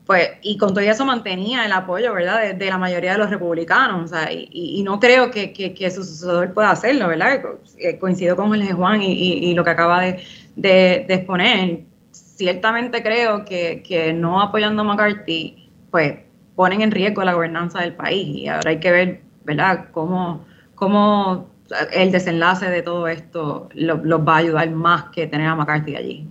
pues, 0.09 0.31
y 0.41 0.57
con 0.57 0.71
todo 0.71 0.81
eso 0.81 1.05
mantenía 1.05 1.67
el 1.67 1.73
apoyo, 1.73 2.15
¿verdad?, 2.15 2.55
de, 2.55 2.67
la 2.67 2.79
mayoría 2.79 3.13
de 3.13 3.19
los 3.19 3.29
republicanos, 3.29 4.05
o 4.07 4.09
sea, 4.09 4.33
y, 4.33 4.83
no 4.83 4.99
creo 4.99 5.31
que, 5.31 5.91
su 5.91 6.03
sucesor 6.03 6.55
pueda 6.55 6.71
hacerlo, 6.71 7.09
¿verdad? 7.09 7.43
Eh, 7.77 7.99
coincido 7.99 8.35
con 8.35 8.49
Jorge 8.49 8.73
Juan 8.73 9.03
y, 9.03 9.53
lo 9.53 9.65
que 9.65 9.71
acaba 9.71 10.01
de, 10.01 11.07
exponer. 11.11 11.81
Ciertamente 12.11 13.03
creo 13.03 13.45
que, 13.45 14.15
no 14.17 14.41
apoyando 14.41 14.81
a 14.81 14.87
McCarthy, 14.87 15.71
pues, 15.91 16.15
ponen 16.57 16.81
en 16.81 16.91
riesgo 16.91 17.23
la 17.23 17.35
gobernanza 17.35 17.81
del 17.81 17.93
país, 17.93 18.29
y 18.29 18.49
ahora 18.49 18.71
hay 18.71 18.81
que 18.81 18.91
ver, 18.91 19.21
¿verdad?, 19.45 19.89
cómo, 19.93 20.47
cómo 20.75 21.51
el 21.93 22.13
desenlace 22.13 22.71
de 22.71 22.81
todo 22.81 23.09
esto 23.09 23.69
los 23.75 24.27
va 24.27 24.37
a 24.37 24.39
ayudar 24.39 24.71
más 24.71 25.11
que 25.11 25.27
tener 25.27 25.49
a 25.49 25.55
McCarthy 25.55 25.97
allí. 25.97 26.27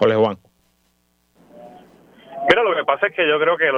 Jorge 0.00 0.16
Juan. 0.16 0.45
Mira, 2.56 2.70
lo 2.70 2.74
que 2.74 2.84
pasa 2.84 3.08
es 3.08 3.14
que 3.14 3.28
yo 3.28 3.38
creo 3.38 3.58
que 3.58 3.70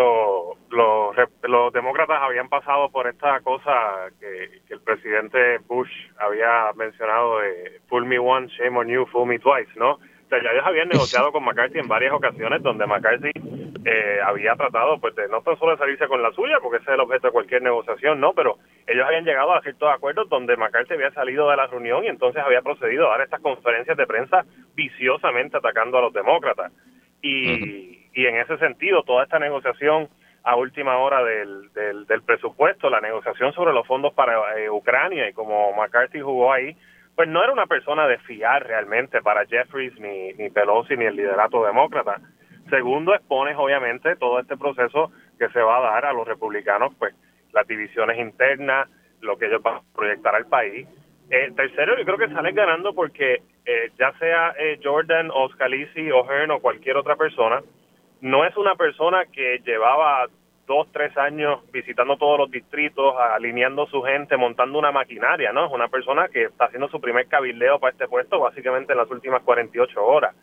los 1.49 1.73
demócratas 1.73 2.23
habían 2.23 2.49
pasado 2.49 2.89
por 2.91 3.09
esta 3.09 3.41
cosa 3.41 4.07
que, 4.21 4.61
el 4.73 4.81
presidente 4.83 5.59
Bush 5.67 5.91
había 6.17 6.71
mencionado 6.77 7.41
de 7.41 7.81
fool 7.89 8.07
me 8.07 8.21
once, 8.21 8.55
shame 8.55 8.79
on 8.79 8.87
you, 8.87 9.05
fool 9.07 9.27
me 9.27 9.41
twice, 9.41 9.73
¿no? 9.75 9.95
O 9.95 10.29
sea, 10.29 10.41
ya 10.41 10.53
ellos 10.53 10.65
habían 10.65 10.91
negociado 10.91 11.33
con 11.33 11.43
McCarthy 11.43 11.81
en 11.81 11.89
varias 11.89 12.13
ocasiones 12.13 12.63
donde 12.63 12.87
McCarthy 12.87 13.33
eh, 13.85 14.21
había 14.25 14.55
tratado 14.55 15.01
pues 15.01 15.17
de 15.17 15.27
no 15.27 15.43
tan 15.43 15.59
solo 15.59 15.77
salirse 15.77 16.07
con 16.07 16.23
la 16.23 16.31
suya, 16.31 16.59
porque 16.63 16.77
ese 16.77 16.93
es 16.93 16.95
el 16.95 17.01
objeto 17.01 17.27
de 17.27 17.33
cualquier 17.33 17.63
negociación, 17.63 18.21
¿no? 18.21 18.33
Pero 18.33 18.59
ellos 18.87 19.05
habían 19.05 19.25
llegado 19.25 19.55
a 19.55 19.63
ciertos 19.63 19.93
acuerdos 19.93 20.29
donde 20.29 20.57
McCarthy 20.57 20.95
había 20.95 21.11
salido 21.11 21.51
de 21.51 21.57
la 21.57 21.67
reunión 21.67 22.05
y 22.05 22.07
entonces 22.07 22.41
había 22.45 22.63
procedido 22.63 23.09
a 23.09 23.19
dar 23.19 23.23
estas 23.23 23.41
conferencias 23.41 23.97
de 23.97 24.07
prensa 24.07 24.45
viciosamente 24.77 25.57
atacando 25.57 25.99
a 25.99 26.03
los 26.03 26.13
demócratas. 26.13 26.71
Y 27.21 27.98
y 28.19 28.27
en 28.27 28.35
ese 28.35 28.59
sentido 28.59 29.05
toda 29.05 29.23
esta 29.23 29.39
negociación 29.39 30.09
a 30.43 30.57
última 30.57 30.99
hora 30.99 31.23
del, 31.23 31.73
del, 31.73 32.23
presupuesto, 32.23 32.91
la 32.91 33.01
negociación 33.01 33.53
sobre 33.53 33.73
los 33.73 33.87
fondos 33.87 34.13
para 34.13 34.59
eh, 34.59 34.69
Ucrania 34.69 35.29
y 35.29 35.33
como 35.33 35.73
McCarthy 35.73 36.19
jugó 36.19 36.53
ahí, 36.53 36.77
pues 37.15 37.29
no 37.29 37.45
era 37.45 37.53
una 37.53 37.67
persona 37.67 38.09
de 38.09 38.19
fiar 38.19 38.67
realmente 38.67 39.23
para 39.23 39.47
Jeffries 39.47 39.97
ni, 40.01 40.33
ni 40.33 40.51
Pelosi 40.51 40.97
ni 40.97 41.05
el 41.05 41.15
liderato 41.15 41.65
demócrata. 41.65 42.21
Segundo, 42.71 43.15
expones 43.15 43.55
obviamente 43.57 44.17
todo 44.17 44.41
este 44.41 44.57
proceso 44.57 45.13
que 45.39 45.49
se 45.51 45.61
va 45.61 45.79
a 45.79 45.93
dar 45.93 46.07
a 46.07 46.13
los 46.13 46.27
republicanos, 46.27 46.93
pues 46.99 47.15
las 47.53 47.69
divisiones 47.69 48.19
internas, 48.19 48.89
lo 49.21 49.39
que 49.39 49.47
ellos 49.47 49.63
van 49.63 49.77
a 49.77 49.83
proyectar 49.95 50.35
al 50.35 50.47
país. 50.47 50.89
Eh, 51.31 51.53
tercero, 51.55 51.97
yo 51.97 52.05
creo 52.05 52.19
que 52.19 52.35
salen 52.35 52.57
ganando 52.57 52.95
porque 52.95 53.43
eh, 53.65 53.93
ya 53.97 54.13
sea 54.19 54.57
Jordan 54.83 55.31
o 55.33 55.49
Scalisi 55.51 56.11
o 56.11 56.25
Hearn 56.29 56.51
o 56.51 56.59
cualquier 56.59 56.97
otra 56.97 57.15
persona, 57.15 57.63
no 58.21 58.45
es 58.45 58.57
una 58.57 58.75
persona 58.75 59.27
que 59.27 59.61
llevaba 59.65 60.27
dos, 60.67 60.87
tres 60.93 61.17
años 61.17 61.61
visitando 61.73 62.17
todos 62.17 62.39
los 62.39 62.51
distritos, 62.51 63.15
alineando 63.17 63.87
su 63.87 64.03
gente, 64.03 64.37
montando 64.37 64.79
una 64.79 64.93
maquinaria, 64.93 65.53
¿no? 65.53 65.67
Es 65.67 65.73
una 65.73 65.89
persona 65.89 66.29
que 66.29 66.45
está 66.45 66.67
haciendo 66.67 66.89
su 66.89 67.01
primer 67.01 67.27
cabildeo 67.27 67.81
para 67.81 67.93
este 67.93 68.07
puesto 68.07 68.39
básicamente 68.39 68.93
en 68.93 68.99
las 68.99 69.11
últimas 69.11 69.43
48 69.43 70.05
horas 70.05 70.37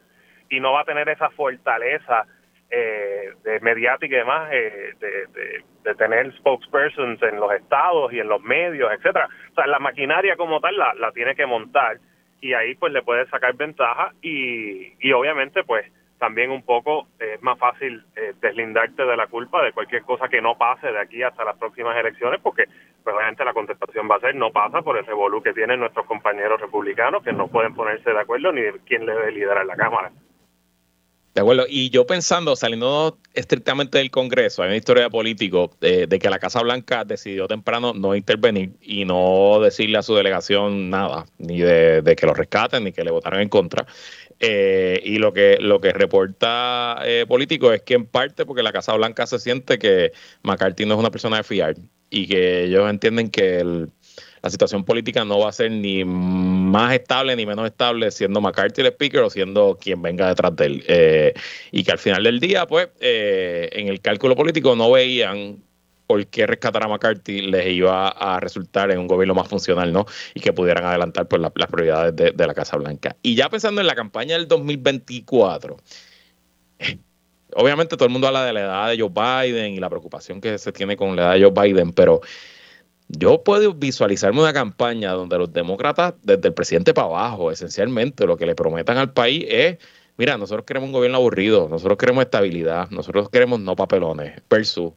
y 0.49 0.59
no 0.59 0.73
va 0.73 0.81
a 0.81 0.85
tener 0.85 1.07
esa 1.09 1.29
fortaleza 1.29 2.25
eh, 2.71 3.33
de 3.43 3.59
mediática 3.59 4.15
y 4.15 4.19
demás 4.19 4.49
eh, 4.51 4.93
de, 4.99 5.63
de, 5.83 5.95
tener 5.95 6.33
spokespersons 6.37 7.21
en 7.21 7.39
los 7.39 7.51
estados 7.53 8.11
y 8.11 8.19
en 8.19 8.27
los 8.27 8.41
medios, 8.41 8.91
etcétera. 8.91 9.29
O 9.51 9.53
sea, 9.53 9.67
la 9.67 9.79
maquinaria 9.79 10.35
como 10.35 10.59
tal 10.59 10.75
la, 10.75 10.93
la 10.95 11.11
tiene 11.11 11.35
que 11.35 11.45
montar 11.45 11.99
y 12.41 12.53
ahí 12.53 12.75
pues 12.75 12.91
le 12.91 13.03
puede 13.03 13.27
sacar 13.27 13.55
ventaja 13.55 14.11
y, 14.21 14.93
y 14.99 15.11
obviamente 15.13 15.63
pues 15.63 15.85
también 16.19 16.51
un 16.51 16.63
poco 16.63 17.07
es 17.19 17.41
más 17.41 17.57
fácil 17.59 18.03
eh, 18.15 18.33
deslindarte 18.41 19.05
de 19.05 19.17
la 19.17 19.27
culpa 19.27 19.63
de 19.63 19.73
cualquier 19.73 20.03
cosa 20.03 20.27
que 20.27 20.41
no 20.41 20.57
pase 20.57 20.87
de 20.87 20.99
aquí 20.99 21.21
hasta 21.23 21.43
las 21.43 21.57
próximas 21.57 21.97
elecciones, 21.97 22.39
porque 22.41 22.65
pues, 23.03 23.15
obviamente 23.15 23.45
la 23.45 23.53
contestación 23.53 24.09
va 24.09 24.15
a 24.15 24.21
ser 24.21 24.35
no 24.35 24.51
pasa 24.51 24.81
por 24.81 24.97
el 24.97 25.05
revolú 25.05 25.41
que 25.41 25.53
tienen 25.53 25.79
nuestros 25.79 26.05
compañeros 26.05 26.59
republicanos 26.61 27.23
que 27.23 27.33
no 27.33 27.47
pueden 27.47 27.73
ponerse 27.73 28.11
de 28.11 28.19
acuerdo 28.19 28.51
ni 28.51 28.61
de 28.61 28.79
quién 28.85 29.05
debe 29.05 29.31
liderar 29.31 29.65
la 29.65 29.75
Cámara. 29.75 30.11
De 31.35 31.41
acuerdo, 31.41 31.65
y 31.67 31.89
yo 31.89 32.07
pensando, 32.07 32.55
saliendo 32.55 33.17
estrictamente 33.33 33.97
del 33.97 34.09
Congreso, 34.09 34.63
hay 34.63 34.69
una 34.69 34.77
historia 34.77 35.09
política 35.09 35.57
de, 35.81 36.07
de, 36.07 36.17
que 36.17 36.29
la 36.29 36.39
Casa 36.39 36.61
Blanca 36.61 37.03
decidió 37.03 37.45
temprano 37.45 37.93
no 37.93 38.15
intervenir 38.15 38.71
y 38.79 39.03
no 39.03 39.59
decirle 39.59 39.97
a 39.97 40.01
su 40.01 40.15
delegación 40.15 40.89
nada, 40.89 41.25
ni 41.37 41.59
de, 41.59 42.15
que 42.17 42.25
lo 42.25 42.33
rescaten, 42.33 42.85
ni 42.85 42.93
que 42.93 43.03
le 43.03 43.11
votaran 43.11 43.41
en 43.41 43.49
contra. 43.49 43.85
Eh, 44.39 44.99
y 45.03 45.17
lo 45.17 45.31
que, 45.31 45.57
lo 45.61 45.79
que 45.79 45.91
reporta 45.91 46.99
eh, 47.05 47.25
político 47.27 47.71
es 47.71 47.81
que 47.83 47.93
en 47.93 48.05
parte 48.05 48.45
porque 48.45 48.63
la 48.63 48.73
Casa 48.73 48.93
Blanca 48.93 49.25
se 49.27 49.39
siente 49.39 49.79
que 49.79 50.11
McCarthy 50.43 50.85
no 50.85 50.95
es 50.95 50.99
una 50.99 51.11
persona 51.11 51.37
de 51.37 51.43
fiar 51.43 51.75
y 52.09 52.27
que 52.27 52.65
ellos 52.65 52.89
entienden 52.89 53.29
que 53.29 53.59
el, 53.59 53.89
la 54.45 54.51
situación 54.51 54.83
política 54.83 55.25
no 55.25 55.39
va 55.39 55.49
a 55.49 55.51
ser 55.51 55.71
ni 55.71 56.05
más 56.05 56.93
estable 56.93 57.35
ni 57.35 57.47
menos 57.47 57.65
estable 57.65 58.11
siendo 58.11 58.41
McCarthy 58.41 58.81
el 58.81 58.87
speaker 58.87 59.21
o 59.21 59.29
siendo 59.31 59.75
quien 59.81 60.03
venga 60.03 60.27
detrás 60.27 60.55
de 60.55 60.65
él. 60.67 60.83
Eh, 60.87 61.33
y 61.71 61.83
que 61.83 61.91
al 61.91 61.97
final 61.97 62.23
del 62.23 62.39
día, 62.39 62.67
pues, 62.67 62.89
eh, 62.99 63.69
en 63.71 63.87
el 63.87 64.01
cálculo 64.01 64.35
político 64.35 64.75
no 64.75 64.91
veían 64.91 65.63
por 66.07 66.25
qué 66.27 66.45
rescatar 66.45 66.83
a 66.83 66.87
McCarthy 66.87 67.41
les 67.41 67.67
iba 67.67 68.09
a 68.09 68.39
resultar 68.39 68.91
en 68.91 68.99
un 68.99 69.07
gobierno 69.07 69.33
más 69.33 69.47
funcional, 69.47 69.91
¿no? 69.91 70.05
Y 70.33 70.39
que 70.39 70.53
pudieran 70.53 70.85
adelantar 70.85 71.27
pues, 71.27 71.41
las 71.41 71.51
prioridades 71.51 72.15
de, 72.15 72.47
la 72.47 72.53
Casa 72.53 72.77
Blanca. 72.77 73.15
Y 73.21 73.35
ya 73.35 73.49
pensando 73.49 73.81
en 73.81 73.87
la 73.87 73.95
campaña 73.95 74.37
del 74.37 74.47
2024, 74.47 75.77
obviamente 77.55 77.95
todo 77.95 78.05
el 78.05 78.11
mundo 78.11 78.27
habla 78.27 78.45
de 78.45 78.53
la 78.53 78.61
edad 78.61 78.89
de 78.89 78.99
Joe 78.99 79.09
Biden 79.09 79.73
y 79.73 79.79
la 79.79 79.89
preocupación 79.89 80.41
que 80.41 80.57
se 80.57 80.71
tiene 80.71 80.95
con 80.95 81.15
la 81.15 81.23
edad 81.23 81.33
de 81.33 81.43
Joe 81.43 81.67
Biden, 81.67 81.91
pero 81.91 82.21
yo 83.07 83.43
puedo 83.43 83.73
visualizarme 83.73 84.41
una 84.41 84.53
campaña 84.53 85.11
donde 85.11 85.37
los 85.37 85.53
demócratas, 85.53 86.15
desde 86.23 86.47
el 86.47 86.53
presidente 86.53 86.93
para 86.93 87.07
abajo, 87.07 87.51
esencialmente, 87.51 88.25
lo 88.25 88.35
que 88.35 88.45
le 88.45 88.55
prometan 88.55 88.97
al 88.97 89.13
país 89.13 89.45
es, 89.47 89.77
mira, 90.17 90.37
nosotros 90.37 90.65
queremos 90.65 90.87
un 90.87 90.93
gobierno 90.93 91.17
aburrido, 91.17 91.67
nosotros 91.69 91.97
queremos 91.97 92.23
estabilidad, 92.23 92.89
nosotros 92.89 93.29
queremos 93.29 93.59
no 93.59 93.75
papelones, 93.75 94.41
versus 94.49 94.93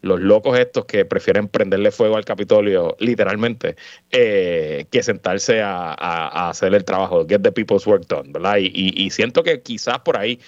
los 0.00 0.20
locos 0.20 0.58
estos 0.58 0.84
que 0.84 1.04
prefieren 1.04 1.48
prenderle 1.48 1.90
fuego 1.90 2.16
al 2.16 2.24
Capitolio, 2.24 2.96
literalmente, 3.00 3.76
eh, 4.10 4.86
que 4.90 5.02
sentarse 5.02 5.60
a, 5.62 6.48
hacer 6.48 6.74
el 6.74 6.84
trabajo, 6.84 7.26
get 7.26 7.42
the 7.42 7.52
people's 7.52 7.86
work 7.86 8.06
done, 8.06 8.32
¿verdad? 8.32 8.58
Y, 8.60 9.10
siento 9.10 9.42
que 9.42 9.62
quizás 9.62 10.00
por 10.00 10.16
ahí 10.16 10.38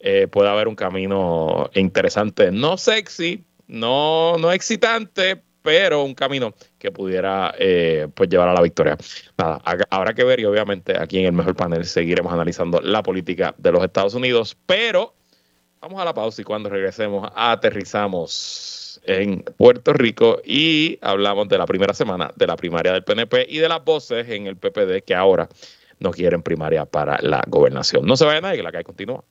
eh, 0.00 0.26
pueda 0.28 0.52
haber 0.52 0.68
un 0.68 0.74
camino 0.74 1.70
interesante, 1.74 2.50
no 2.50 2.76
sexy, 2.76 3.44
no, 3.66 4.36
no 4.38 4.52
excitante, 4.52 5.40
pero 5.62 6.02
un 6.02 6.14
camino 6.14 6.54
que 6.78 6.90
pudiera 6.90 7.54
eh, 7.58 8.08
pues 8.14 8.28
llevar 8.28 8.48
a 8.48 8.54
la 8.54 8.62
victoria. 8.62 8.96
Nada, 9.36 9.60
habrá 9.90 10.14
que 10.14 10.24
ver 10.24 10.40
y 10.40 10.44
obviamente 10.44 10.98
aquí 10.98 11.18
en 11.18 11.26
el 11.26 11.32
mejor 11.32 11.54
panel 11.56 11.84
seguiremos 11.84 12.32
analizando 12.32 12.80
la 12.80 13.02
política 13.02 13.54
de 13.58 13.72
los 13.72 13.84
Estados 13.84 14.14
Unidos, 14.14 14.56
pero 14.66 15.14
vamos 15.80 16.00
a 16.00 16.04
la 16.04 16.14
pausa 16.14 16.40
y 16.40 16.44
cuando 16.44 16.70
regresemos 16.70 17.30
aterrizamos 17.34 18.87
en 19.08 19.42
Puerto 19.56 19.94
Rico 19.94 20.40
y 20.44 20.98
hablamos 21.00 21.48
de 21.48 21.56
la 21.56 21.66
primera 21.66 21.94
semana 21.94 22.30
de 22.36 22.46
la 22.46 22.56
primaria 22.56 22.92
del 22.92 23.04
PNP 23.04 23.46
y 23.48 23.58
de 23.58 23.68
las 23.68 23.82
voces 23.82 24.28
en 24.28 24.46
el 24.46 24.56
PPD 24.56 25.02
que 25.04 25.14
ahora 25.14 25.48
no 25.98 26.10
quieren 26.10 26.42
primaria 26.42 26.84
para 26.84 27.18
la 27.22 27.42
gobernación. 27.48 28.04
No 28.04 28.16
se 28.16 28.26
vaya 28.26 28.40
nadie, 28.40 28.58
que 28.58 28.62
la 28.62 28.72
calle 28.72 28.84
continúa. 28.84 29.24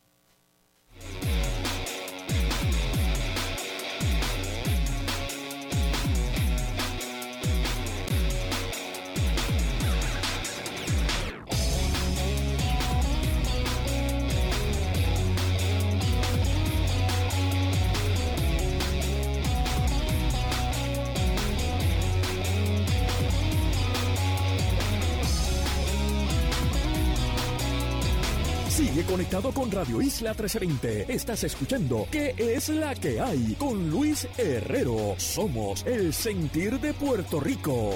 Conectado 29.17 29.51
con 29.51 29.71
Radio 29.71 29.99
Isla 29.99 30.29
1320. 30.29 31.11
Estás 31.11 31.43
escuchando 31.43 32.07
¿Qué 32.11 32.35
es 32.37 32.69
la 32.69 32.93
que 32.93 33.19
hay? 33.19 33.55
Con 33.57 33.89
Luis 33.89 34.27
Herrero. 34.37 35.15
Somos 35.17 35.83
el 35.87 36.13
sentir 36.13 36.79
de 36.79 36.93
Puerto 36.93 37.39
Rico. 37.39 37.95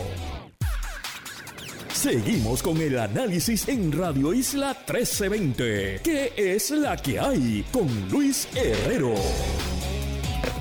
Seguimos 1.93 2.63
con 2.63 2.81
el 2.81 2.97
análisis 2.97 3.67
en 3.67 3.91
Radio 3.91 4.33
Isla 4.33 4.69
1320. 4.69 5.99
¿Qué 6.03 6.33
es 6.35 6.71
la 6.71 6.97
que 6.97 7.19
hay? 7.19 7.63
Con 7.71 7.87
Luis 8.09 8.47
Herrero. 8.55 9.13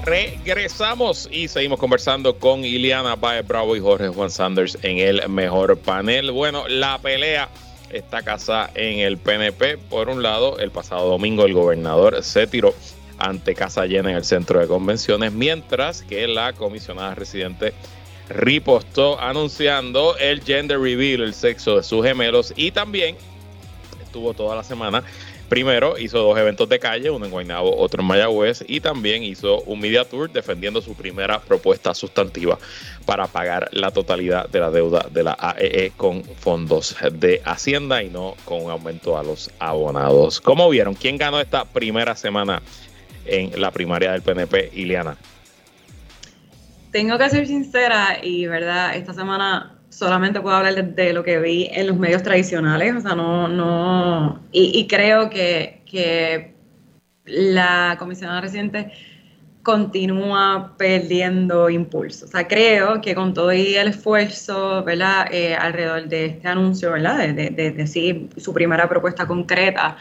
Regresamos 0.05 1.27
y 1.33 1.49
seguimos 1.49 1.81
conversando 1.81 2.39
con 2.39 2.67
Iliana 2.67 3.17
Baez 3.17 3.47
Bravo 3.47 3.77
y 3.77 3.81
Jorge 3.81 4.09
Juan 4.09 4.31
Sanders 4.31 4.77
en 4.83 4.99
el 4.99 5.27
mejor 5.31 5.79
panel. 5.79 6.31
Bueno, 6.33 6.69
la 6.69 6.99
pelea 6.99 7.49
esta 7.91 8.23
casa 8.23 8.71
en 8.75 9.01
el 9.01 9.19
PNP. 9.19 9.79
Por 9.79 10.09
un 10.09 10.23
lado, 10.23 10.59
el 10.59 10.71
pasado 10.71 11.09
domingo 11.09 11.45
el 11.45 11.55
gobernador 11.55 12.23
se 12.23 12.47
tiró 12.47 12.75
ante 13.19 13.55
casa 13.55 13.87
llena 13.87 14.11
en 14.11 14.17
el 14.17 14.25
centro 14.25 14.61
de 14.61 14.67
convenciones, 14.67 15.33
mientras 15.33 16.03
que 16.03 16.27
la 16.27 16.55
comisionada 16.55 17.15
residente 17.15 17.75
ripostó 18.29 19.21
anunciando 19.21 20.17
el 20.19 20.43
gender 20.43 20.79
reveal, 20.79 21.23
el 21.23 21.35
sexo 21.35 21.77
de 21.77 21.83
sus 21.83 22.05
gemelos 22.05 22.55
y 22.57 22.71
también 22.71 23.17
estuvo 24.03 24.35
toda 24.35 24.57
la 24.57 24.63
semana 24.63 25.03
Primero 25.51 25.99
hizo 25.99 26.21
dos 26.21 26.39
eventos 26.39 26.69
de 26.69 26.79
calle, 26.79 27.11
uno 27.11 27.25
en 27.25 27.33
Guaynabo, 27.33 27.77
otro 27.77 28.03
en 28.03 28.07
Mayagüez, 28.07 28.65
y 28.69 28.79
también 28.79 29.25
hizo 29.25 29.63
un 29.63 29.81
media 29.81 30.05
tour 30.05 30.31
defendiendo 30.31 30.81
su 30.81 30.95
primera 30.95 31.41
propuesta 31.41 31.93
sustantiva 31.93 32.57
para 33.05 33.27
pagar 33.27 33.69
la 33.73 33.91
totalidad 33.91 34.49
de 34.49 34.61
la 34.61 34.71
deuda 34.71 35.09
de 35.11 35.25
la 35.25 35.37
AEE 35.41 35.87
e 35.87 35.93
con 35.97 36.23
fondos 36.23 36.95
de 37.13 37.43
Hacienda 37.45 38.01
y 38.01 38.11
no 38.11 38.37
con 38.45 38.63
un 38.63 38.71
aumento 38.71 39.19
a 39.19 39.25
los 39.25 39.51
abonados. 39.59 40.41
¿Cómo 40.41 40.71
vieron? 40.71 40.95
¿Quién 40.95 41.17
ganó 41.17 41.41
esta 41.41 41.65
primera 41.65 42.15
semana 42.15 42.63
en 43.27 43.61
la 43.61 43.73
primaria 43.73 44.13
del 44.13 44.23
PNP, 44.23 44.71
Ileana? 44.73 45.17
Tengo 46.93 47.19
que 47.19 47.29
ser 47.29 47.49
sincera 47.49 48.21
y, 48.23 48.47
¿verdad? 48.47 48.95
Esta 48.95 49.15
semana 49.15 49.80
solamente 49.91 50.41
puedo 50.41 50.57
hablar 50.57 50.95
de, 50.95 51.13
lo 51.13 51.23
que 51.23 51.39
vi 51.39 51.69
en 51.73 51.89
los 51.89 51.99
medios 51.99 52.23
tradicionales, 52.23 52.95
o 52.97 53.01
sea, 53.01 53.15
no, 53.15 53.49
no, 53.49 54.41
y, 54.53 54.87
creo 54.87 55.29
que, 55.29 55.83
que, 55.85 56.55
la 57.27 57.97
comisionada 57.99 58.41
reciente 58.41 58.91
continúa 59.63 60.75
perdiendo 60.79 61.69
impulso. 61.69 62.25
O 62.25 62.29
sea, 62.29 62.49
creo 62.49 63.01
que 63.01 63.15
con 63.15 63.35
todo 63.35 63.51
el 63.51 63.89
esfuerzo, 63.89 64.83
¿verdad?, 64.85 65.27
eh, 65.31 65.55
alrededor 65.55 66.09
de 66.09 66.27
este 66.27 66.49
anuncio, 66.49 66.93
¿verdad?, 66.93 67.29
de, 67.29 67.71
decir 67.71 68.31
su 68.37 68.53
primera 68.55 68.89
propuesta 68.89 69.27
concreta, 69.27 69.97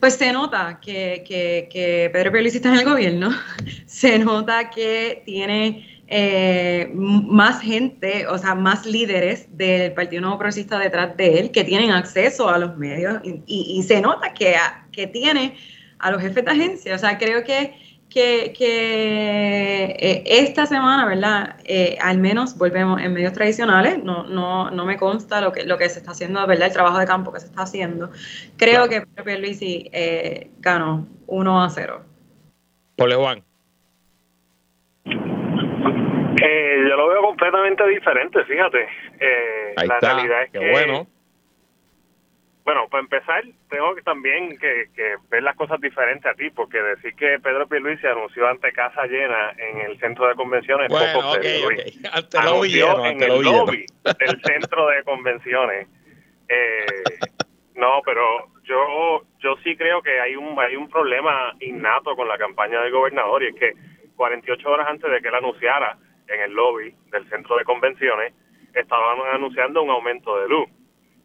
pues 0.00 0.14
se 0.14 0.32
nota 0.32 0.78
que, 0.80 1.24
que, 1.26 2.10
Pedro 2.12 2.32
Pérez 2.32 2.54
está 2.54 2.70
en 2.70 2.80
el 2.80 2.84
gobierno, 2.84 3.30
se 3.86 4.18
nota 4.18 4.70
que 4.70 5.22
tiene 5.24 5.99
eh, 6.12 6.90
más 6.92 7.60
gente, 7.60 8.26
o 8.26 8.36
sea, 8.36 8.56
más 8.56 8.84
líderes 8.84 9.46
del 9.56 9.92
Partido 9.92 10.22
Nuevo 10.22 10.38
Progresista 10.38 10.76
detrás 10.76 11.16
de 11.16 11.38
él 11.38 11.52
que 11.52 11.62
tienen 11.62 11.92
acceso 11.92 12.48
a 12.48 12.58
los 12.58 12.76
medios 12.76 13.20
y, 13.46 13.80
se 13.84 14.00
nota 14.00 14.34
que, 14.34 14.56
que 14.90 15.06
tiene 15.06 15.54
a 16.00 16.10
los 16.10 16.20
jefes 16.20 16.44
de 16.44 16.50
agencia. 16.50 16.96
O 16.96 16.98
sea, 16.98 17.16
creo 17.16 17.44
que, 17.44 17.76
que, 18.08 18.52
eh, 20.00 20.22
esta 20.26 20.66
semana, 20.66 21.06
¿verdad? 21.06 21.56
Eh, 21.64 21.96
al 22.02 22.18
menos 22.18 22.58
volvemos 22.58 23.00
en 23.00 23.12
medios 23.12 23.32
tradicionales, 23.32 24.02
no, 24.02 24.24
no, 24.24 24.68
no 24.72 24.84
me 24.84 24.96
consta 24.96 25.40
lo 25.40 25.52
que, 25.52 25.64
lo 25.64 25.78
que 25.78 25.88
se 25.88 26.00
está 26.00 26.10
haciendo, 26.10 26.44
¿verdad? 26.44 26.66
El 26.66 26.72
trabajo 26.72 26.98
de 26.98 27.06
campo 27.06 27.32
que 27.32 27.38
se 27.38 27.46
está 27.46 27.62
haciendo. 27.62 28.10
Creo 28.56 28.88
que 28.88 29.02
Pepe 29.02 29.38
Luis 29.38 29.60
eh, 29.62 30.50
ganó 30.58 31.06
1 31.28 31.62
a 31.62 31.70
0. 31.70 32.04
Ole 32.98 33.14
Juan. 33.14 33.44
Eh, 36.42 36.84
yo 36.88 36.96
lo 36.96 37.08
veo 37.08 37.22
completamente 37.22 37.86
diferente, 37.88 38.44
fíjate. 38.44 38.88
Eh, 39.18 39.74
la 39.86 39.98
realidad 40.00 40.42
es 40.44 40.50
que, 40.52 40.70
bueno. 40.70 41.06
Bueno, 42.62 42.88
para 42.88 43.02
empezar, 43.02 43.42
tengo 43.68 43.94
que 43.94 44.02
también 44.02 44.56
que, 44.58 44.86
ver 45.28 45.42
las 45.42 45.56
cosas 45.56 45.80
diferentes 45.80 46.30
a 46.30 46.34
ti, 46.34 46.50
porque 46.50 46.80
decir 46.80 47.14
que 47.14 47.38
Pedro 47.40 47.66
Pierluisi 47.66 48.06
anunció 48.06 48.46
ante 48.46 48.72
casa 48.72 49.06
llena 49.06 49.52
en 49.56 49.80
el 49.80 49.98
centro 49.98 50.28
de 50.28 50.34
convenciones 50.34 50.88
bueno, 50.88 51.20
poco 51.20 51.32
okay, 51.32 51.62
anunció 52.38 53.04
en 53.06 53.22
el 53.22 53.42
lobby 53.42 53.86
del 54.04 54.40
centro 54.42 54.86
de 54.88 55.02
convenciones. 55.02 55.88
Eh, 56.48 56.86
no, 57.74 58.02
pero 58.04 58.22
yo 58.64 59.22
yo 59.38 59.56
sí 59.64 59.74
creo 59.76 60.02
que 60.02 60.20
hay 60.20 60.36
un 60.36 60.58
hay 60.60 60.76
un 60.76 60.88
problema 60.88 61.54
innato 61.60 62.14
con 62.14 62.28
la 62.28 62.36
campaña 62.38 62.82
del 62.82 62.92
gobernador 62.92 63.42
y 63.42 63.48
es 63.48 63.54
que 63.54 63.72
48 64.16 64.68
horas 64.70 64.86
antes 64.88 65.10
de 65.10 65.20
que 65.20 65.28
él 65.28 65.34
anunciara 65.34 65.96
en 66.30 66.40
el 66.40 66.52
lobby 66.52 66.94
del 67.10 67.28
centro 67.28 67.56
de 67.56 67.64
convenciones 67.64 68.34
estaban 68.74 69.18
anunciando 69.32 69.82
un 69.82 69.90
aumento 69.90 70.38
de 70.40 70.48
luz. 70.48 70.68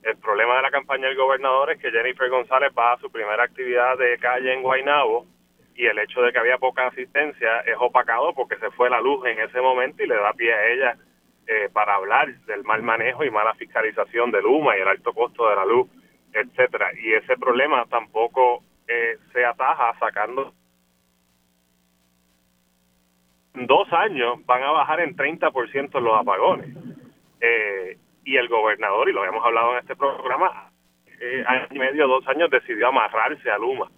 El 0.04 0.18
problema 0.18 0.58
de 0.58 0.62
la 0.64 0.72
campaña 0.72 1.08
del 1.08 1.18
gobernador 1.18 1.72
es 1.72 1.80
que 1.80 1.92
Jennifer 1.92 2.30
González 2.30 2.72
va 2.78 2.94
a 2.94 3.00
su 3.00 3.12
primera 3.12 3.44
actividad 3.44 3.98
de 3.98 4.18
calle 4.20 4.54
en 4.54 4.62
Guaynabo 4.62 5.26
y 5.76 5.86
el 5.86 6.00
hecho 6.00 6.22
de 6.22 6.32
que 6.32 6.40
había 6.40 6.58
poca 6.58 6.88
asistencia 6.88 7.60
es 7.62 7.76
opacado 7.80 8.34
porque 8.34 8.58
se 8.58 8.72
fue 8.72 8.90
la 8.90 9.02
luz 9.02 9.26
en 9.26 9.40
ese 9.40 9.60
momento 9.60 10.04
y 10.04 10.08
le 10.08 10.16
da 10.16 10.34
pie 10.34 10.54
a 10.54 10.68
ella 10.68 10.98
eh, 11.48 11.70
para 11.72 11.96
hablar 11.96 12.34
del 12.46 12.64
mal 12.64 12.82
manejo 12.82 13.24
y 13.24 13.30
mala 13.30 13.54
fiscalización 13.56 14.32
de 14.32 14.42
Luma 14.42 14.78
y 14.78 14.82
el 14.82 14.88
alto 14.88 15.14
costo 15.14 15.50
de 15.50 15.56
la 15.56 15.66
luz, 15.66 15.88
etcétera. 16.34 16.92
Y 16.98 17.14
ese 17.14 17.38
problema 17.38 17.86
tampoco 17.86 18.64
eh, 18.88 19.18
se 19.34 19.46
ataja 19.46 19.94
sacando 20.00 20.54
dos 23.56 23.92
años 23.94 24.46
van 24.46 24.64
a 24.64 24.72
bajar 24.72 25.00
en 25.00 25.16
30% 25.16 26.00
los 26.00 26.20
apagones. 26.20 26.76
Eh, 27.42 27.98
y 28.24 28.38
el 28.38 28.48
gobernador, 28.48 29.08
y 29.08 29.14
lo 29.14 29.22
habíamos 29.22 29.46
hablado 29.46 29.74
en 29.74 29.80
este 29.80 29.96
programa, 29.96 30.72
eh, 31.22 31.44
año 31.48 31.68
y 31.70 31.80
medio, 31.80 32.08
dos 32.08 32.28
años 32.28 32.50
decidió 32.50 32.88
amarrarse 32.88 33.50
a 33.50 33.58
Luma. 33.58 33.90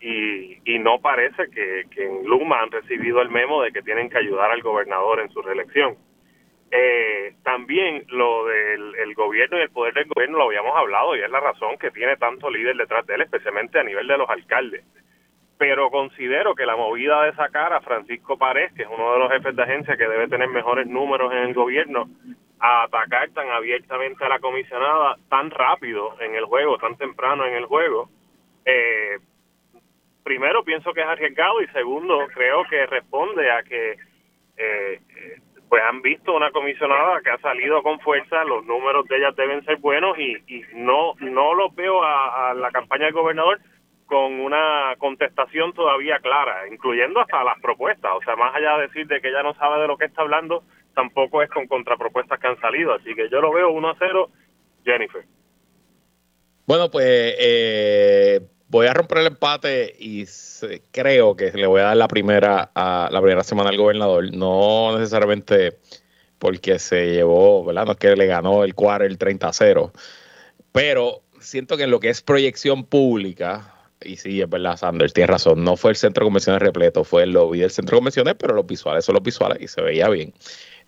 Y, 0.00 0.58
y 0.64 0.78
no 0.78 1.00
parece 1.00 1.50
que, 1.50 1.86
en 1.96 2.24
Luma 2.26 2.60
han 2.62 2.70
recibido 2.70 3.20
el 3.22 3.30
memo 3.30 3.62
de 3.62 3.72
que 3.72 3.82
tienen 3.82 4.10
que 4.10 4.18
ayudar 4.18 4.50
al 4.50 4.62
gobernador 4.62 5.20
en 5.20 5.30
su 5.30 5.42
reelección. 5.42 5.96
Eh, 6.70 7.34
también 7.42 8.04
lo 8.08 8.46
del 8.46 8.96
el 8.96 9.14
gobierno 9.14 9.58
y 9.58 9.62
el 9.62 9.70
poder 9.70 9.94
del 9.94 10.06
gobierno 10.06 10.38
lo 10.38 10.44
habíamos 10.44 10.76
hablado 10.76 11.14
y 11.14 11.20
es 11.20 11.30
la 11.30 11.38
razón 11.38 11.78
que 11.78 11.92
tiene 11.92 12.16
tanto 12.16 12.50
líder 12.50 12.76
detrás 12.76 13.06
de 13.06 13.14
él, 13.14 13.22
especialmente 13.22 13.78
a 13.78 13.84
nivel 13.84 14.06
de 14.08 14.18
los 14.18 14.28
alcaldes. 14.28 14.84
Pero 15.58 15.90
considero 15.90 16.54
que 16.54 16.66
la 16.66 16.76
movida 16.76 17.22
de 17.24 17.34
sacar 17.34 17.72
a 17.72 17.80
Francisco 17.80 18.36
Párez, 18.36 18.72
que 18.74 18.82
es 18.82 18.88
uno 18.88 19.12
de 19.12 19.18
los 19.20 19.32
jefes 19.32 19.54
de 19.54 19.62
agencia 19.62 19.96
que 19.96 20.08
debe 20.08 20.28
tener 20.28 20.48
mejores 20.48 20.86
números 20.86 21.32
en 21.32 21.38
el 21.38 21.54
gobierno, 21.54 22.08
a 22.58 22.84
atacar 22.84 23.30
tan 23.30 23.48
abiertamente 23.50 24.24
a 24.24 24.28
la 24.28 24.38
comisionada 24.38 25.16
tan 25.28 25.50
rápido 25.50 26.16
en 26.20 26.34
el 26.34 26.44
juego, 26.44 26.78
tan 26.78 26.96
temprano 26.96 27.44
en 27.46 27.54
el 27.54 27.66
juego, 27.66 28.08
eh, 28.64 29.18
primero 30.24 30.64
pienso 30.64 30.92
que 30.92 31.00
es 31.00 31.06
arriesgado 31.06 31.60
y 31.60 31.68
segundo 31.68 32.26
creo 32.32 32.64
que 32.68 32.86
responde 32.86 33.50
a 33.50 33.62
que 33.62 33.96
eh, 34.56 35.00
pues 35.68 35.82
han 35.82 36.00
visto 36.02 36.34
una 36.34 36.50
comisionada 36.50 37.20
que 37.20 37.30
ha 37.30 37.38
salido 37.38 37.82
con 37.82 38.00
fuerza, 38.00 38.44
los 38.44 38.64
números 38.64 39.06
de 39.08 39.18
ella 39.18 39.32
deben 39.32 39.64
ser 39.64 39.76
buenos 39.76 40.18
y, 40.18 40.36
y 40.46 40.62
no 40.74 41.14
no 41.20 41.54
los 41.54 41.74
veo 41.74 42.02
a, 42.02 42.50
a, 42.50 42.54
la 42.54 42.70
campaña 42.70 43.04
del 43.04 43.14
gobernador 43.14 43.60
con 44.06 44.40
una 44.40 44.94
contestación 44.98 45.72
todavía 45.72 46.18
clara, 46.20 46.68
incluyendo 46.70 47.20
hasta 47.20 47.42
las 47.42 47.58
propuestas, 47.60 48.12
o 48.14 48.22
sea, 48.22 48.36
más 48.36 48.54
allá 48.54 48.76
de 48.76 48.86
decir 48.88 49.06
de 49.06 49.20
que 49.20 49.28
ella 49.28 49.42
no 49.42 49.54
sabe 49.54 49.80
de 49.80 49.88
lo 49.88 49.96
que 49.96 50.04
está 50.06 50.22
hablando, 50.22 50.62
tampoco 50.94 51.42
es 51.42 51.50
con 51.50 51.66
contrapropuestas 51.66 52.38
que 52.38 52.46
han 52.46 52.60
salido, 52.60 52.94
así 52.94 53.14
que 53.14 53.28
yo 53.30 53.40
lo 53.40 53.52
veo 53.52 53.70
1 53.70 53.88
a 53.88 53.96
0, 53.98 54.30
Jennifer. 54.84 55.24
Bueno, 56.66 56.90
pues 56.90 57.34
eh, 57.38 58.40
voy 58.68 58.86
a 58.86 58.94
romper 58.94 59.18
el 59.18 59.26
empate 59.26 59.94
y 59.98 60.24
creo 60.90 61.36
que 61.36 61.52
le 61.52 61.66
voy 61.66 61.80
a 61.80 61.84
dar 61.84 61.96
la 61.96 62.08
primera 62.08 62.70
a 62.74 63.08
la 63.10 63.20
primera 63.20 63.44
semana 63.44 63.70
al 63.70 63.76
gobernador, 63.76 64.34
no 64.34 64.96
necesariamente 64.98 65.78
porque 66.38 66.78
se 66.78 67.12
llevó, 67.12 67.64
¿verdad? 67.64 67.86
No 67.86 67.92
es 67.92 67.98
que 67.98 68.16
le 68.16 68.26
ganó 68.26 68.64
el 68.64 68.74
cuarto 68.74 69.04
el 69.04 69.18
30 69.18 69.48
a 69.48 69.52
0, 69.52 69.92
pero 70.72 71.22
siento 71.40 71.76
que 71.76 71.84
en 71.84 71.90
lo 71.90 72.00
que 72.00 72.08
es 72.08 72.22
proyección 72.22 72.84
pública, 72.84 73.73
y 74.04 74.16
sí, 74.16 74.40
es 74.40 74.48
verdad, 74.48 74.76
Sanders, 74.76 75.12
tiene 75.12 75.28
razón, 75.28 75.64
no 75.64 75.76
fue 75.76 75.90
el 75.90 75.96
centro 75.96 76.24
de 76.24 76.26
convenciones 76.26 76.62
repleto, 76.62 77.04
fue 77.04 77.24
el 77.24 77.30
lobby 77.30 77.60
del 77.60 77.70
centro 77.70 77.96
de 77.96 78.00
convenciones, 78.00 78.34
pero 78.38 78.54
los 78.54 78.66
visuales 78.66 79.04
son 79.04 79.14
los 79.14 79.22
visuales 79.22 79.58
y 79.60 79.68
se 79.68 79.80
veía 79.80 80.08
bien. 80.08 80.32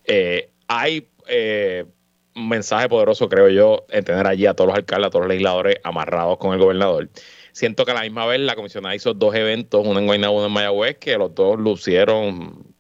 Eh, 0.05 0.51
hay 0.69 1.09
eh, 1.27 1.85
un 2.35 2.49
mensaje 2.49 2.89
poderoso, 2.89 3.29
creo 3.29 3.49
yo, 3.49 3.87
en 3.89 4.05
tener 4.05 4.27
allí 4.27 4.47
a 4.47 4.55
todos 4.55 4.69
los 4.69 4.77
alcaldes, 4.77 5.09
a 5.09 5.11
todos 5.11 5.25
los 5.25 5.31
legisladores 5.31 5.77
amarrados 5.83 6.39
con 6.39 6.53
el 6.53 6.61
gobernador. 6.61 7.09
Siento 7.53 7.85
que 7.85 7.93
a 7.93 7.95
la 7.95 8.03
misma 8.03 8.27
vez 8.27 8.41
la 8.41 8.55
comisionada 8.55 8.95
hizo 8.95 9.15
dos 9.15 9.35
eventos, 9.35 9.87
uno 9.87 9.99
en 9.99 10.07
Guaynabo, 10.07 10.37
uno 10.37 10.47
en 10.47 10.53
Mayagüez, 10.53 10.99
que 10.99 11.17
los 11.17 11.35
dos 11.35 11.59
lucieron 11.59 12.75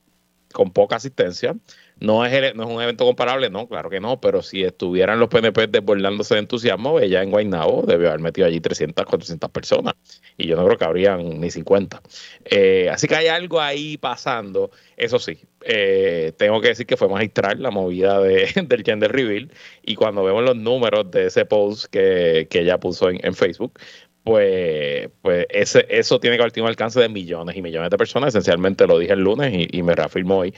con 0.53 0.72
poca 0.72 0.97
asistencia. 0.97 1.57
No 1.99 2.26
es, 2.26 2.55
no 2.55 2.64
es 2.64 2.70
un 2.70 2.82
evento 2.82 3.07
comparable, 3.07 3.49
no, 3.49 3.68
claro 3.68 3.88
que 3.88 4.01
no, 4.01 4.20
pero 4.20 4.42
si 4.42 4.62
estuvieran 4.62 5.18
los 5.18 5.30
PNP 5.30 5.68
desbordándose 5.68 6.34
de 6.34 6.40
entusiasmo, 6.40 7.01
ella 7.01 7.22
en 7.22 7.30
Guaynabo 7.30 7.84
debió 7.86 8.09
haber 8.09 8.20
metido 8.20 8.47
allí 8.47 8.61
300, 8.61 9.07
400 9.07 9.51
personas. 9.51 9.94
Y 10.36 10.47
yo 10.47 10.57
no 10.57 10.66
creo 10.66 10.76
que 10.76 10.84
habrían 10.84 11.40
ni 11.40 11.51
50. 11.51 12.03
Eh, 12.44 12.90
así 12.90 13.09
que 13.09 13.16
hay 13.16 13.28
algo 13.28 13.62
ahí 13.62 13.97
pasando. 13.97 14.70
Eso 14.99 15.18
sí, 15.18 15.38
eh, 15.64 16.32
tengo 16.36 16.61
que 16.61 16.68
decir 16.68 16.86
que 16.86 16.99
fue 16.99 17.09
magistral 17.09 17.62
la 17.62 17.70
movida 17.70 18.20
de, 18.20 18.51
del 18.68 18.84
gender 18.84 19.11
reveal. 19.11 19.51
Y 19.82 19.94
cuando 19.94 20.22
vemos 20.22 20.44
los 20.44 20.57
números 20.57 21.11
de 21.11 21.26
ese 21.26 21.47
post 21.47 21.86
que, 21.86 22.47
que 22.51 22.61
ella 22.61 22.78
puso 22.78 23.09
en, 23.09 23.24
en 23.24 23.34
Facebook, 23.34 23.78
pues, 24.26 25.08
pues 25.22 25.46
ese, 25.50 25.86
eso 25.88 26.18
tiene 26.18 26.36
que 26.36 26.42
haber 26.42 26.50
tenido 26.50 26.66
alcance 26.66 26.98
de 26.98 27.08
millones 27.08 27.56
y 27.56 27.62
millones 27.62 27.90
de 27.90 27.96
personas. 27.96 28.30
Esencialmente 28.30 28.84
lo 28.84 28.98
dije 28.98 29.12
el 29.12 29.20
lunes 29.20 29.54
y, 29.54 29.68
y 29.70 29.84
me 29.84 29.94
reafirmo 29.94 30.38
hoy. 30.38 30.52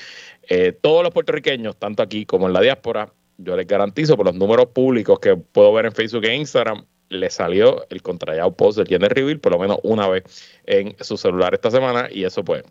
Eh, 0.48 0.72
todos 0.72 1.02
los 1.02 1.12
puertorriqueños, 1.12 1.76
tanto 1.76 2.02
aquí 2.02 2.24
como 2.24 2.46
en 2.46 2.54
la 2.54 2.62
diáspora, 2.62 3.12
yo 3.36 3.58
les 3.58 3.66
garantizo 3.66 4.16
por 4.16 4.24
los 4.24 4.34
números 4.34 4.68
públicos 4.68 5.18
que 5.18 5.36
puedo 5.36 5.70
ver 5.74 5.84
en 5.84 5.92
Facebook 5.92 6.24
e 6.24 6.34
Instagram, 6.34 6.86
le 7.10 7.28
salió 7.28 7.84
el 7.90 8.00
contrallado 8.00 8.56
post 8.56 8.78
del 8.78 8.88
gender 8.88 9.12
reveal 9.12 9.38
por 9.38 9.52
lo 9.52 9.58
menos 9.58 9.78
una 9.82 10.08
vez 10.08 10.24
en 10.64 10.96
su 11.00 11.18
celular 11.18 11.52
esta 11.52 11.70
semana 11.70 12.08
y 12.10 12.24
eso 12.24 12.42
pues 12.42 12.64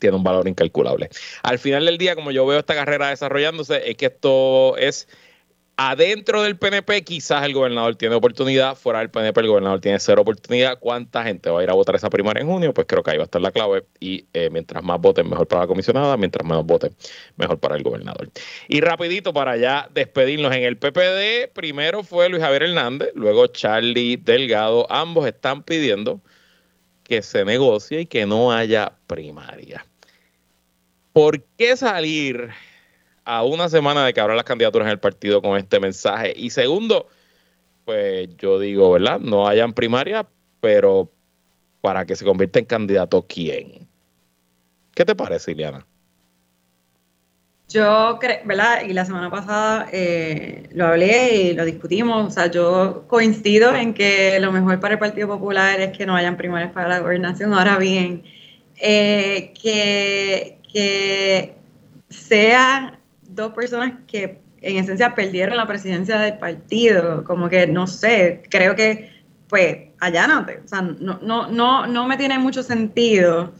tiene 0.00 0.16
un 0.16 0.24
valor 0.24 0.48
incalculable. 0.48 1.10
Al 1.44 1.60
final 1.60 1.84
del 1.84 1.96
día, 1.96 2.16
como 2.16 2.32
yo 2.32 2.44
veo 2.44 2.58
esta 2.58 2.74
carrera 2.74 3.10
desarrollándose, 3.10 3.88
es 3.88 3.96
que 3.96 4.06
esto 4.06 4.76
es 4.78 5.06
Adentro 5.80 6.42
del 6.42 6.58
PNP 6.58 7.04
quizás 7.04 7.44
el 7.44 7.54
gobernador 7.54 7.94
tiene 7.94 8.16
oportunidad, 8.16 8.74
fuera 8.74 8.98
del 8.98 9.10
PNP 9.10 9.42
el 9.42 9.46
gobernador 9.46 9.80
tiene 9.80 10.00
cero 10.00 10.22
oportunidad. 10.22 10.76
¿Cuánta 10.80 11.22
gente 11.22 11.50
va 11.50 11.60
a 11.60 11.62
ir 11.62 11.70
a 11.70 11.74
votar 11.74 11.94
esa 11.94 12.10
primaria 12.10 12.40
en 12.40 12.48
junio? 12.48 12.74
Pues 12.74 12.88
creo 12.88 13.04
que 13.04 13.12
ahí 13.12 13.16
va 13.16 13.22
a 13.22 13.26
estar 13.26 13.40
la 13.40 13.52
clave 13.52 13.84
y 14.00 14.26
eh, 14.32 14.50
mientras 14.50 14.82
más 14.82 15.00
voten 15.00 15.30
mejor 15.30 15.46
para 15.46 15.62
la 15.62 15.66
comisionada, 15.68 16.16
mientras 16.16 16.44
menos 16.44 16.66
voten 16.66 16.92
mejor 17.36 17.60
para 17.60 17.76
el 17.76 17.84
gobernador. 17.84 18.28
Y 18.66 18.80
rapidito 18.80 19.32
para 19.32 19.56
ya 19.56 19.88
despedirnos 19.94 20.52
en 20.52 20.64
el 20.64 20.78
PPD, 20.78 21.52
primero 21.54 22.02
fue 22.02 22.28
Luis 22.28 22.42
Javier 22.42 22.64
Hernández, 22.64 23.12
luego 23.14 23.46
Charlie 23.46 24.16
Delgado, 24.16 24.84
ambos 24.90 25.28
están 25.28 25.62
pidiendo 25.62 26.20
que 27.04 27.22
se 27.22 27.44
negocie 27.44 28.00
y 28.00 28.06
que 28.06 28.26
no 28.26 28.50
haya 28.50 28.94
primaria. 29.06 29.86
¿Por 31.12 31.40
qué 31.56 31.76
salir 31.76 32.50
a 33.28 33.42
una 33.42 33.68
semana 33.68 34.06
de 34.06 34.14
que 34.14 34.20
abran 34.22 34.38
las 34.38 34.46
candidaturas 34.46 34.86
en 34.86 34.92
el 34.92 35.00
partido 35.00 35.42
con 35.42 35.58
este 35.58 35.78
mensaje. 35.78 36.32
Y 36.34 36.48
segundo, 36.48 37.08
pues 37.84 38.34
yo 38.38 38.58
digo, 38.58 38.90
¿verdad? 38.92 39.20
No 39.20 39.46
hayan 39.46 39.74
primaria, 39.74 40.26
pero 40.60 41.12
para 41.82 42.06
que 42.06 42.16
se 42.16 42.24
convierta 42.24 42.58
en 42.58 42.64
candidato, 42.64 43.26
¿quién? 43.28 43.86
¿Qué 44.94 45.04
te 45.04 45.14
parece, 45.14 45.52
Ileana? 45.52 45.84
Yo 47.68 48.16
creo, 48.18 48.38
¿verdad? 48.46 48.80
Y 48.88 48.94
la 48.94 49.04
semana 49.04 49.30
pasada 49.30 49.90
eh, 49.92 50.66
lo 50.72 50.86
hablé 50.86 51.34
y 51.34 51.52
lo 51.52 51.66
discutimos. 51.66 52.28
O 52.28 52.30
sea, 52.30 52.50
yo 52.50 53.04
coincido 53.08 53.76
en 53.76 53.92
que 53.92 54.40
lo 54.40 54.52
mejor 54.52 54.80
para 54.80 54.94
el 54.94 55.00
Partido 55.00 55.28
Popular 55.28 55.78
es 55.82 55.96
que 55.96 56.06
no 56.06 56.16
hayan 56.16 56.38
primarias 56.38 56.72
para 56.72 56.88
la 56.88 57.00
gobernación. 57.00 57.52
Ahora 57.52 57.76
bien, 57.76 58.22
eh, 58.76 59.52
que, 59.62 60.58
que 60.72 61.54
sea 62.08 62.97
dos 63.38 63.54
personas 63.54 63.92
que 64.06 64.40
en 64.60 64.76
esencia 64.76 65.14
perdieron 65.14 65.56
la 65.56 65.66
presidencia 65.66 66.18
del 66.18 66.38
partido, 66.38 67.24
como 67.24 67.48
que 67.48 67.66
no 67.66 67.86
sé, 67.86 68.42
creo 68.50 68.74
que 68.74 69.10
pues 69.48 69.78
allánate, 70.00 70.60
o 70.64 70.68
sea, 70.68 70.82
no, 70.82 71.18
no, 71.22 71.50
no, 71.50 71.86
no 71.86 72.06
me 72.06 72.16
tiene 72.16 72.38
mucho 72.38 72.62
sentido 72.62 73.54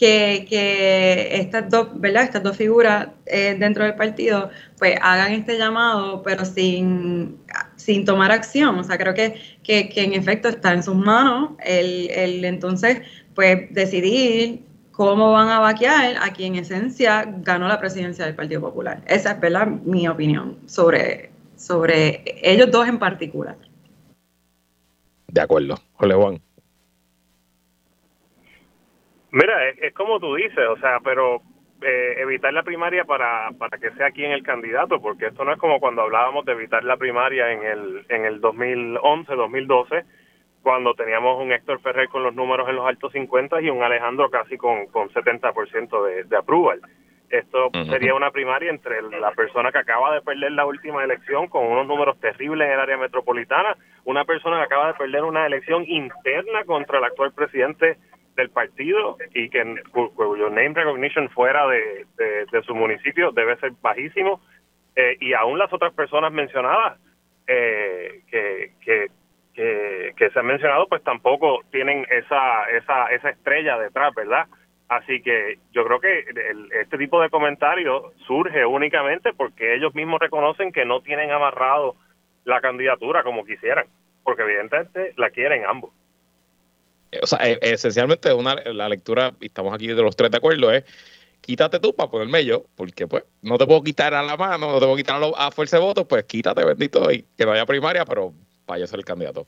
que, 0.00 0.46
que 0.48 1.36
estas 1.36 1.68
dos, 1.68 1.88
¿verdad? 2.00 2.24
Estas 2.24 2.42
dos 2.42 2.56
figuras 2.56 3.08
eh, 3.26 3.54
dentro 3.58 3.84
del 3.84 3.94
partido 3.94 4.50
pues 4.78 4.96
hagan 5.02 5.32
este 5.32 5.58
llamado, 5.58 6.22
pero 6.22 6.44
sin, 6.46 7.36
sin 7.76 8.06
tomar 8.06 8.32
acción. 8.32 8.78
O 8.78 8.82
sea, 8.82 8.96
creo 8.96 9.12
que, 9.12 9.34
que, 9.62 9.90
que 9.90 10.02
en 10.02 10.14
efecto 10.14 10.48
está 10.48 10.72
en 10.72 10.82
sus 10.82 10.96
manos 10.96 11.50
el, 11.62 12.08
el 12.10 12.44
entonces 12.46 13.02
pues 13.34 13.72
decidir 13.72 14.62
cómo 15.00 15.32
van 15.32 15.48
a 15.48 15.60
vaquear 15.60 16.16
a 16.20 16.30
quien 16.30 16.56
en 16.56 16.60
esencia 16.60 17.24
ganó 17.38 17.68
la 17.68 17.80
presidencia 17.80 18.26
del 18.26 18.34
Partido 18.34 18.60
Popular. 18.60 19.00
Esa 19.06 19.30
es 19.30 19.40
¿verdad? 19.40 19.66
mi 19.66 20.06
opinión 20.06 20.58
sobre, 20.68 21.30
sobre 21.56 22.22
ellos 22.42 22.70
dos 22.70 22.86
en 22.86 22.98
particular. 22.98 23.56
De 25.28 25.40
acuerdo. 25.40 25.76
Jole 25.94 26.14
Juan. 26.14 26.40
Mira, 29.30 29.70
es, 29.70 29.78
es, 29.84 29.94
como 29.94 30.20
tú 30.20 30.34
dices, 30.34 30.68
o 30.68 30.76
sea, 30.80 31.00
pero 31.02 31.40
eh, 31.80 32.16
evitar 32.18 32.52
la 32.52 32.62
primaria 32.62 33.06
para, 33.06 33.52
para 33.52 33.78
que 33.78 33.92
sea 33.92 34.10
quien 34.10 34.32
el 34.32 34.42
candidato, 34.42 35.00
porque 35.00 35.28
esto 35.28 35.46
no 35.46 35.54
es 35.54 35.58
como 35.58 35.80
cuando 35.80 36.02
hablábamos 36.02 36.44
de 36.44 36.52
evitar 36.52 36.84
la 36.84 36.98
primaria 36.98 37.50
en 37.50 37.64
el, 37.64 38.04
en 38.10 38.26
el 38.26 38.42
2011, 38.42 39.34
2012, 39.34 40.04
cuando 40.62 40.94
teníamos 40.94 41.42
un 41.42 41.52
Héctor 41.52 41.80
Ferrer 41.80 42.08
con 42.08 42.22
los 42.22 42.34
números 42.34 42.68
en 42.68 42.76
los 42.76 42.86
altos 42.86 43.12
50 43.12 43.60
y 43.62 43.70
un 43.70 43.82
Alejandro 43.82 44.30
casi 44.30 44.56
con, 44.56 44.86
con 44.86 45.08
70% 45.10 46.04
de, 46.04 46.24
de 46.24 46.36
approval. 46.36 46.80
Esto 47.30 47.70
sería 47.88 48.14
una 48.14 48.32
primaria 48.32 48.70
entre 48.70 49.02
la 49.02 49.30
persona 49.30 49.70
que 49.70 49.78
acaba 49.78 50.12
de 50.12 50.20
perder 50.20 50.50
la 50.50 50.66
última 50.66 51.04
elección 51.04 51.46
con 51.46 51.64
unos 51.64 51.86
números 51.86 52.18
terribles 52.18 52.66
en 52.66 52.74
el 52.74 52.80
área 52.80 52.96
metropolitana, 52.96 53.76
una 54.04 54.24
persona 54.24 54.58
que 54.58 54.64
acaba 54.64 54.88
de 54.88 54.94
perder 54.94 55.22
una 55.22 55.46
elección 55.46 55.84
interna 55.86 56.64
contra 56.64 56.98
el 56.98 57.04
actual 57.04 57.32
presidente 57.32 57.98
del 58.36 58.50
partido 58.50 59.16
y 59.32 59.48
que 59.48 59.62
cuyo 59.92 60.50
name 60.50 60.74
recognition 60.74 61.28
fuera 61.30 61.68
de, 61.68 62.06
su 62.66 62.74
municipio 62.74 63.30
debe 63.30 63.56
ser 63.58 63.72
bajísimo 63.80 64.40
eh, 64.96 65.16
y 65.20 65.32
aún 65.32 65.56
las 65.56 65.72
otras 65.72 65.92
personas 65.94 66.32
mencionadas 66.32 66.98
eh, 67.46 68.22
que, 68.28 68.72
que, 68.84 69.06
que, 70.16 70.30
se 70.30 70.38
han 70.38 70.46
mencionado 70.46 70.86
pues 70.88 71.02
tampoco 71.02 71.60
tienen 71.70 72.06
esa, 72.10 72.64
esa, 72.70 73.06
esa 73.08 73.30
estrella 73.30 73.78
detrás, 73.78 74.14
¿verdad? 74.14 74.46
Así 74.88 75.22
que 75.22 75.58
yo 75.72 75.84
creo 75.84 76.00
que 76.00 76.24
este 76.80 76.98
tipo 76.98 77.20
de 77.20 77.30
comentarios 77.30 78.12
surge 78.26 78.64
únicamente 78.64 79.32
porque 79.34 79.74
ellos 79.74 79.94
mismos 79.94 80.18
reconocen 80.20 80.72
que 80.72 80.84
no 80.84 81.00
tienen 81.00 81.30
amarrado 81.30 81.94
la 82.44 82.60
candidatura 82.60 83.22
como 83.22 83.44
quisieran, 83.44 83.86
porque 84.24 84.42
evidentemente 84.42 85.12
la 85.16 85.30
quieren 85.30 85.64
ambos. 85.64 85.90
O 87.22 87.26
sea, 87.26 87.38
e, 87.46 87.58
esencialmente 87.60 88.32
una, 88.32 88.54
la 88.54 88.88
lectura, 88.88 89.32
y 89.40 89.46
estamos 89.46 89.74
aquí 89.74 89.88
de 89.88 90.02
los 90.02 90.16
tres 90.16 90.30
de 90.30 90.38
acuerdo, 90.38 90.72
es 90.72 90.84
quítate 91.40 91.78
tú 91.78 91.94
para 91.94 92.10
ponerme 92.10 92.44
yo, 92.44 92.64
porque 92.74 93.06
pues 93.06 93.24
no 93.42 93.58
te 93.58 93.66
puedo 93.66 93.82
quitar 93.82 94.14
a 94.14 94.22
la 94.22 94.36
mano, 94.36 94.72
no 94.72 94.74
te 94.74 94.86
puedo 94.86 94.96
quitar 94.96 95.20
a, 95.36 95.50
fuerza 95.50 95.78
de 95.78 95.82
votos, 95.82 96.06
pues 96.08 96.24
quítate, 96.24 96.64
bendito, 96.64 97.10
y 97.12 97.26
que 97.36 97.44
no 97.44 97.52
haya 97.52 97.66
primaria, 97.66 98.04
pero 98.04 98.32
vaya 98.70 98.84
a 98.84 98.88
ser 98.88 98.98
el 98.98 99.04
candidato. 99.04 99.46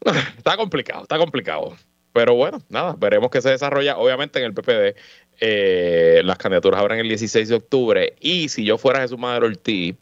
Está 0.36 0.56
complicado, 0.56 1.02
está 1.02 1.18
complicado. 1.18 1.76
Pero 2.12 2.34
bueno, 2.34 2.60
nada, 2.68 2.96
veremos 2.98 3.30
que 3.30 3.40
se 3.40 3.50
desarrolla. 3.50 3.96
Obviamente 3.96 4.40
en 4.40 4.46
el 4.46 4.54
PPD 4.54 4.96
eh, 5.40 6.22
las 6.24 6.38
candidaturas 6.38 6.80
abren 6.80 6.98
el 6.98 7.08
16 7.08 7.48
de 7.48 7.54
octubre 7.54 8.14
y 8.20 8.48
si 8.48 8.64
yo 8.64 8.78
fuera 8.78 9.00
Jesús 9.00 9.18
Madero 9.18 9.46
Ortiz, 9.46 9.94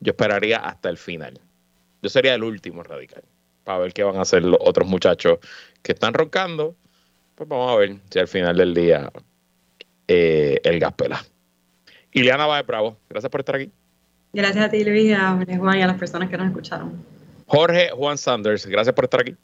yo 0.00 0.10
esperaría 0.10 0.58
hasta 0.58 0.88
el 0.88 0.96
final. 0.96 1.40
Yo 2.02 2.08
sería 2.08 2.34
el 2.34 2.44
último 2.44 2.82
radical 2.82 3.22
para 3.64 3.78
ver 3.80 3.92
qué 3.92 4.04
van 4.04 4.16
a 4.16 4.22
hacer 4.22 4.44
los 4.44 4.58
otros 4.60 4.88
muchachos 4.88 5.38
que 5.82 5.92
están 5.92 6.14
roncando. 6.14 6.76
Pues 7.34 7.48
vamos 7.48 7.72
a 7.72 7.76
ver 7.76 7.96
si 8.10 8.18
al 8.18 8.28
final 8.28 8.56
del 8.56 8.72
día 8.72 9.10
eh, 10.06 10.60
el 10.62 10.78
gas 10.78 10.92
pela. 10.92 11.24
Ileana 12.12 12.46
de 12.56 12.62
Bravo, 12.62 12.96
gracias 13.10 13.30
por 13.30 13.40
estar 13.40 13.56
aquí. 13.56 13.70
Gracias 14.32 14.64
a 14.64 14.70
ti, 14.70 14.84
Luis, 14.84 15.12
a 15.14 15.38
Juan 15.58 15.78
y 15.78 15.82
a 15.82 15.86
las 15.86 15.98
personas 15.98 16.30
que 16.30 16.36
nos 16.36 16.46
escucharon. 16.46 17.15
Jorge 17.46 17.90
Juan 17.90 18.18
Sanders, 18.18 18.66
gracias 18.66 18.94
por 18.94 19.04
estar 19.04 19.20
aquí. 19.20 19.36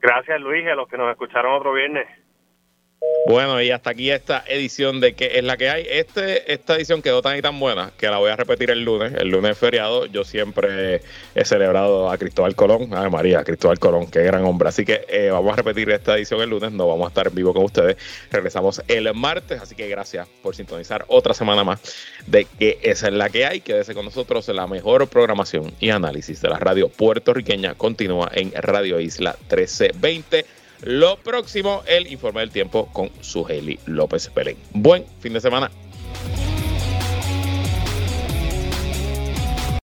Gracias 0.00 0.40
Luis, 0.40 0.66
a 0.66 0.74
los 0.74 0.88
que 0.88 0.98
nos 0.98 1.10
escucharon 1.10 1.54
otro 1.54 1.72
viernes. 1.72 2.06
Bueno, 3.26 3.62
y 3.62 3.70
hasta 3.70 3.88
aquí 3.88 4.10
esta 4.10 4.44
edición 4.46 5.00
de 5.00 5.14
que 5.14 5.38
es 5.38 5.44
la 5.44 5.56
que 5.56 5.70
hay. 5.70 5.86
Este, 5.88 6.52
esta 6.52 6.76
edición 6.76 7.00
quedó 7.00 7.22
tan 7.22 7.38
y 7.38 7.40
tan 7.40 7.58
buena 7.58 7.90
que 7.96 8.06
la 8.08 8.18
voy 8.18 8.30
a 8.30 8.36
repetir 8.36 8.70
el 8.70 8.84
lunes. 8.84 9.14
El 9.14 9.28
lunes 9.28 9.52
es 9.52 9.58
feriado. 9.58 10.04
Yo 10.04 10.24
siempre 10.24 11.00
he 11.34 11.44
celebrado 11.46 12.10
a 12.10 12.18
Cristóbal 12.18 12.54
Colón. 12.54 12.90
Ay, 12.92 13.08
María, 13.08 13.42
Cristóbal 13.42 13.78
Colón, 13.78 14.10
qué 14.10 14.22
gran 14.24 14.44
hombre. 14.44 14.68
Así 14.68 14.84
que 14.84 15.06
eh, 15.08 15.30
vamos 15.30 15.54
a 15.54 15.56
repetir 15.56 15.88
esta 15.88 16.18
edición 16.18 16.42
el 16.42 16.50
lunes. 16.50 16.72
No 16.72 16.86
vamos 16.86 17.06
a 17.06 17.08
estar 17.08 17.26
en 17.26 17.34
vivo 17.34 17.54
con 17.54 17.64
ustedes. 17.64 17.96
Regresamos 18.30 18.82
el 18.88 19.12
martes. 19.14 19.58
Así 19.62 19.74
que 19.74 19.88
gracias 19.88 20.28
por 20.42 20.54
sintonizar 20.54 21.06
otra 21.08 21.32
semana 21.32 21.64
más 21.64 21.80
de 22.26 22.44
que 22.44 22.78
esa 22.82 23.08
es 23.08 23.14
la 23.14 23.30
que 23.30 23.46
hay. 23.46 23.62
Quédese 23.62 23.94
con 23.94 24.04
nosotros. 24.04 24.46
La 24.48 24.66
mejor 24.66 25.08
programación 25.08 25.72
y 25.80 25.88
análisis 25.88 26.42
de 26.42 26.50
la 26.50 26.58
radio 26.58 26.90
puertorriqueña 26.90 27.74
continúa 27.74 28.30
en 28.34 28.52
Radio 28.52 29.00
Isla 29.00 29.34
1320. 29.48 30.63
Lo 30.84 31.16
próximo, 31.16 31.82
el 31.86 32.12
informe 32.12 32.40
del 32.40 32.50
tiempo 32.50 32.90
con 32.92 33.10
Sugeli 33.22 33.78
López 33.86 34.28
Pelén. 34.28 34.58
Buen 34.74 35.06
fin 35.20 35.32
de 35.32 35.40
semana. 35.40 35.70